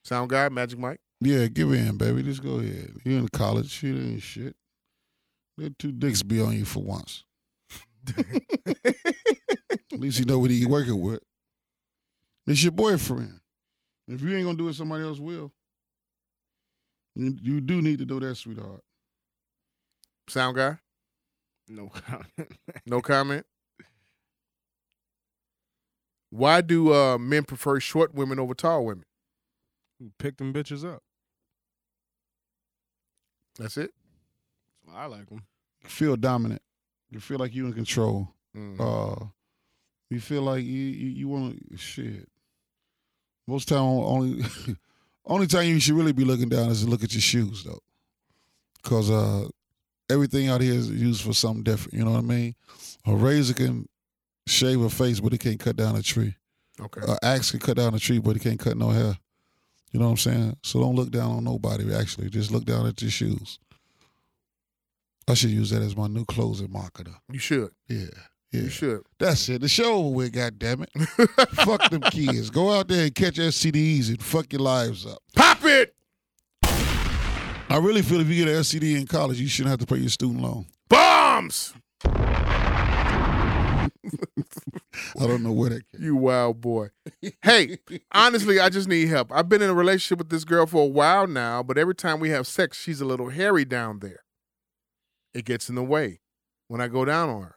[0.04, 1.00] Sound guy, Magic Mike?
[1.22, 2.24] Yeah, give in, baby.
[2.24, 2.94] Just go ahead.
[3.04, 4.56] You're in college, shit ain't shit.
[5.58, 7.24] Let two dicks be on you for once.
[8.18, 11.22] At least you know what he working with.
[12.48, 13.40] It's your boyfriend.
[14.08, 15.52] If you ain't gonna do it, somebody else will.
[17.16, 18.84] You, you do need to do that, sweetheart.
[20.28, 20.78] Sound guy?
[21.68, 22.30] No comment.
[22.86, 23.46] No comment.
[26.30, 29.06] Why do uh, men prefer short women over tall women?
[30.20, 31.02] Pick them bitches up.
[33.58, 33.92] That's it.
[34.94, 35.44] I like them.
[35.82, 36.62] You feel dominant.
[37.10, 38.28] You feel like you in control.
[38.56, 38.80] Mm.
[38.80, 39.26] Uh,
[40.10, 42.28] you feel like you you, you want shit.
[43.48, 44.44] Most time only
[45.26, 47.82] only time you should really be looking down is to look at your shoes though,
[48.84, 49.48] because uh,
[50.10, 51.94] everything out here is used for something different.
[51.94, 52.56] You know what I mean?
[53.06, 53.88] A razor can
[54.48, 56.36] shave a face, but it can't cut down a tree.
[56.80, 57.02] okay.
[57.08, 59.18] An axe can cut down a tree, but it can't cut no hair.
[59.92, 60.58] You know what I'm saying?
[60.64, 61.94] So don't look down on nobody.
[61.94, 63.60] Actually, just look down at your shoes.
[65.28, 67.16] I should use that as my new closing marketer.
[67.32, 67.72] you should.
[67.88, 68.08] Yeah,
[68.52, 68.62] yeah.
[68.62, 69.02] You should.
[69.20, 69.62] That's it.
[69.62, 70.90] The show over with, goddammit.
[71.66, 72.50] fuck them kids.
[72.50, 75.20] Go out there and catch STDs and fuck your lives up.
[75.36, 75.96] Pop it!
[76.64, 80.00] I really feel if you get an STD in college, you shouldn't have to pay
[80.00, 80.66] your student loan.
[80.88, 81.74] Bombs!
[85.20, 86.04] I don't know where that came.
[86.04, 86.90] You wild boy.
[87.42, 87.80] Hey,
[88.14, 89.32] honestly, I just need help.
[89.32, 92.20] I've been in a relationship with this girl for a while now, but every time
[92.20, 94.24] we have sex, she's a little hairy down there.
[95.34, 96.22] It gets in the way
[96.68, 97.56] when I go down on her.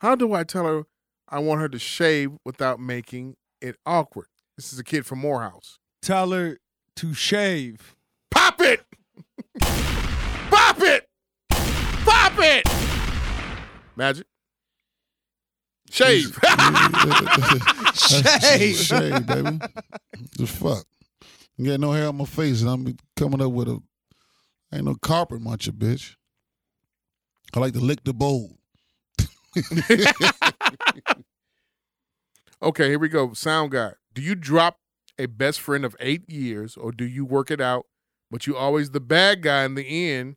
[0.00, 0.84] How do I tell her
[1.28, 4.26] I want her to shave without making it awkward?
[4.56, 5.78] This is a kid from Morehouse.
[6.02, 6.58] Tell her
[6.96, 7.96] to shave.
[8.30, 8.84] Pop it!
[9.58, 11.08] Pop it!
[11.48, 12.66] Pop it!
[13.96, 14.26] Magic.
[15.90, 16.38] Shave.
[17.94, 18.76] Shave.
[18.76, 19.58] Shave, baby.
[20.36, 20.84] The fuck.
[21.56, 23.80] You got no hair on my face, and I'm coming up with a
[24.74, 26.16] ain't no carpet muncher, bitch.
[27.54, 28.55] I like to lick the bowl.
[32.62, 33.32] Okay, here we go.
[33.34, 33.92] Sound guy.
[34.14, 34.78] Do you drop
[35.18, 37.86] a best friend of eight years or do you work it out
[38.30, 40.36] but you always the bad guy in the end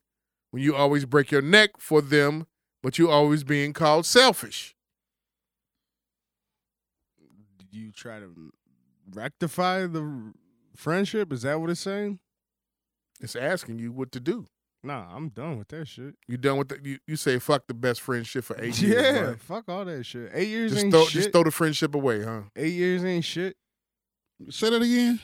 [0.51, 2.47] when you always break your neck for them,
[2.81, 4.75] but you always being called selfish.
[7.57, 8.53] Did you try to
[9.11, 10.33] rectify the
[10.75, 11.31] friendship?
[11.33, 12.19] Is that what it's saying?
[13.21, 14.47] It's asking you what to do.
[14.83, 16.15] Nah, I'm done with that shit.
[16.27, 19.27] You done with the, you, you say fuck the best friendship for eight yeah, years.
[19.29, 19.39] right?
[19.41, 20.31] fuck all that shit.
[20.33, 21.13] Eight years Just ain't throw shit.
[21.13, 22.41] just throw the friendship away, huh?
[22.55, 23.57] Eight years ain't shit.
[24.49, 25.19] Say that again.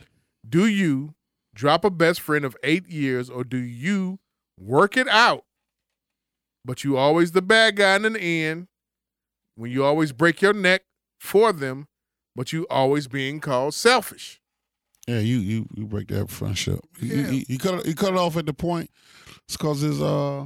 [0.48, 1.16] Do you
[1.54, 4.20] drop a best friend of eight years or do you
[4.60, 5.46] work it out?
[6.66, 8.68] But you always the bad guy in the end
[9.56, 10.82] when you always break your neck
[11.20, 11.88] for them,
[12.36, 14.42] but you always being called selfish.
[15.08, 16.80] Yeah, you you you break that friendship.
[17.00, 17.30] You, Yeah.
[17.30, 18.90] you, you cut it, you cut it off at the point.
[19.48, 20.46] It's cause it's uh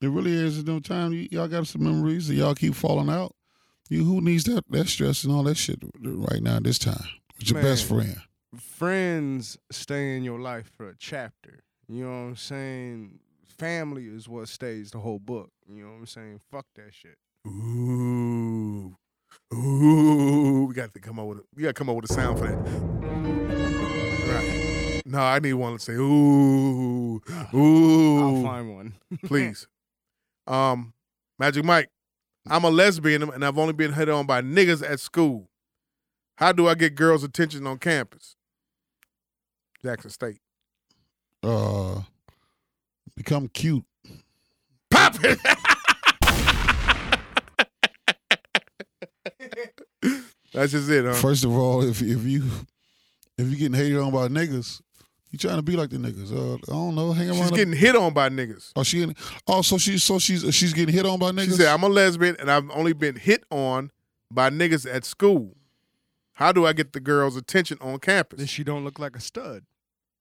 [0.00, 1.12] it really is no time.
[1.14, 3.34] You, y'all got some memories that y'all keep falling out.
[3.88, 7.04] You who needs that that stress and all that shit right now this time
[7.38, 8.16] with your best friend.
[8.58, 11.60] Friends stay in your life for a chapter.
[11.88, 13.18] You know what I'm saying?
[13.58, 15.50] Family is what stays the whole book.
[15.68, 16.40] You know what I'm saying?
[16.50, 17.16] Fuck that shit.
[17.46, 18.96] Ooh.
[19.54, 20.66] Ooh.
[20.68, 22.38] We got to come up with a, we got to come up with a sound
[22.38, 23.43] for that.
[25.06, 25.12] Right.
[25.12, 27.20] No, I need one to say ooh.
[27.54, 28.20] Ooh.
[28.20, 28.94] I'll find one.
[29.24, 29.66] please.
[30.46, 30.94] Um,
[31.38, 31.90] Magic Mike,
[32.48, 35.48] I'm a lesbian and I've only been hit on by niggas at school.
[36.36, 38.36] How do I get girls' attention on campus?
[39.82, 40.38] Jackson State.
[41.42, 42.00] Uh,
[43.14, 43.84] become cute.
[44.90, 45.38] Pop it.
[50.54, 51.14] That's just it, huh?
[51.14, 52.44] First of all, if if you
[53.36, 54.80] if you getting hated on by niggas,
[55.34, 56.32] you trying to be like the niggas.
[56.32, 57.38] Uh, I don't know, hang around.
[57.38, 58.72] She's the- getting hit on by niggas.
[58.76, 59.16] Oh, she getting,
[59.48, 61.44] oh, so she so she's she's getting hit on by niggas.
[61.44, 63.90] She said, I'm a lesbian and I've only been hit on
[64.30, 65.56] by niggas at school.
[66.34, 69.20] How do I get the girls' attention on campus?" then she don't look like a
[69.20, 69.64] stud.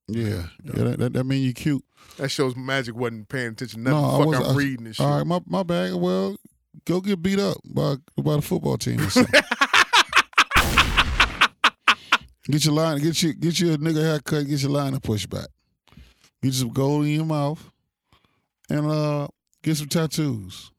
[0.07, 1.83] yeah, yeah, that, that, that mean you cute.
[2.17, 3.83] That shows Magic wasn't paying attention.
[3.83, 4.01] Nothing.
[4.01, 5.05] No, I Fuck, wasn't- I'm reading this shit.
[5.05, 5.93] All right, my my bag.
[5.93, 6.37] Well,
[6.85, 8.99] go get beat up by by the football team.
[12.49, 15.47] Get your line, get your get your nigga haircut, get your line and push back.
[16.41, 17.71] Get some gold in your mouth,
[18.69, 19.27] and uh,
[19.61, 20.71] get some tattoos,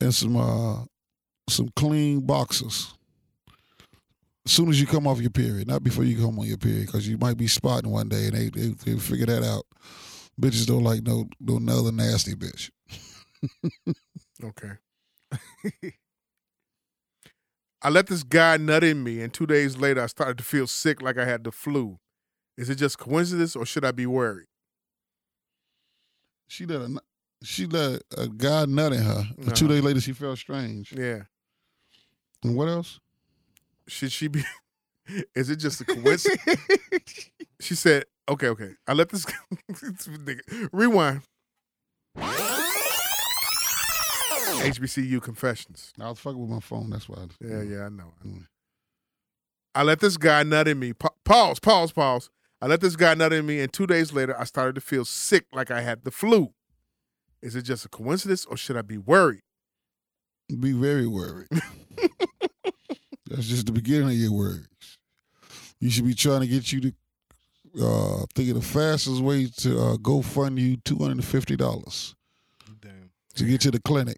[0.00, 0.84] and some uh,
[1.48, 2.94] some clean boxes.
[4.46, 6.86] As soon as you come off your period, not before you come on your period,
[6.86, 9.66] because you might be spotting one day, and they, they they figure that out.
[10.40, 12.70] Bitches don't like no no another nasty bitch.
[14.44, 14.72] Okay.
[17.82, 20.66] I let this guy nut in me, and two days later, I started to feel
[20.66, 21.98] sick like I had the flu.
[22.56, 24.46] Is it just coincidence, or should I be worried?
[26.48, 27.00] She let a
[27.42, 29.24] she let a guy nut in her.
[29.36, 29.74] and Two Uh-huh.
[29.74, 30.92] days later, she felt strange.
[30.92, 31.24] Yeah.
[32.42, 32.98] And what else?
[33.88, 34.42] Should she be?
[35.34, 36.60] Is it just a coincidence?
[37.60, 38.70] she said, "Okay, okay.
[38.86, 39.26] I let this
[40.72, 41.22] rewind."
[44.60, 45.92] HBCU confessions.
[46.00, 46.90] I was fucking with my phone.
[46.90, 47.16] That's why.
[47.22, 48.12] I- Yeah, yeah, I know.
[48.24, 48.46] Mm.
[49.74, 50.92] I let this guy nut in me.
[50.94, 52.30] Pa- pause, pause, pause.
[52.62, 55.04] I let this guy nut in me, and two days later, I started to feel
[55.04, 56.54] sick like I had the flu.
[57.42, 59.42] Is it just a coincidence, or should I be worried?
[60.60, 61.48] Be very worried.
[63.28, 64.66] That's just the beginning of your worries.
[65.80, 66.92] You should be trying to get you to
[67.84, 71.56] uh, think of the fastest way to uh, go fund you two hundred and fifty
[71.56, 72.14] dollars
[72.80, 73.10] Damn.
[73.34, 74.16] to get to the clinic.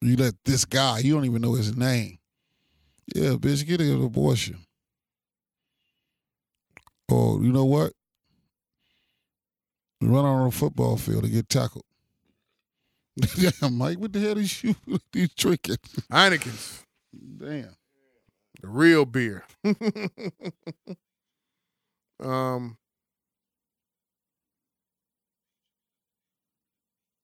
[0.00, 2.18] You let this guy, you don't even know his name.
[3.14, 4.58] Yeah, bitch, get an abortion.
[7.08, 7.92] Or you know what?
[10.00, 11.84] Run on a football field and get tackled.
[13.60, 14.74] Damn, Mike, what the hell is you
[15.12, 15.76] these drinking?
[16.10, 16.84] Heineken's,
[17.38, 17.74] Damn.
[18.60, 19.44] the real beer.
[22.20, 22.78] um,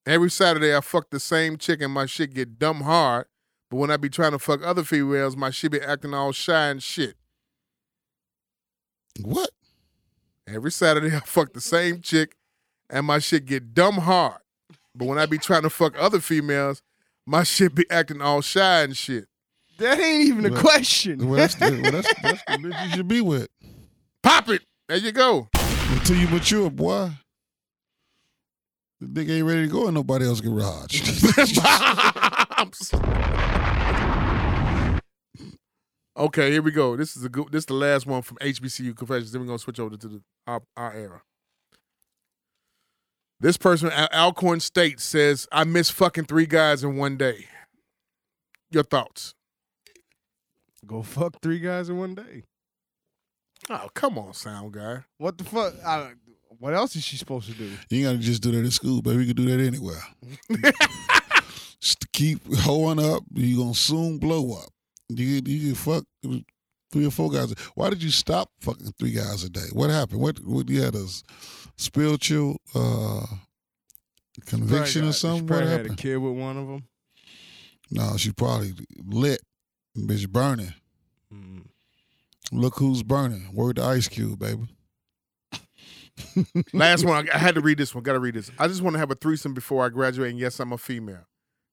[0.07, 3.27] every Saturday I fuck the same chick and my shit get dumb hard.
[3.71, 6.69] But when I be trying to fuck other females, my shit be acting all shy
[6.69, 7.17] and shit.
[9.21, 9.51] What?
[10.47, 12.37] Every Saturday I fuck the same chick
[12.89, 14.41] and my shit get dumb hard.
[14.95, 16.83] But when I be trying to fuck other females,
[17.27, 19.27] my shit be acting all shy and shit.
[19.79, 21.29] That ain't even a question.
[21.29, 23.49] Well, that's the, well, that's, that's the bitch you should be with.
[24.23, 24.63] Pop it.
[24.89, 25.49] There you go.
[25.91, 27.11] Until you mature, boy.
[29.01, 31.03] The nigga ain't ready to go in nobody else's garage.
[32.57, 32.71] I'm
[36.17, 36.97] okay, here we go.
[36.97, 37.53] This is a good.
[37.53, 39.33] This is the last one from HBCU confessions.
[39.33, 41.23] Then we're gonna switch over to the our, our era.
[43.39, 47.49] This person, Al- Alcorn State, says, "I miss fucking three guys in one day."
[48.71, 49.35] Your thoughts?
[50.87, 52.45] Go fuck three guys in one day.
[53.69, 55.05] Oh, come on, sound guy.
[55.19, 55.75] What the fuck?
[55.85, 56.13] I,
[56.59, 57.71] What else is she supposed to do?
[57.91, 59.25] You ain't gotta just do that at school, baby.
[59.25, 60.03] You can do that anywhere.
[61.81, 64.71] just keep hoeing up, You're gonna soon blow up.
[65.09, 66.05] You you can fuck
[66.93, 67.53] three or four guys.
[67.75, 69.69] Why did you stop fucking three guys a day?
[69.73, 70.21] What happened?
[70.21, 71.07] What what you had a
[71.77, 73.27] spiritual uh
[74.47, 75.47] conviction Probably or something?
[75.47, 75.99] What probably had a happened?
[75.99, 76.85] kid with one of them.
[77.91, 78.73] No, she probably
[79.05, 79.41] lit.
[79.97, 80.75] Bitch burning.
[81.33, 81.67] Mm.
[82.53, 83.55] Look who's burning.
[83.55, 84.67] Word to Ice Cube, baby.
[86.73, 87.29] Last one.
[87.31, 88.03] I- I had to read this one.
[88.05, 88.51] Got to read this.
[88.59, 91.27] I just want to have a threesome before I graduate, and yes, I'm a female.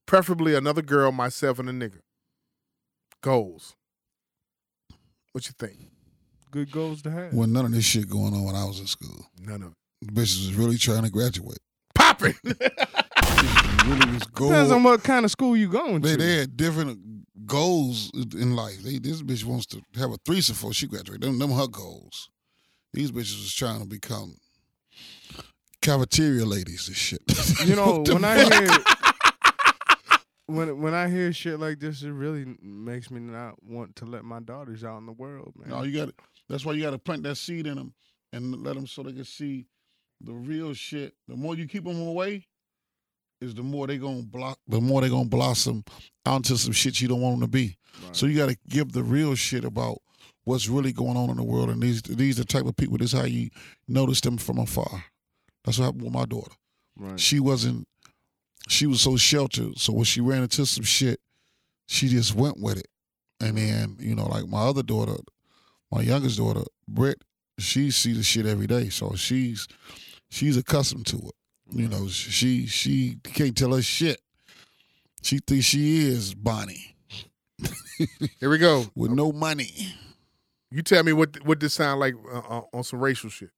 [0.05, 1.99] Preferably another girl, myself, and a nigga.
[3.21, 3.75] Goals.
[5.31, 5.77] What you think?
[6.51, 7.33] Good goals to have.
[7.33, 9.25] When none of this shit going on when I was in school.
[9.39, 10.07] None of it.
[10.07, 11.59] The bitches was really trying to graduate.
[11.95, 12.35] Popping.
[13.85, 14.47] Really was goal.
[14.47, 16.17] Depends on what kind of school you going They, to.
[16.17, 16.99] they had different
[17.45, 18.81] goals in life.
[18.81, 21.25] They, this bitch wants to have a threesome before she graduates.
[21.25, 22.29] Them, them her goals.
[22.93, 24.37] These bitches was trying to become
[25.81, 27.21] cafeteria ladies and shit.
[27.65, 28.69] You know, when I hear
[30.45, 34.23] when when I hear shit like this, it really makes me not want to let
[34.23, 35.69] my daughters out in the world, man.
[35.69, 36.13] No, you got.
[36.49, 37.93] That's why you got to plant that seed in them
[38.31, 39.65] and let them so they can see
[40.21, 41.13] the real shit.
[41.27, 42.45] The more you keep them away,
[43.41, 44.59] is the more they gonna block.
[44.67, 45.83] The more they gonna blossom
[46.25, 47.77] onto some shit you don't want them to be.
[48.03, 48.15] Right.
[48.15, 49.99] So you got to give the real shit about
[50.45, 52.97] what's really going on in the world, and these these the type of people.
[52.97, 53.49] This is how you
[53.87, 55.05] notice them from afar.
[55.63, 56.51] That's what happened with my daughter.
[56.97, 57.19] right.
[57.19, 57.87] She wasn't.
[58.69, 59.77] She was so sheltered.
[59.77, 61.19] So when she ran into some shit,
[61.87, 62.87] she just went with it.
[63.41, 65.15] And then you know, like my other daughter,
[65.91, 67.21] my youngest daughter, Britt,
[67.59, 68.89] she sees the shit every day.
[68.89, 69.67] So she's
[70.29, 71.33] she's accustomed to it.
[71.71, 74.21] You know, she she can't tell us shit.
[75.21, 76.95] She thinks she is Bonnie
[78.39, 78.85] Here we go.
[78.95, 79.71] with no money.
[80.73, 83.51] You tell me what what this sound like uh, uh, on some racial shit.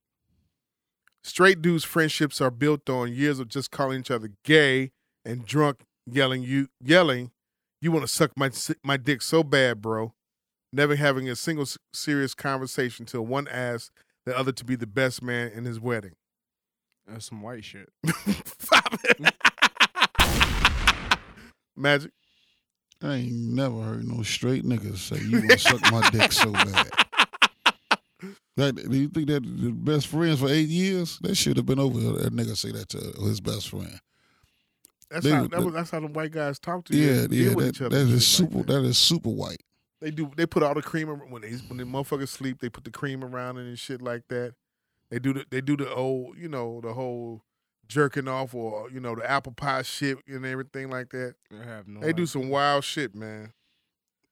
[1.23, 4.91] Straight dudes' friendships are built on years of just calling each other gay
[5.23, 7.31] and drunk, yelling you yelling,
[7.81, 8.51] "You want to suck my
[8.83, 10.13] my dick so bad, bro."
[10.73, 13.91] Never having a single serious conversation till one asks
[14.25, 16.15] the other to be the best man in his wedding.
[17.07, 17.87] That's some white shit.
[21.77, 22.11] Magic.
[23.01, 26.51] I ain't never heard no straight niggas say you want to suck my dick so
[26.51, 26.89] bad.
[28.57, 31.19] That, do you think that the best friends for eight years?
[31.19, 31.99] That should have been over.
[31.99, 33.99] That nigga say that to his best friend.
[35.11, 37.05] That's They- how that was, that's how the white guys talk to you.
[37.05, 37.53] Yeah, and deal yeah.
[37.55, 38.57] with That, each other that and like super.
[38.59, 38.67] that.
[38.67, 39.61] that is super white.
[40.01, 40.31] They do.
[40.35, 42.59] They put all the cream when they when the motherfuckers sleep.
[42.61, 44.53] They put the cream around it and shit like that.
[45.09, 47.41] They do the they do the old you know the whole
[47.87, 51.35] jerking off or you know the apple pie shit and everything like that.
[51.51, 51.99] I have no.
[52.01, 53.53] They do some wild shit, man.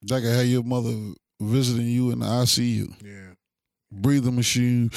[0.10, 0.96] Like I had your mother
[1.40, 3.34] visiting you in the ICU, Yeah.
[4.02, 4.92] Breathing machine.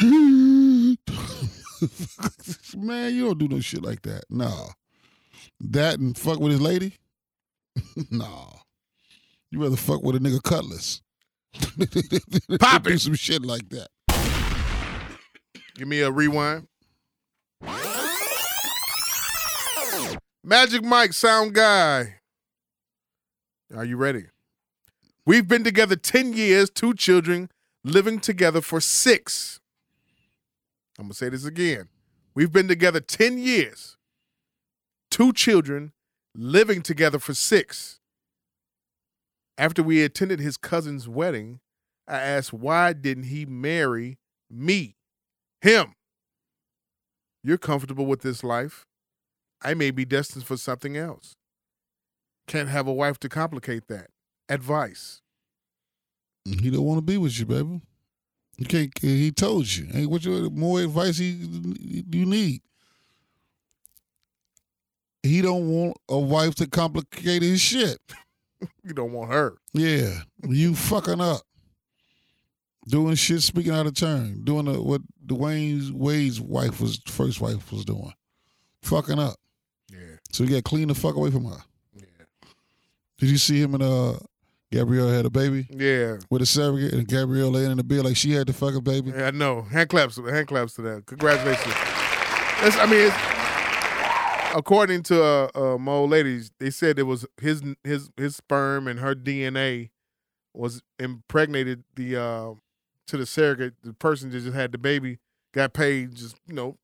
[2.76, 4.24] Man, you don't do no shit like that.
[4.30, 4.68] Nah.
[5.60, 6.94] That and fuck with his lady?
[8.10, 8.46] nah.
[9.50, 11.02] You rather fuck with a nigga cutlass.
[12.60, 13.88] Pop Do some shit like that.
[15.74, 16.66] Give me a rewind.
[20.42, 22.16] Magic Mike, sound guy.
[23.74, 24.24] Are you ready?
[25.30, 27.50] We've been together 10 years, two children,
[27.84, 29.60] living together for six.
[30.98, 31.88] I'm going to say this again.
[32.34, 33.96] We've been together 10 years,
[35.08, 35.92] two children,
[36.34, 38.00] living together for six.
[39.56, 41.60] After we attended his cousin's wedding,
[42.08, 44.18] I asked why didn't he marry
[44.50, 44.96] me?
[45.62, 45.94] Him.
[47.44, 48.84] You're comfortable with this life.
[49.62, 51.36] I may be destined for something else.
[52.48, 54.08] Can't have a wife to complicate that.
[54.50, 55.22] Advice.
[56.44, 57.80] He don't want to be with you, baby.
[58.58, 58.92] You can't.
[59.00, 59.86] He told you.
[59.86, 61.30] Hey, what you, more advice he,
[62.10, 62.60] you need?
[65.22, 67.98] He don't want a wife to complicate his shit.
[68.84, 69.56] You don't want her.
[69.72, 71.40] Yeah, you fucking up.
[72.86, 74.44] Doing shit, speaking out of turn.
[74.44, 78.12] Doing the, what Dwyane Wade's wife was, first wife was doing.
[78.82, 79.36] Fucking up.
[79.90, 80.16] Yeah.
[80.30, 81.56] So you got to clean the fuck away from her.
[81.94, 82.04] Yeah.
[83.16, 84.18] Did you see him in uh
[84.72, 86.18] Gabrielle had a baby Yeah.
[86.30, 89.10] with a surrogate and Gabrielle laying in the bed like she had the fucking baby?
[89.10, 89.62] Yeah, I know.
[89.62, 90.16] Hand claps.
[90.16, 91.06] Hand claps to that.
[91.06, 91.74] Congratulations.
[92.62, 93.16] That's, I mean, it's,
[94.56, 98.86] according to uh, uh, my old ladies, they said it was his his his sperm
[98.86, 99.90] and her DNA
[100.54, 102.54] was impregnated the uh,
[103.08, 103.74] to the surrogate.
[103.82, 105.18] The person that just had the baby
[105.52, 106.14] got paid.
[106.14, 106.76] Just you know,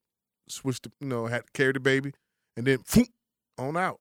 [0.49, 0.85] switched.
[0.85, 2.13] The, you know, had carried the baby,
[2.57, 3.07] and then phoom,
[3.59, 4.01] on out.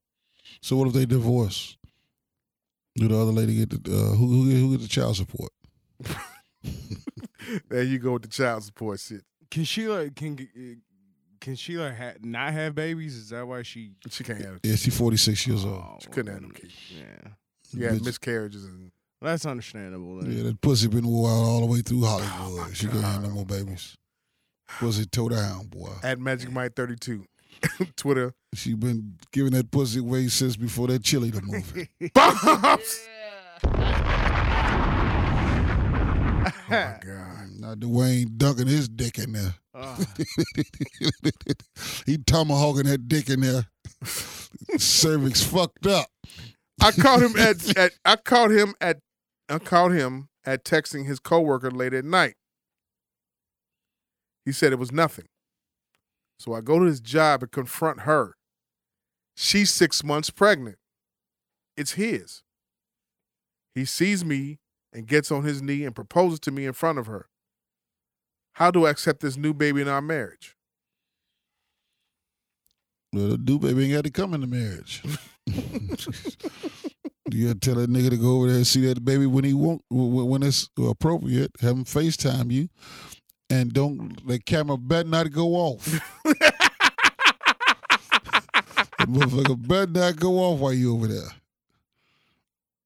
[0.60, 1.76] So what if they divorce?
[2.96, 5.52] Do the other lady get the uh, who who get, who get the child support?
[7.68, 9.22] there you go with the child support shit.
[9.50, 10.60] Can she like can uh,
[11.40, 13.14] can she like ha- not have babies?
[13.16, 13.92] Is that why she?
[14.10, 14.60] She can't have.
[14.62, 15.74] Yeah, she's 46 years old.
[15.76, 16.74] Oh, She couldn't have no well, kids.
[16.90, 17.30] Yeah,
[17.70, 18.04] She had Bitch.
[18.04, 18.90] miscarriages and
[19.22, 20.18] Oh, that's understandable.
[20.20, 20.30] Then.
[20.32, 22.76] Yeah, that pussy been wild all the way through Hollywood.
[22.76, 23.96] she can't have no more babies.
[24.78, 25.90] Pussy toe down, boy.
[26.02, 27.24] at Magic Mike 32.
[27.96, 28.34] Twitter.
[28.54, 31.88] She been giving that pussy away since before that Chili the movie.
[32.14, 33.08] Bombs!
[36.68, 37.48] Oh my God.
[37.58, 39.54] now Dwyane dunking his dick in there.
[39.74, 39.96] Ah,
[42.06, 43.66] he tomahawking that dick in there.
[44.76, 46.08] Cervix fucked up.
[46.80, 48.98] I caught him at, at I caught him at
[49.48, 52.34] I caught him at texting his coworker late at night.
[54.44, 55.26] He said it was nothing.
[56.38, 58.36] So I go to his job and confront her.
[59.34, 60.76] She's six months pregnant.
[61.76, 62.42] It's his.
[63.74, 64.58] He sees me
[64.92, 67.28] and gets on his knee and proposes to me in front of her.
[68.54, 70.56] How do I accept this new baby in our marriage?
[73.12, 75.02] Well, the do baby ain't got to come in the marriage.
[75.46, 79.52] you gotta tell that nigga to go over there and see that baby when he
[79.52, 81.50] want when it's appropriate.
[81.60, 82.68] Have him FaceTime you,
[83.50, 85.84] and don't the camera better not go off.
[88.98, 91.28] that motherfucker better not go off while you over there.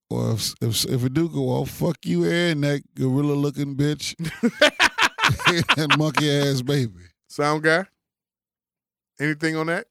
[0.09, 4.15] Or if if if it do go off, fuck you and that gorilla looking bitch
[5.79, 6.93] and monkey ass baby.
[7.29, 7.87] Sound guy?
[9.21, 9.87] Anything on that?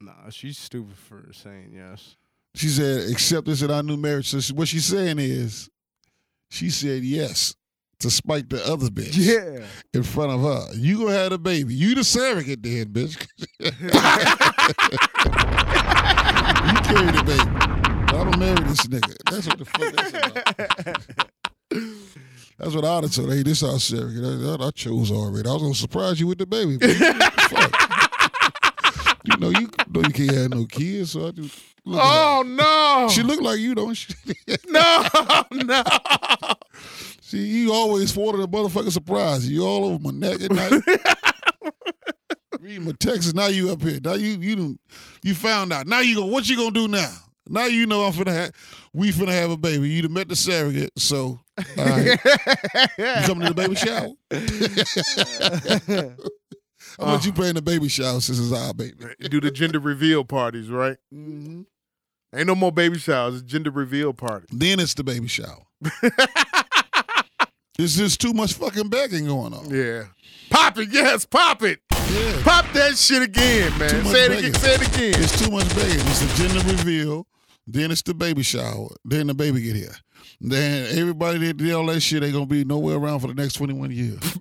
[0.00, 2.16] nah, she's stupid for saying yes.
[2.54, 4.28] She said, accept this in our new marriage.
[4.28, 5.68] So she- what she's saying is,
[6.50, 7.54] she said yes
[8.00, 9.64] to spike the other bitch Yeah.
[9.92, 10.66] in front of her.
[10.74, 11.74] You gonna have the baby.
[11.74, 13.16] You the surrogate then, bitch.
[13.58, 13.70] you
[16.82, 17.50] carry the baby.
[18.16, 19.14] I'm gonna marry this nigga.
[19.30, 20.34] That's what the fuck that's about.
[22.58, 23.36] That's what I'd have told her.
[23.36, 24.24] Hey, this our surrogate.
[24.60, 25.48] I, I chose already.
[25.48, 26.72] I was gonna surprise you with the baby.
[29.24, 32.10] you know you know you can't have no kids, so I just look at her.
[32.12, 33.08] Oh no!
[33.12, 34.12] She look like you, don't she?
[34.68, 35.04] no,
[35.52, 35.82] no.
[37.20, 39.48] See, you always wanted a motherfucking surprise.
[39.48, 40.82] You all over my neck at night.
[42.60, 43.34] Reading my texts.
[43.34, 44.00] Now you up here.
[44.02, 44.78] Now you you done,
[45.22, 45.86] you found out.
[45.86, 46.26] Now you go.
[46.26, 47.14] What you gonna do now?
[47.48, 48.52] Now you know I'm finna have.
[48.92, 49.88] We finna have a baby.
[49.88, 50.92] You done met the surrogate.
[50.98, 51.40] So,
[51.76, 52.18] right.
[52.98, 54.14] you coming to the baby shower?
[56.98, 58.94] How much you paying the baby shower since it's our baby?
[59.20, 60.96] Do the gender reveal parties, right?
[61.14, 61.62] Mm-hmm.
[62.34, 63.36] Ain't no more baby showers.
[63.36, 64.48] It's gender reveal parties.
[64.52, 65.62] Then it's the baby shower.
[67.78, 69.70] It's just too much fucking begging going on.
[69.70, 70.04] Yeah.
[70.50, 71.78] Pop it, yes, pop it.
[71.92, 72.42] Yeah.
[72.42, 74.04] Pop that shit again, man.
[74.06, 74.38] Say it begging.
[74.46, 74.54] again.
[74.54, 75.22] Say it again.
[75.22, 76.00] It's too much begging.
[76.00, 77.26] It's the gender reveal.
[77.66, 78.88] Then it's the baby shower.
[79.04, 79.94] Then the baby get here.
[80.40, 83.54] Then everybody that did all that shit ain't gonna be nowhere around for the next
[83.54, 84.18] 21 years.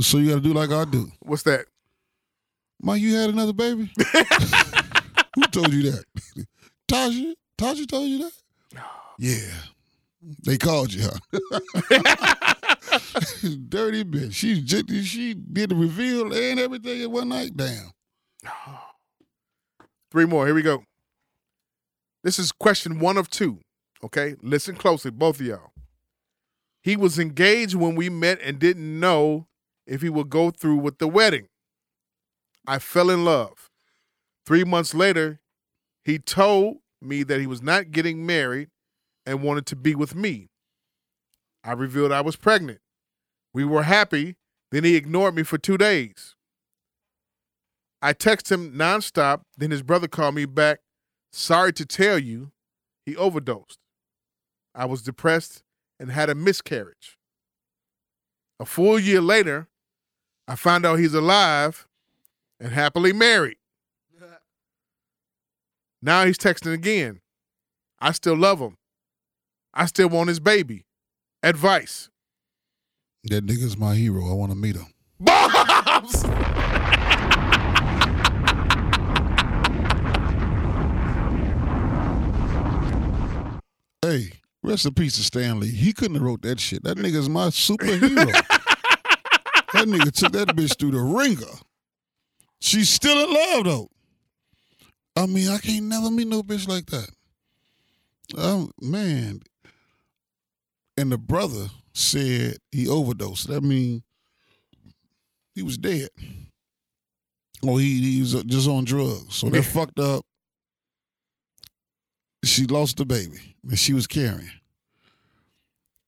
[0.00, 1.10] So you gotta do like I do.
[1.20, 1.66] What's that?
[2.82, 3.90] Ma, you had another baby?
[5.36, 6.04] Who told you that?
[6.88, 7.34] Tasha?
[7.62, 8.32] Tasha told you that?
[9.18, 9.52] Yeah.
[10.44, 11.18] They called you, huh?
[13.68, 14.34] Dirty bitch.
[14.34, 17.56] She j- she did the reveal and everything in one night.
[17.56, 17.92] Damn.
[20.10, 20.44] Three more.
[20.46, 20.84] Here we go.
[22.24, 23.60] This is question one of two.
[24.04, 25.70] Okay, listen closely, both of y'all.
[26.82, 29.46] He was engaged when we met and didn't know
[29.86, 31.46] if he would go through with the wedding.
[32.66, 33.70] I fell in love.
[34.46, 35.40] Three months later,
[36.04, 38.68] he told me that he was not getting married
[39.26, 40.48] and wanted to be with me.
[41.64, 42.80] I revealed I was pregnant.
[43.54, 44.36] We were happy.
[44.70, 46.34] Then he ignored me for two days.
[48.00, 49.42] I texted him nonstop.
[49.56, 50.80] Then his brother called me back.
[51.32, 52.50] Sorry to tell you,
[53.06, 53.78] he overdosed.
[54.74, 55.62] I was depressed
[56.00, 57.18] and had a miscarriage.
[58.58, 59.68] A full year later,
[60.48, 61.86] I found out he's alive
[62.58, 63.56] and happily married.
[66.04, 67.20] Now he's texting again.
[68.00, 68.76] I still love him.
[69.72, 70.84] I still want his baby.
[71.44, 72.10] Advice.
[73.24, 74.28] That nigga's my hero.
[74.28, 74.86] I wanna meet him.
[75.20, 76.22] Bombs!
[84.04, 84.32] Hey,
[84.64, 85.68] rest in peace to Stanley.
[85.68, 86.82] He couldn't have wrote that shit.
[86.82, 88.26] That nigga's my superhero.
[89.72, 91.46] that nigga took that bitch through the ringer.
[92.60, 93.88] She's still in love though.
[95.16, 97.08] I mean, I can't never meet no bitch like that.
[98.36, 99.40] Um, man.
[100.96, 103.48] And the brother said he overdosed.
[103.48, 104.02] That mean
[105.54, 106.08] he was dead.
[107.62, 109.36] Or he, he was just on drugs.
[109.36, 110.24] So that fucked up.
[112.44, 114.50] she lost the baby that she was carrying.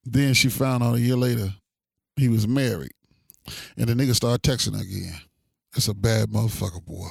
[0.04, 1.54] Then she found out a year later
[2.16, 2.92] he was married.
[3.76, 5.20] And the nigga started texting again.
[5.72, 7.08] That's a bad motherfucker, boy.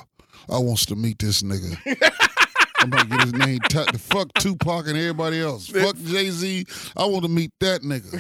[0.50, 1.78] I wants to meet this nigga.
[2.80, 4.02] I'm about to get his name tattooed.
[4.02, 5.68] Fuck Tupac and everybody else.
[5.68, 6.66] Fuck Jay Z.
[6.98, 8.14] I want to meet that nigga.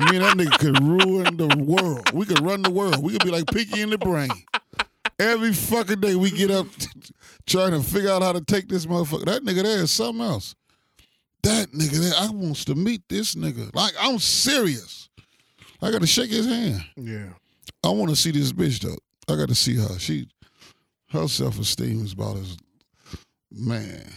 [0.00, 2.10] Me and that nigga could ruin the world.
[2.12, 3.02] We could run the world.
[3.02, 4.30] We could be like Pinky in the Brain.
[5.18, 6.66] Every fucking day we get up
[7.46, 9.26] trying to figure out how to take this motherfucker.
[9.26, 10.54] That nigga there is something else.
[11.42, 13.74] That nigga there, I wants to meet this nigga.
[13.74, 15.10] Like, I'm serious.
[15.82, 16.82] I got to shake his hand.
[16.96, 17.28] Yeah.
[17.84, 18.96] I want to see this bitch though.
[19.32, 19.98] I got to see her.
[19.98, 20.28] She,
[21.10, 22.56] her self esteem is about as,
[23.50, 24.12] man,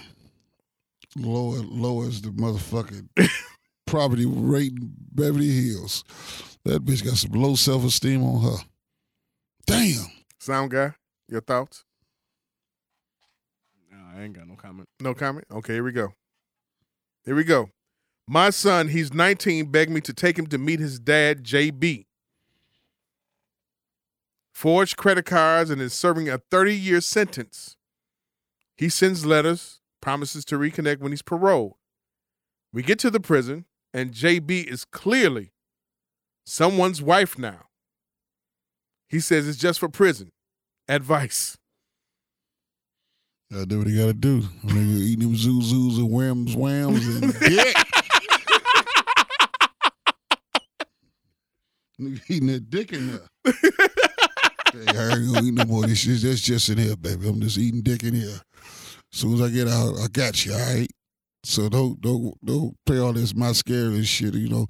[1.15, 3.09] low low as the motherfucking
[3.85, 6.03] property rate in Beverly Hills.
[6.65, 8.57] That bitch got some low self esteem on her.
[9.65, 10.05] Damn.
[10.39, 10.93] Sound guy,
[11.27, 11.83] your thoughts?
[13.91, 14.87] No, I ain't got no comment.
[14.99, 15.45] No comment?
[15.51, 16.13] Okay, here we go.
[17.25, 17.69] Here we go.
[18.27, 22.05] My son, he's 19, begged me to take him to meet his dad, JB.
[24.53, 27.75] Forged credit cards and is serving a 30 year sentence.
[28.77, 31.73] He sends letters, promises to reconnect when he's paroled.
[32.71, 35.53] We get to the prison, and JB is clearly
[36.45, 37.67] someone's wife now.
[39.07, 40.31] He says it's just for prison.
[40.87, 41.57] Advice.
[43.51, 44.41] Gotta do what he gotta do.
[44.41, 47.75] Nigga eating them zoos and whams whams and dick.
[52.01, 53.53] Nigga eating that dick in there.
[54.73, 56.21] hey, I ain't gonna eat no more of this shit.
[56.21, 57.27] That's just in here, baby.
[57.27, 58.39] I'm just eating dick in here.
[59.13, 60.89] As soon as I get out, I got you, all right?
[61.43, 64.67] So don't don't don't play all this my scary and shit, you know.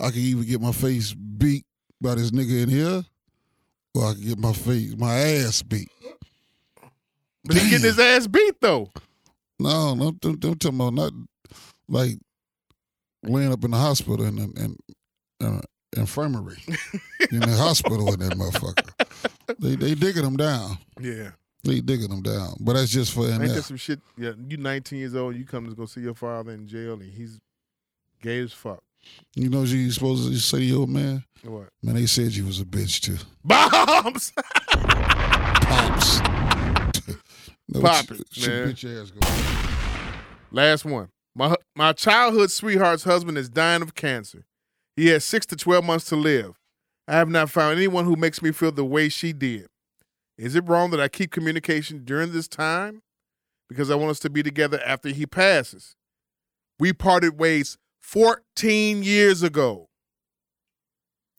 [0.00, 1.64] I can even get my face beat
[2.00, 3.02] by this nigga in here,
[3.94, 5.90] or I can get my face my ass beat.
[7.44, 8.90] But he getting his ass beat though.
[9.58, 11.12] No, no, don't, don't tell me not
[11.88, 12.18] like
[13.22, 14.76] laying up in the hospital and an in,
[15.40, 15.60] in, uh,
[15.96, 16.62] infirmary
[17.30, 19.30] in the hospital in that motherfucker.
[19.58, 20.78] They they digging them down.
[21.00, 21.30] Yeah.
[21.62, 22.56] They digging them down.
[22.60, 24.00] But that's just for in Ain't that some shit?
[24.18, 27.10] Yeah, you 19 years old, you come to go see your father in jail, and
[27.10, 27.40] he's
[28.20, 28.82] gay as fuck.
[29.34, 31.24] You know what you supposed to say your man?
[31.42, 31.68] What?
[31.82, 33.16] Man, they said you was a bitch too.
[33.44, 34.32] Bombs!
[35.64, 36.20] Pops.
[37.66, 38.20] No, Pop it, man.
[38.20, 39.20] what Bitch ass go.
[40.50, 41.08] Last one.
[41.34, 44.44] My my childhood sweetheart's husband is dying of cancer.
[44.96, 46.60] He has six to 12 months to live.
[47.06, 49.66] I have not found anyone who makes me feel the way she did.
[50.38, 53.02] Is it wrong that I keep communication during this time?
[53.68, 55.96] Because I want us to be together after he passes.
[56.78, 59.88] We parted ways 14 years ago.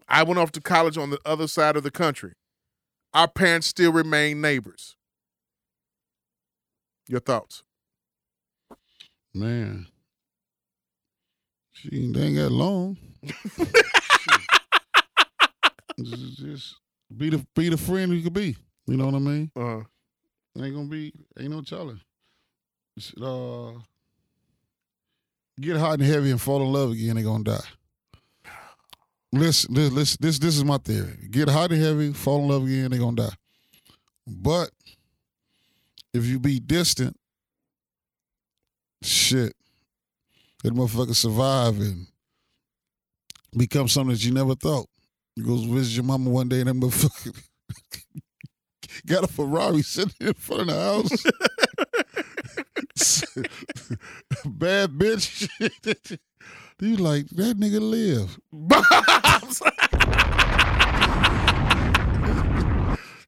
[0.07, 2.33] I went off to college on the other side of the country.
[3.13, 4.95] Our parents still remain neighbors.
[7.07, 7.63] Your thoughts?
[9.33, 9.87] Man.
[11.73, 12.97] She ain't, got long.
[16.01, 16.76] just, just
[17.15, 18.55] be the be the friend you could be.
[18.88, 19.51] You know what I mean?
[19.55, 19.81] Uh-huh.
[20.61, 21.61] Ain't gonna be ain't no.
[21.61, 23.72] Just, Uh,
[25.59, 27.15] get hot and heavy and fall in love again.
[27.15, 27.59] They gonna die.
[29.31, 31.17] Listen, this, this, this, this is my theory.
[31.30, 32.91] Get hot and heavy, fall in love again.
[32.91, 33.35] They gonna die.
[34.26, 34.69] But
[36.13, 37.17] if you be distant,
[39.03, 39.53] shit,
[40.63, 42.07] that motherfucker survive and
[43.57, 44.88] become something that you never thought.
[45.35, 47.37] You go visit your mama one day and that motherfucker
[49.05, 51.11] got a Ferrari sitting in front of the house.
[54.45, 55.49] Bad bitch.
[56.79, 58.39] you like, that nigga live.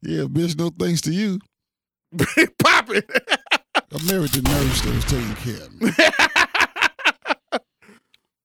[0.02, 1.40] Yeah, bitch, no thanks to you.
[2.60, 3.10] Pop it.
[3.76, 5.92] I married the nurse that was taking care of me.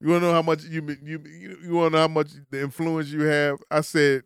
[0.03, 3.11] You wanna know how much you you you, you wanna know how much the influence
[3.11, 3.59] you have?
[3.71, 4.25] I said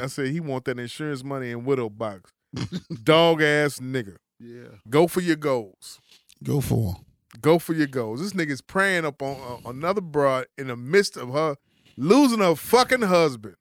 [0.00, 2.30] I said he want that insurance money in widow box.
[3.02, 4.16] Dog ass nigga.
[4.38, 4.68] Yeah.
[4.90, 5.98] Go for your goals.
[6.42, 7.04] Go for him.
[7.40, 8.20] Go for your goals.
[8.20, 11.56] This nigga's praying up on uh, another broad in the midst of her
[11.96, 13.56] losing her fucking husband.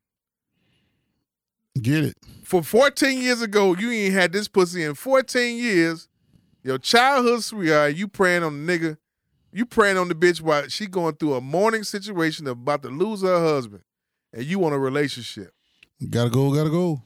[1.82, 2.18] Get it.
[2.44, 6.10] For 14 years ago, you ain't had this pussy in 14 years.
[6.62, 8.98] Your childhood sweetheart, you praying on the nigga,
[9.54, 13.22] you praying on the bitch while she going through a mourning situation about to lose
[13.22, 13.84] her husband,
[14.34, 15.54] and you want a relationship.
[16.10, 17.02] Gotta go, gotta go.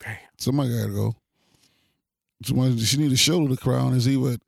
[0.00, 0.16] Damn.
[0.38, 1.14] Somebody gotta go.
[2.44, 4.38] Somebody she need to shoulder the crown is either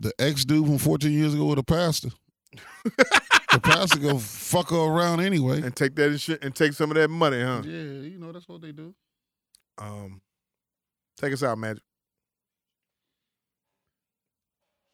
[0.00, 2.08] the ex dude from 14 years ago with the pastor.
[2.84, 5.60] the pastor go fuck her around anyway.
[5.62, 7.62] And take that shit and take some of that money, huh?
[7.64, 8.94] Yeah, you know that's what they do.
[9.78, 10.20] Um,
[11.16, 11.82] take us out, Magic.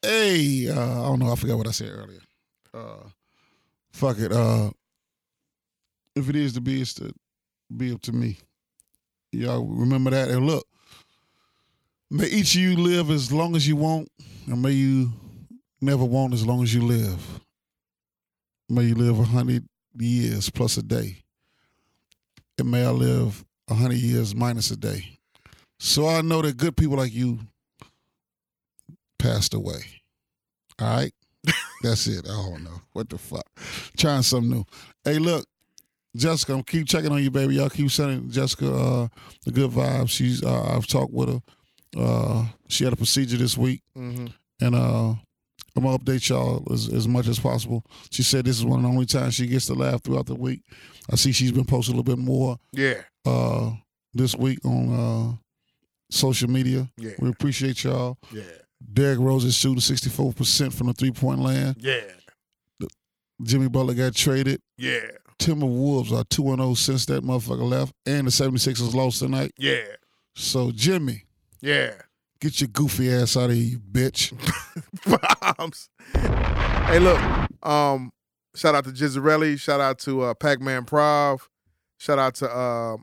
[0.01, 1.31] Hey, uh, I don't know.
[1.31, 2.19] I forgot what I said earlier.
[2.73, 3.09] Uh,
[3.91, 4.31] fuck it.
[4.31, 4.71] Uh,
[6.15, 7.11] if it is to be, it's to
[7.75, 8.37] be up to me.
[9.31, 10.29] Y'all remember that.
[10.29, 10.65] And look,
[12.09, 14.09] may each of you live as long as you want,
[14.47, 15.11] and may you
[15.81, 17.39] never want as long as you live.
[18.69, 19.67] May you live a hundred
[19.97, 21.17] years plus a day.
[22.57, 25.19] And may I live a hundred years minus a day.
[25.79, 27.39] So I know that good people like you
[29.19, 29.79] passed away.
[30.79, 31.13] All right?
[31.83, 32.25] That's it.
[32.25, 32.81] I don't know.
[32.93, 33.45] What the fuck?
[33.97, 34.65] Trying something new.
[35.03, 35.45] Hey, look,
[36.15, 37.55] Jessica, I'm keep checking on you, baby.
[37.55, 39.07] Y'all keep sending Jessica uh,
[39.45, 40.09] the good vibes.
[40.09, 41.41] She's uh, I've talked with her.
[41.97, 44.27] Uh, she had a procedure this week, Mm-hmm.
[44.61, 45.09] and uh,
[45.75, 47.83] I'm gonna update y'all as, as much as possible.
[48.11, 50.35] She said this is one of the only times she gets to laugh throughout the
[50.35, 50.61] week.
[51.11, 53.01] I see she's been posting a little bit more Yeah.
[53.25, 53.71] uh,
[54.13, 55.35] this week on uh,
[56.09, 56.89] social media.
[56.97, 57.11] Yeah.
[57.19, 58.17] We appreciate y'all.
[58.33, 58.41] Yeah.
[58.93, 61.77] Derrick Rose is shooting 64% from the three point land.
[61.79, 62.01] Yeah.
[63.43, 64.61] Jimmy Butler got traded.
[64.77, 65.01] Yeah.
[65.39, 67.93] Timberwolves are 2 0 since that motherfucker left.
[68.05, 69.51] And the 76ers lost tonight.
[69.57, 69.81] Yeah.
[70.35, 71.25] So, Jimmy,
[71.61, 71.93] Yeah.
[72.39, 74.33] get your goofy ass out of here, you bitch.
[75.57, 75.89] bombs.
[76.13, 77.19] Hey, look.
[77.63, 78.11] Um,
[78.55, 79.59] shout out to Gizzarelli.
[79.59, 81.47] Shout out to uh, Pac-Man Prov.
[81.99, 82.97] Shout out to uh,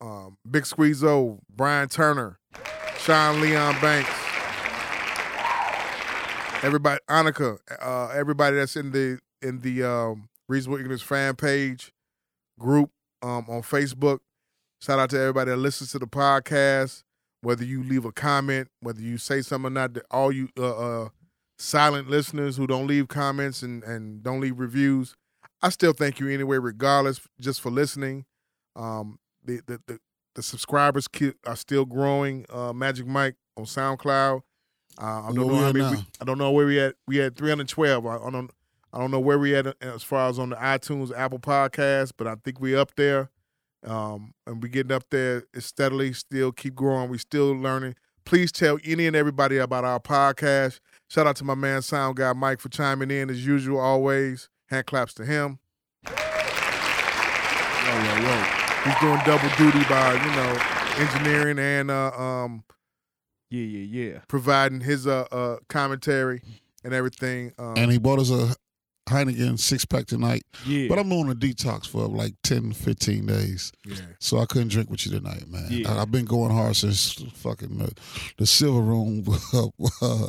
[0.00, 2.38] um, Big Squeezo, Brian Turner,
[2.98, 4.10] Sean Leon Banks.
[6.62, 11.90] Everybody, Annika, uh, everybody that's in the in the um, Reasonable Ignorance fan page
[12.58, 12.90] group
[13.22, 14.18] um, on Facebook.
[14.82, 17.02] Shout out to everybody that listens to the podcast.
[17.40, 21.08] Whether you leave a comment, whether you say something or not, all you uh, uh,
[21.58, 25.16] silent listeners who don't leave comments and, and don't leave reviews,
[25.62, 28.26] I still thank you anyway, regardless, just for listening.
[28.76, 29.98] Um, the, the the
[30.34, 31.08] the subscribers
[31.46, 32.44] are still growing.
[32.50, 34.42] Uh, Magic Mike on SoundCloud.
[35.00, 35.90] Uh, I don't know at now?
[35.92, 36.94] We, I don't know where we at.
[37.06, 38.06] We had 312.
[38.06, 38.50] I, I don't.
[38.92, 42.26] I don't know where we at as far as on the iTunes, Apple Podcast, but
[42.26, 43.30] I think we up there.
[43.86, 46.12] Um, and we getting up there steadily.
[46.12, 47.08] Still keep growing.
[47.08, 47.94] We still learning.
[48.24, 50.80] Please tell any and everybody about our podcast.
[51.08, 53.78] Shout out to my man Sound Guy Mike for chiming in as usual.
[53.78, 55.60] Always hand claps to him.
[56.06, 56.12] Yo
[57.92, 58.44] yo yo.
[58.84, 60.58] He's doing double duty by you know
[60.98, 62.64] engineering and uh, um
[63.50, 64.18] Yeah, yeah, yeah.
[64.28, 66.42] providing his uh, uh commentary
[66.84, 67.52] and everything.
[67.58, 68.54] Um, and he bought us a
[69.08, 70.44] Heineken six pack tonight.
[70.64, 70.86] Yeah.
[70.88, 73.72] But I'm on a detox for like 10, 15 days.
[73.84, 73.96] yeah.
[74.20, 75.66] So I couldn't drink with you tonight, man.
[75.68, 75.92] Yeah.
[75.92, 77.92] I, I've been going hard since fucking the,
[78.38, 80.26] the silver room uh,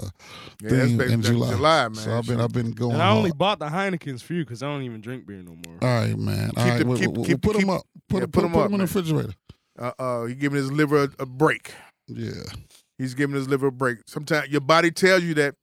[0.63, 1.51] Yeah, thing in July.
[1.51, 1.95] July, man.
[1.95, 3.17] So I've been I've been going and I hard.
[3.19, 5.77] only bought the Heinekens for you because I don't even drink beer no more.
[5.83, 6.49] All right, man.
[6.57, 7.83] All Keep right, them- we- keep- we- we keep- put keep- them up.
[8.09, 9.33] Put, yeah, them- put put, 'em put them in the refrigerator.
[9.77, 11.71] Uh, uh, he giving his liver a, a break.
[12.07, 12.31] Yeah.
[13.01, 13.97] He's giving his liver a break.
[14.05, 15.55] Sometimes your body tells you that.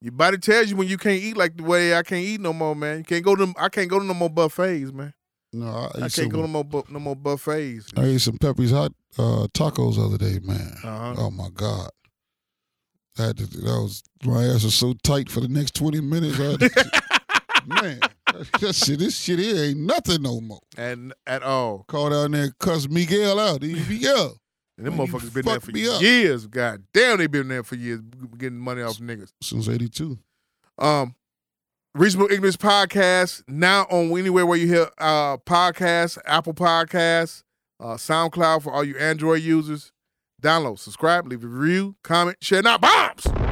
[0.00, 2.52] Your body tells you when you can't eat like the way I can't eat no
[2.52, 2.98] more, man.
[2.98, 3.52] You can't go to.
[3.58, 5.12] I can't go to no more buffets, man.
[5.52, 7.88] No, I, I can't some, go to no more no more buffets.
[7.96, 10.76] I ate some Pepe's hot uh, tacos the other day, man.
[10.84, 11.14] Uh-huh.
[11.18, 11.90] Oh my god.
[13.18, 16.36] I had to, that was my ass was so tight for the next twenty minutes.
[16.36, 17.02] To-
[17.66, 17.98] man,
[18.60, 20.60] that shit, this shit here ain't nothing no more.
[20.76, 21.84] And at all.
[21.88, 23.62] Called out there and cussed Miguel out.
[23.62, 24.36] Miguel.
[24.78, 26.46] And them Man, motherfuckers been there for years.
[26.46, 28.00] God damn, they been there for years
[28.36, 29.32] getting money off niggas.
[29.42, 30.18] Since eighty two.
[30.78, 31.14] Um,
[31.94, 37.42] Reasonable Ignorance Podcast now on anywhere where you hear uh podcasts, Apple Podcasts,
[37.80, 39.92] uh, SoundCloud for all you Android users.
[40.42, 42.60] Download, subscribe, leave a review, comment, share.
[42.60, 43.45] Not bombs.